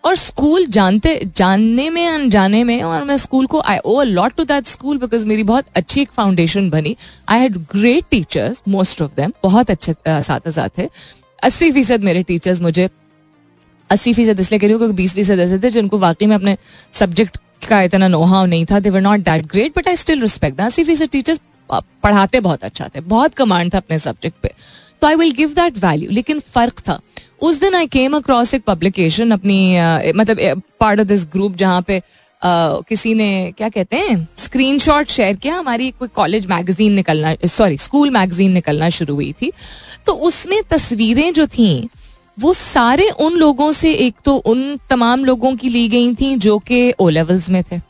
और 0.07 0.16
स्कूल 0.16 0.66
जानते, 0.69 1.21
जानने 1.37 1.88
में, 1.90 2.07
अनजाने 2.07 2.62
में, 2.64 2.83
और 2.83 3.05
मैं 3.05 3.16
स्कूल 3.16 3.47
को 3.47 3.61
I 3.61 3.79
owe 3.79 4.03
lot 4.03 4.35
to 4.37 4.45
that 4.45 4.66
school 4.66 4.99
because 4.99 5.25
मेरी 5.27 5.42
बहुत 5.45 5.64
अच्छी 5.77 6.01
एक 6.01 6.11
फाउंडेशन 6.11 6.69
बनी। 6.71 6.97
I 7.29 7.40
had 7.40 7.57
great 7.73 8.05
teachers 8.11 8.62
most 8.69 9.03
of 9.03 9.11
them 9.16 9.33
बहुत 9.42 9.71
अच्छे 9.71 9.95
साथ 10.09 10.69
थे। 10.79 10.88
अस्सी 11.42 11.71
फ़ीसद 11.73 12.05
मेरे 12.05 12.23
टीचर्स 12.23 12.61
मुझे, 12.61 12.88
अस्सी 13.90 14.12
फ़ीसद 14.12 14.40
इसलिए 14.40 14.59
कह 14.59 14.66
रही 14.66 14.73
हूँ 14.73 14.81
क्योंकि 14.81 14.97
बीस 14.97 15.14
फ़ीसद 15.14 15.40
ऐसे 15.40 15.59
थे 15.59 15.71
जिनको 15.71 15.99
वाकई 15.99 16.27
में 16.27 16.37
अपने 16.37 16.57
सब्जेक्ट 16.95 17.37
का 17.69 17.83
इतना 17.83 18.09
नोहाव 18.09 18.47
नहीं 18.47 18.64
था। 18.71 18.79
They 18.81 18.90
were 18.90 19.01
not 19.01 19.21
that 19.23 19.47
great 19.47 19.79
but 19.79 19.88
I 19.88 19.97
still 19.97 20.21
respect 20.21 20.61
अस्सी 20.61 20.85
फ़ीसद 20.85 21.09
टीचर्स 21.12 21.40
पढ़ाते 21.71 22.40
बहुत 22.40 22.64
अच्छा 22.64 22.88
थे। 22.95 23.01
बहुत 23.03 23.35
कमांड 23.35 23.73
था 23.75 23.79
अपने 23.79 23.99
सब्जेक्ट 23.99 24.37
पे। 24.42 24.51
तो 25.03 25.07
I 25.07 25.14
will 25.14 25.33
give 25.37 25.53
that 25.55 25.79
value 25.79 26.11
लेकिन 26.11 26.40
फ़र्क 26.55 26.81
था। 26.81 27.01
उस 27.40 27.61
दिन 27.61 27.75
आई 27.75 27.87
केम 27.88 28.16
अक्रॉस 28.16 28.55
एक 28.55 28.62
पब्लिकेशन 28.66 29.31
अपनी 29.31 30.12
मतलब 30.12 30.62
पार्ट 30.81 31.01
ऑफ़ 31.01 31.07
दिस 31.07 31.25
ग्रुप 31.33 31.57
जहाँ 31.57 31.83
पे 31.83 32.01
किसी 32.42 33.12
ने, 33.14 33.53
क्या 33.59 33.68
कहते 33.68 33.96
हैं 33.99 34.16
स्क्रीनशॉट 34.38 35.09
शेयर 35.11 35.37
किया। 35.37 35.55
हमारी 35.57 35.90
कोई 35.90 36.09
कॉलेज 36.14 36.46
मैगजीन 36.46 36.92
निकलना 36.92 37.35
सॉरी 37.46 37.79
स्कूल 37.79 38.11
मैगजीन 38.11 38.53
निकलना 38.53 38.88
शुरू 38.90 39.14
हुई 39.14 39.33
थी। 39.33 39.51
तो 40.07 40.12
उसमें 40.29 40.61
तस्वीरें 40.70 41.33
जो 41.33 41.46
थी, 41.49 41.88
वो 42.38 42.53
सारे 42.55 43.09
उन 43.11 43.33
लोगों 43.35 43.70
से, 43.72 43.92
एक 43.92 44.14
तो 44.25 44.37
उन 44.37 44.79
तमाम 44.90 45.25
लोगों 45.25 45.55
की 45.57 45.68
ली 45.68 45.88
गई 45.88 46.14
थी 46.14 46.35
जो 46.38 46.59
कि 46.61 46.90
ओ 46.92 47.09
लेवल्स 47.09 47.49
में 47.51 47.62
थे। 47.62 47.81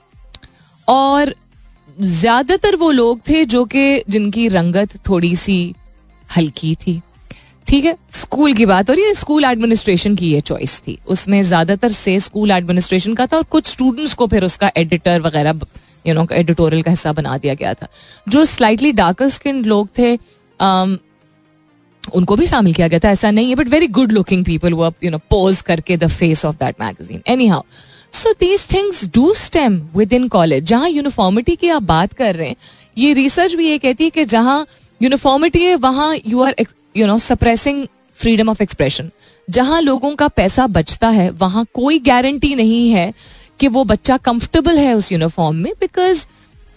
और 0.89 1.35
ज़्यादातर 1.99 2.77
वो 2.77 2.91
लोग 2.93 3.21
थे 3.29 3.45
जो 3.47 3.65
कि, 3.65 4.03
जिनकी 4.09 4.49
रंगत 4.49 4.97
थोड़ी 5.09 5.35
सी 5.37 5.75
हल्की 6.29 6.75
थी। 6.77 7.01
ठीक 7.67 7.85
है? 7.85 7.97
स्कूल 8.13 8.53
की 8.55 8.67
बात 8.67 8.91
रही 8.91 9.05
है 9.05 9.15
स्कूल 9.15 9.45
एडमिनिस्ट्रेशन 9.45 10.15
की 10.17 10.31
ये 10.33 10.41
चॉइस 10.43 10.79
थी। 10.81 10.99
उसमें 11.09 11.43
ज़्यादातर 11.43 11.93
से 11.93 12.19
स्कूल 12.21 12.51
एडमिनिस्ट्रेशन 12.51 13.15
का 13.15 13.27
था 13.27 13.37
और 13.37 13.43
कुछ 13.51 13.71
स्टूडेंट्स 13.71 14.15
को 14.15 14.27
फिर 14.27 14.45
उसका 14.45 14.71
एडिटर 14.77 15.21
वगैरह 15.21 15.61
यू 16.07 16.15
नो 16.15 16.27
एडिटोरियल 16.33 16.83
का 16.83 16.91
हिस्सा 16.91 17.13
बना 17.13 17.39
दिया 17.39 17.55
गया 17.55 17.75
था। 17.75 17.89
जो 18.29 18.45
स्लाइटली 18.45 18.93
डार्कर 18.93 19.29
स्किन 19.29 19.65
लोग 19.65 19.89
थे 19.99 20.17
um, 20.17 20.99
उनको 22.15 22.37
भी 22.37 22.47
शामिल 22.47 22.75
किया 22.75 22.89
गया 22.89 22.99
था 23.05 23.11
ऐसा 23.11 23.31
नहीं 23.31 23.49
है 23.49 23.55
but 23.57 23.69
very 23.69 23.87
good 23.89 24.13
looking 24.13 24.45
people 24.45 24.73
वो 24.75 24.93
यू 25.05 25.11
नो 25.11 25.19
पोज 25.31 25.61
करके 25.61 25.97
the 25.97 26.07
face 26.09 26.45
of 26.45 26.57
that 26.57 26.81
magazine 26.81 27.23
anyhow 27.47 27.63
so 28.13 28.33
these 28.41 28.67
things 28.73 29.05
do 29.15 29.33
stem 29.35 29.81
within 30.13 30.29
college 30.29 30.65
जहाँ 30.65 30.89
यूनिफॉर्मिटी 30.89 31.57
की 31.57 31.69
आप 31.69 31.83
बात 31.85 32.13
कर 32.13 32.35
रहे 32.35 32.49
हैं 32.49 32.57
ये 32.99 33.13
रिसर्च 33.13 33.55
भी 33.55 33.69
ये 33.69 33.79
कहती 33.79 34.05
है 34.05 34.11
कि 34.11 34.25
जहाँ 34.27 34.67
यूनिफॉर्मिटी 35.01 35.65
है 35.65 35.75
वहाँ 35.79 36.15
you 36.27 36.43
are 36.43 36.55
you 36.97 37.07
know 37.07 37.19
suppressing 37.19 37.87
freedom 38.19 38.49
of 38.49 38.63
expression 38.63 39.11
जहाँ 39.49 39.81
लोगों 39.81 40.15
का 40.17 40.29
पैसा 40.29 40.67
बचता 40.69 41.09
है, 41.09 41.29
वहाँ 41.33 41.67
कोई 41.75 41.99
गारंटी 42.01 42.55
नहीं 42.55 42.89
है 42.91 43.13
कि 43.61 43.69
वो 43.69 43.85
बच्चा 43.85 44.17
कंफर्टेबल 44.19 44.79
है 44.79 44.95
उस 44.95 45.13
यूनिफॉर्म 45.13 45.57
में 45.57 45.73
बिकॉज़ 45.81 46.27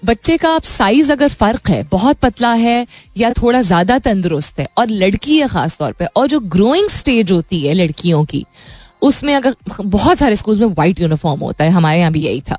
बच्चे 0.04 0.36
का 0.38 0.50
आप 0.56 0.64
साइज़ 0.64 1.12
अगर 1.12 1.30
फ़र्क 1.30 1.70
है, 1.70 1.84
बहुत 1.84 2.18
पतला 2.18 2.54
है 2.54 2.86
या 3.18 3.32
थोड़ा 3.34 3.62
ज़्यादा 3.62 3.98
तंदुरुस्त 4.00 4.60
है, 4.60 4.68
और 4.78 4.90
लड़की 4.90 5.38
है 5.38 5.48
खास 5.48 5.78
तौर 5.78 5.94
पे, 5.94 6.06
और 6.08 6.28
जो 6.28 6.40
ग्रोइंग 6.40 6.90
स्टेज 6.90 7.32
होती 7.32 7.62
है 7.62 7.74
लड़कियों 7.74 8.24
की, 8.26 8.46
उसमें 9.02 9.34
अगर 9.36 9.56
बहुत 9.74 10.18
सारे 10.18 10.36
स्कूल 10.36 10.60
में 10.60 10.68
व्हाइट 10.68 11.00
यूनिफॉर्म 11.02 11.42
होता 11.42 11.64
है, 11.64 11.72
हमारे 11.72 12.00
यहाँ 12.00 12.12
भी 12.12 12.20
यही 12.20 12.42
था। 12.42 12.58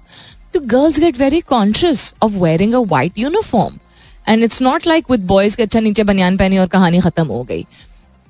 तो 0.54 0.60
girls 0.60 0.98
get 1.00 1.18
very 1.18 1.40
conscious 1.48 2.12
of 2.22 2.38
wearing 2.38 2.74
a 2.74 2.78
white 2.78 3.18
uniform 3.18 3.78
and 4.28 4.44
it's 4.44 4.62
not 4.62 4.86
like 4.86 5.10
with 5.10 5.26
boys 5.26 5.56
के 5.56 5.62
अच्छा 5.62 5.80
नीचे 5.80 6.04
बनियान 6.04 6.36
पहनी 6.36 6.58
और 6.58 6.66
कहानी 6.68 7.00
खत्म 7.00 7.26
हो 7.26 7.42
गई। 7.42 7.64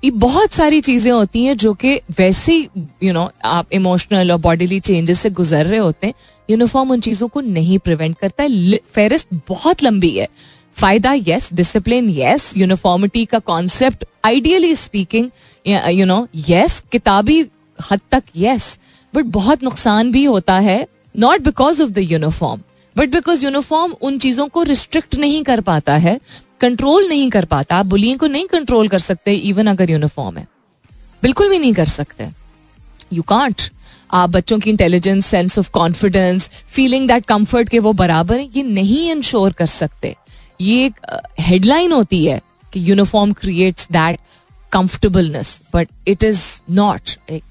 ये 0.03 0.11
बहुत 0.11 0.53
सारी 0.53 0.81
चीज़ें 0.81 1.11
होती 1.13 1.45
हैं 1.45 1.57
जो 1.57 1.73
कि 1.75 1.95
वैसे 2.19 2.55
यू 3.03 3.13
नो 3.13 3.31
आप 3.45 3.73
इमोशनल 3.73 4.33
और 4.33 4.39
बॉडीली 4.41 4.79
चेंजेस 4.81 5.21
से 5.21 5.31
गुजर 5.31 5.67
रहे 5.67 5.79
होते 5.79 6.07
हैं। 6.07 6.15
यूनिफॉर्म 6.49 6.91
उन 6.91 7.01
चीज़ों 7.01 7.29
को 7.29 7.41
नहीं 7.41 7.79
प्रिवेंट 7.79 8.17
करता 8.19 8.43
है। 8.43 8.79
फेरिस्त 8.95 9.29
बहुत 9.49 9.83
लंबी 9.83 10.11
है। 10.11 10.29
फ़ायदा 10.77 11.13
यस 11.27 11.53
डिसिप्लिन 11.55 12.09
यस 12.11 12.53
यूनिफॉर्मिटी 12.57 13.25
का 13.25 13.39
concept 13.41 14.05
ideally 14.25 14.75
speaking 14.75 15.31
you 15.67 16.07
know 16.07 16.27
yes 16.49 16.83
किताबी 16.93 17.39
हद 17.91 18.01
तक 18.13 18.23
यस 18.37 18.79
बट 19.15 19.25
बहुत 19.35 19.63
नुकसान 19.63 20.13
भी 20.13 20.25
होता 20.25 20.59
है 20.61 20.87
not 21.19 21.41
because 21.43 21.83
of 21.83 21.91
the 21.91 21.99
uniform 22.11 22.61
but 22.97 23.09
because 23.11 23.45
uniform 23.45 23.95
उन 24.03 24.19
चीज़ों 24.19 24.47
को 24.49 24.63
रिस्ट्रिक्ट 24.63 25.15
नहीं 25.17 25.43
कर 25.45 25.61
पाता 25.61 25.97
है 25.97 26.19
कंट्रोल 26.61 27.09
नहीं 27.09 27.29
कर 27.31 27.45
पाता, 27.45 27.77
आप 27.77 27.87
बुलिंग 27.87 28.19
को 28.19 28.27
नहीं 28.27 28.47
कंट्रोल 28.49 28.89
कर 28.89 28.99
सकते 28.99 29.35
इवन 29.35 29.67
अगर 29.67 29.91
यूनिफॉर्म 29.91 30.37
है। 30.39 30.47
बिल्कुल 31.23 31.49
भी 31.49 31.59
नहीं 31.59 31.73
कर 31.75 31.89
सकते। 31.89 32.29
यू 33.13 33.23
कांट 33.23 33.63
आप 34.13 34.31
बच्चों 34.31 34.59
की 34.59 34.71
intelligence 34.71 35.27
sense 35.27 35.59
of 35.59 35.71
confidence 35.71 36.49
feeling 36.69 37.07
that 37.09 37.25
comfort 37.27 37.69
के 37.69 37.79
वो 37.79 37.93
बराबर 37.93 38.39
है, 38.39 38.49
ये 38.57 38.63
नहीं 38.63 39.11
इंश्योर 39.11 39.53
कर 39.53 39.67
सकते। 39.67 40.15
ये 40.61 40.85
एक 40.87 41.01
हेडलाइन 41.41 41.93
होती 41.93 42.25
है 42.25 42.41
कि 42.73 42.91
uniform 42.91 43.33
creates 43.33 43.89
that 43.93 44.19
comfortableness 44.73 45.61
but 45.75 45.89
it 46.09 46.25
is 46.25 46.43
not 46.71 47.11
एक 47.31 47.43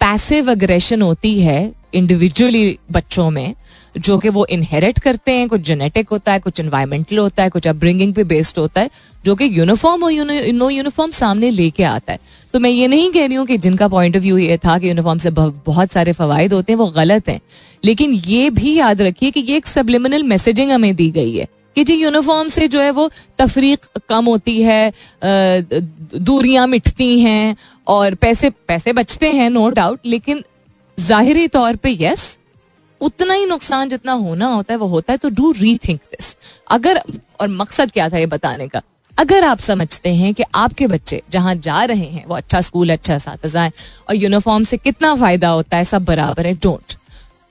पैसिव 0.00 0.50
अग्रेशन 0.50 1.02
होती 1.02 1.40
है 1.40 1.72
इंडिविजुअली 1.94 2.78
बच्चों 2.92 3.30
में 3.30 3.54
जो 3.96 4.16
कि 4.18 4.28
वो 4.28 4.44
इनहेरिट 4.50 4.98
करते 4.98 5.32
हैं, 5.32 5.48
कुछ 5.48 5.60
जेनेटिक 5.60 6.08
होता 6.08 6.32
है, 6.32 6.40
कुछ 6.40 6.60
इन्वायरमेंटल 6.60 7.18
होता 7.18 7.42
है, 7.42 7.50
कुछ 7.50 7.66
अपब्रिंगिंग 7.68 8.14
पे 8.14 8.24
बेस्ड 8.24 8.58
होता 8.58 8.80
है, 8.80 8.90
जो 9.24 9.34
कि 9.34 9.48
यूनिफॉर्म 9.52 10.04
और 10.04 10.12
नो 10.52 10.68
यूनिफॉर्म 10.70 11.10
सामने 11.10 11.50
लेके 11.50 11.82
आता 11.84 12.12
है। 12.12 12.18
तो 12.52 12.60
मैं 12.60 12.70
ये 12.70 12.88
नहीं 12.88 13.10
कह 13.12 13.26
रही 13.26 13.36
हूँ 13.36 13.46
कि 13.46 13.58
जिनका 13.58 13.88
पॉइंट 13.88 14.16
ऑफ़ 14.16 14.22
व्यू 14.22 14.38
ये 14.38 14.58
था 14.58 14.78
कि 14.78 14.88
यूनिफॉर्म 14.88 15.18
से 15.18 15.30
बहुत 15.30 15.90
सारे 15.90 16.12
फवायद 16.12 16.52
होते 16.52 16.72
हैं, 16.72 16.78
वो 16.78 16.86
गलत 16.90 17.28
हैं। 17.28 17.40
लेकिन 17.84 18.12
ये 18.26 18.48
भी 18.50 18.74
याद 18.74 19.02
रखिए 19.02 19.30
कि 19.30 19.40
ये 19.40 19.56
एक 19.56 19.66
सबलिमिनल 19.66 20.22
मैसेजिंग 20.22 20.70
हमें 20.70 20.94
दी 20.96 21.10
गई 21.10 21.36
है 21.36 21.48
कि 21.76 21.84
जी 21.84 21.94
यूनिफॉर्म 21.94 22.48
से 22.48 22.66
जो 22.68 22.80
है 22.80 22.90
वो 22.90 23.10
तफरीक 23.38 23.84
कम 24.08 24.24
होती 24.24 24.60
है 24.62 24.92
दूरियाँ 25.24 26.66
मिटती 26.66 27.18
हैं 27.20 27.56
और 27.86 28.14
पैसे 28.14 28.50
पैसे 28.68 28.92
बचते 28.92 29.30
हैं 29.32 29.48
नो 29.50 29.68
डाउट 29.70 30.00
लेकिन 30.06 30.42
जाहिरी 30.98 31.46
तौर 31.48 31.76
पे 31.76 31.96
यस 32.00 32.36
उतना 33.00 33.34
ही 33.34 33.46
नुकसान 33.46 33.88
जितना 33.88 34.12
होना 34.12 34.46
होता 34.46 34.74
है, 34.74 34.78
वो 34.78 34.86
होता 34.86 35.12
है 35.12 35.18
तो 35.18 35.28
डू 35.28 35.52
री 35.52 35.78
थिंक 35.88 36.00
दिस 36.00 36.36
अगर, 36.70 37.02
और 37.40 37.48
मकसद 37.48 37.92
क्या 37.92 38.08
था 38.08 38.18
ये 38.18 38.26
बताने 38.26 38.68
का? 38.68 38.82
अगर 39.18 39.44
आप 39.44 39.58
समझते 39.58 40.14
हैं 40.14 40.34
कि 40.34 40.42
आपके 40.54 40.86
बच्चे 40.86 41.22
जहाँ 41.30 41.54
जा 41.54 41.84
रहे 41.84 42.04
हैं, 42.04 42.24
वो 42.26 42.34
अच्छा 42.34 42.60
स्कूल 42.60 42.92
अच्छा 42.92 43.18
साथ 43.18 43.56
है, 43.56 43.72
और 44.08 44.16
यूनिफॉर्म 44.16 44.64
से 44.64 44.76
कितना 44.76 45.14
फ़ायदा 45.16 45.48
होता 45.48 45.76
है, 45.76 45.84
सब 45.84 46.04
बराबर 46.04 46.46
है 46.46 46.54
don't 46.54 46.94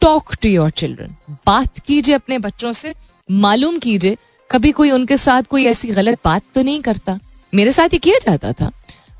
talk 0.01 0.35
to 0.35 0.49
your 0.49 0.69
children 0.69 1.15
बात 1.45 1.79
कीजिए 1.79 2.15
अपने 2.15 2.39
बच्चों 2.39 2.73
से, 2.73 2.93
मालूम 3.31 3.79
कीजिए, 3.79 4.17
कभी 4.51 4.71
कोई 4.71 4.91
उनके 4.91 5.17
साथ 5.17 5.43
कोई 5.43 5.65
ऐसी 5.65 5.87
गलत 5.87 6.19
बात 6.25 6.41
तो 6.55 6.61
नहीं 6.61 6.81
करता? 6.81 7.19
मेरे 7.53 7.71
साथ 7.71 7.89
ही 7.93 7.97
किया 7.97 8.19
जाता 8.19 8.51
था। 8.51 8.71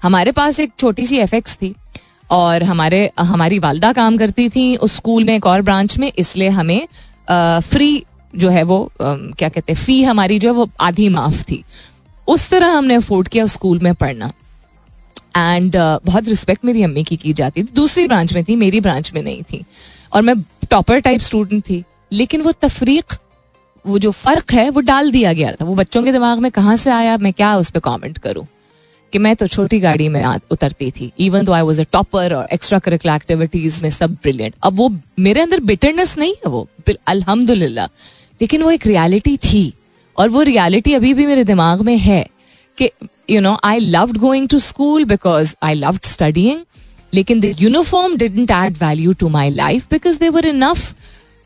हमारे 0.03 0.31
पास 0.31 0.59
एक 0.59 0.71
छोटी 0.79 1.05
सी 1.05 1.17
एफ़ 1.17 1.35
थी। 1.35 1.75
और 2.29 2.63
हमारे, 2.63 3.09
हमारी 3.19 3.59
वालदा 3.59 3.91
काम 3.93 4.17
करती 4.17 4.47
थी 4.49 4.75
उस 4.77 4.95
स्कूल 4.95 5.23
में 5.23 5.35
एक 5.35 5.45
और 5.45 5.61
ब्रांच 5.61 5.97
में, 5.97 6.11
इसलिए 6.17 6.49
हमें 6.49 6.87
फ्री 7.29 8.03
जो 8.33 8.49
है 8.49 8.63
वो 8.63 8.77
क्या 8.99 9.49
कहते 9.49 9.73
हैं 9.73 9.79
फ़ी 9.79 10.01
हमारी 10.03 10.39
जो 10.39 10.49
है 10.49 10.55
वो 10.55 10.69
आधी 10.81 11.09
माफ़ 11.09 11.43
थी। 11.43 11.63
उस 12.27 12.49
तरह 12.49 12.67
हमने 12.67 12.95
अफोर्ड 12.95 13.27
किया 13.27 13.45
स्कूल 13.47 13.79
में 13.79 13.93
पढ़ना। 13.95 14.31
एंड 15.37 15.75
बहुत 15.75 16.27
रिस्पेक्ट 16.27 16.65
मेरी 16.65 16.83
अम्मी 16.83 17.03
की 17.03 17.15
की 17.17 17.33
जाती 17.33 17.63
थी। 17.63 17.71
दूसरी 17.75 18.07
ब्रांच 18.07 18.33
में 18.33 18.43
थी, 18.43 18.55
मेरी 18.55 18.81
ब्रांच 18.81 19.11
में 19.13 19.21
नहीं 19.23 19.43
थी। 19.43 19.63
और 20.13 20.21
मैं 20.21 20.35
टॉपर 20.69 20.99
टाइप 20.99 21.21
स्टूडेंट 21.21 21.63
थी, 21.63 21.83
लेकिन 22.11 22.41
वो 22.41 22.51
तफरीक, 22.51 23.13
वो 23.85 23.99
जो 23.99 24.11
फ़र्क 24.11 24.53
है, 24.53 24.69
वो 24.69 24.81
डाल 24.81 25.11
दिया 25.11 25.33
गया 25.33 25.51
था। 25.51 25.65
वो 25.65 25.75
बच्चों 25.75 26.03
के 26.03 26.11
दिमाग 26.11 26.39
में 26.39 26.51
कहाँ 26.51 26.75
से 26.77 26.91
आया, 26.91 27.17
मैं 27.17 27.33
क्या 27.33 27.55
उस 27.57 27.69
पर 27.69 27.79
कॉमेंट 27.79 28.17
करूँ? 28.17 28.45
कि 29.15 29.19
मैं 29.19 29.35
तो 29.35 29.47
छोटी 29.47 29.79
गाड़ी 29.79 30.07
में 30.09 30.23
उतरती 30.51 30.89
थी 30.91 31.11
even 31.19 31.45
though 31.45 31.51
I 31.51 31.61
was 31.61 31.79
a 31.81 31.83
topper 31.91 32.33
और 32.33 32.47
एक्स्ट्रा 32.53 32.79
करिकुलर 32.79 33.15
एक्टिविटीज़ 33.15 33.83
में 33.83 33.89
सब 33.89 34.13
ब्रिलियंट 34.13 34.53
अब 34.63 34.75
वो 34.77 34.89
मेरे 35.19 35.41
अंदर 35.41 35.59
बिटरनेस 35.59 36.17
नहीं 36.17 36.33
है 36.33 36.49
वो 36.51 36.67
अल्हम्दुलिल्लाह 37.07 37.85
लेकिन 38.41 38.63
वो 38.63 38.71
एक 38.71 38.87
रियलिटी 38.87 39.35
थी, 39.37 39.73
और 40.17 40.29
वो 40.29 40.41
रियलिटी 40.41 40.93
अभी 40.93 41.13
भी 41.13 41.25
मेरे 41.25 41.43
दिमाग 41.43 41.81
में 41.81 41.97
है 41.97 42.19
कि 42.77 42.89
you 43.29 43.41
know 43.41 43.57
I 43.63 43.79
loved 43.79 44.17
going 44.17 44.49
to 44.49 44.59
school 44.59 45.05
because 45.05 45.55
I 45.63 45.73
loved 45.73 46.05
studying 46.05 46.59
लेकिन 47.13 47.39
the 47.39 47.53
uniform 47.59 48.17
didn't 48.17 48.51
add 48.51 48.77
value 48.83 49.13
to 49.13 49.29
my 49.29 49.49
life 49.51 49.87
because 49.91 50.19
they 50.19 50.29
were 50.29 50.45
enough 50.45 50.93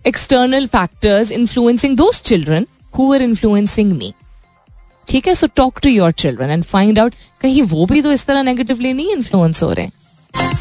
external 0.05 0.67
factors 0.67 1.31
influencing 1.31 1.97
those 1.97 2.21
children 2.21 2.67
who 2.97 3.13
influencing 3.15 3.93
me 3.93 4.13
ठीक 5.09 5.27
है 5.27 5.33
so 5.35 5.47
talk 5.55 5.79
to 5.83 5.89
your 5.89 6.11
children 6.11 6.49
and 6.49 6.63
find 6.63 6.99
out 6.99 7.13
कहीं 7.41 7.61
वो 7.69 7.85
भी 7.85 8.01
तो 8.01 8.11
इस 8.11 8.25
तरह 8.25 8.43
negatively 8.43 8.93
नहीं 8.93 9.11
इन्फ्लुएंस 9.13 9.63
हो 9.63 9.71
रहे 9.73 9.85
हैं। 9.85 9.91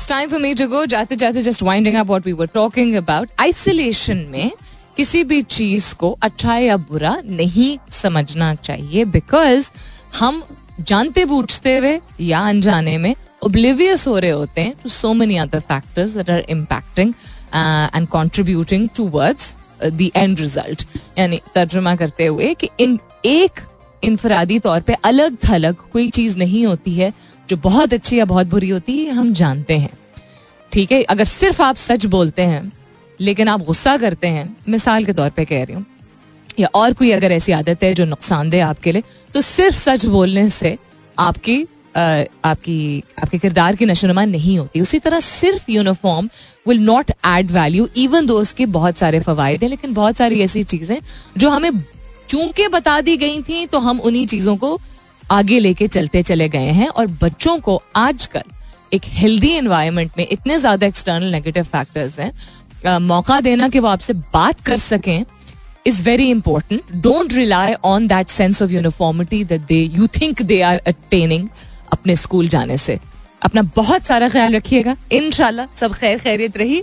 Time 0.08 0.28
for 0.28 0.40
me 0.40 0.54
to 0.54 0.66
go 0.68 0.84
जाते 0.87 1.16
जाते 1.16 1.42
just 1.42 1.62
winding 1.62 1.96
up 1.96 2.06
what 2.06 2.26
we 2.26 2.32
were 2.32 2.46
talking 2.54 2.94
about 2.96 3.28
isolation 3.40 4.26
में 4.30 4.50
किसी 4.96 5.22
भी 5.24 5.40
चीज़ 5.42 5.94
को 5.94 6.11
अच्छा 6.22 6.56
या 6.58 6.76
बुरा 6.76 7.16
नहीं 7.24 7.76
समझना 7.92 8.54
चाहिए 8.54 9.04
बिकॉज़ 9.04 9.70
हम 10.18 10.42
जानते 10.80 11.24
बूझते 11.24 11.76
हुए 11.76 11.98
या 12.20 12.40
अनजाने 12.48 12.96
में 12.98 13.14
ओब्लिवियस 13.44 14.06
हो 14.08 14.18
रहे 14.18 14.30
होते 14.30 14.61
हैं 14.61 14.74
to 14.82 14.88
so 14.88 15.12
many 15.14 15.37
other 15.37 15.61
factors 15.61 16.12
that 16.12 16.30
are 16.30 16.44
impacting 16.50 17.12
and 17.54 18.08
contributing 18.08 18.88
towards 18.96 19.54
the 19.84 20.11
end 20.16 20.40
result 20.40 20.87
यानी 21.18 21.40
तर्जुमा 21.54 21.94
करते 21.96 22.26
हुए 22.26 22.54
कि 22.54 22.68
इन 22.80 22.98
एक 23.24 23.61
इनफरादी 24.02 24.58
तौर 24.58 24.80
पे 24.80 24.94
अलग 25.04 25.37
थलग 25.44 25.76
कोई 25.92 26.08
चीज़ 26.11 26.38
नहीं 26.38 26.64
होती 26.66 26.94
है 26.94 27.12
जो 27.48 27.56
बहुत 27.58 27.94
अच्छी 27.94 28.18
या 28.18 28.24
बहुत 28.24 28.46
बुरी 28.46 28.68
होती 28.68 28.96
है, 28.98 29.12
हम 29.12 29.32
जानते 29.34 29.78
हैं। 29.78 29.92
ठीक 30.72 30.92
है? 30.92 31.02
अगर 31.04 31.24
सिर्फ़ 31.26 31.62
आप 31.62 31.76
सच 31.76 32.06
बोलते 32.06 32.42
हैं, 32.42 32.72
लेकिन 33.20 33.48
आप 33.48 33.64
गुस्सा 33.64 33.96
करते 33.96 34.26
हैं, 34.28 34.56
मिसाल 34.68 35.04
के 35.04 35.12
तौर 35.12 35.30
पे 35.30 35.44
कह 35.44 35.64
रही 35.64 35.74
हूँ, 35.74 35.84
या 36.58 36.68
और 36.74 36.92
कोई 36.94 37.11
अगर 37.12 37.32
ऐसी 37.32 37.52
आदत 37.52 37.82
है 37.82 37.92
जो 37.94 38.04
नुकसानदेह 38.04 38.66
आपके 38.66 38.92
लिए 38.92 39.02
तो 39.34 39.40
सिर्फ़ 39.42 39.76
सच 39.76 40.06
बोलने 40.06 40.48
से 40.50 40.76
आपकी 41.18 41.66
आपकी, 41.96 43.02
आपके 43.18 43.38
किरदार 43.38 43.76
की 43.76 43.87
नशोनुमा 43.87 44.24
नहीं 44.24 44.58
होती। 44.58 44.80
उसी 44.80 44.98
तरह 44.98 45.20
सिर्फ़ 45.20 45.70
uniform 45.70 46.28
will 46.68 46.80
not 46.80 47.11
add 47.11 47.50
value 47.50 47.88
even 47.96 48.26
though 48.26 48.38
उसके 48.40 48.66
बहुत 48.68 48.96
सारे 48.96 49.20
फवायद 49.20 49.62
हैं, 49.62 49.70
लेकिन 49.70 49.94
बहुत 49.94 50.16
सारी 50.16 50.40
ऐसी 50.40 50.62
चीज़ें 50.64 50.98
जो 51.38 51.48
हमें 51.50 51.70
चूँकि 52.28 52.68
बता 52.68 53.00
दी 53.00 53.16
गई 53.16 53.40
थी 53.42 53.64
तो 53.66 53.78
हम 53.78 54.00
उन्हीं 54.00 54.26
चीज़ों 54.26 54.56
को 54.56 54.78
आगे 55.30 55.58
लेके 55.58 55.86
चलते 55.88 56.22
चले 56.22 56.48
गए 56.48 56.70
हैं 56.72 56.88
और 56.88 57.06
बच्चों 57.22 57.58
को 57.60 57.80
आजकल 57.96 58.42
एक 58.92 59.02
हेल्दी 59.14 59.50
एनवायरमेंट 59.52 60.10
में 60.18 60.26
इतने 60.30 60.58
ज़्यादा 60.58 60.86
एक्सटर्नल 60.86 61.32
नेगेटिव 61.32 61.64
फैक्टर्स 61.64 62.18
हैं 62.20 62.98
मौका 63.00 63.40
देना 63.40 63.68
कि 63.68 63.78
वो 63.78 63.88
आपसे 63.88 64.12
बात 64.34 64.61
कर 64.66 64.76
सकें 64.76 65.24
is 65.86 66.03
very 66.03 66.30
important 66.30 66.92
don't 67.03 67.32
rely 67.32 67.74
on 67.84 68.07
that 68.09 68.28
sense 68.30 68.62
of 68.62 68.70
uniformity 68.70 69.42
that 69.44 69.66
they 69.68 69.82
you 69.94 70.07
think 70.20 70.42
they 70.42 70.61
are 70.62 70.78
attaining 70.86 71.48
अपने 71.92 72.16
स्कूल 72.16 72.48
जाने 72.48 72.76
से। 72.78 72.98
अपना 73.42 73.62
बहुत 73.76 74.05
सारा 74.05 74.28
ख्याल 74.28 74.55
रखिएगा। 74.55 74.96
इन 75.12 75.30
सब 75.30 75.94
खैर 75.94 76.18
खैरियत 76.18 76.57
रही। 76.57 76.82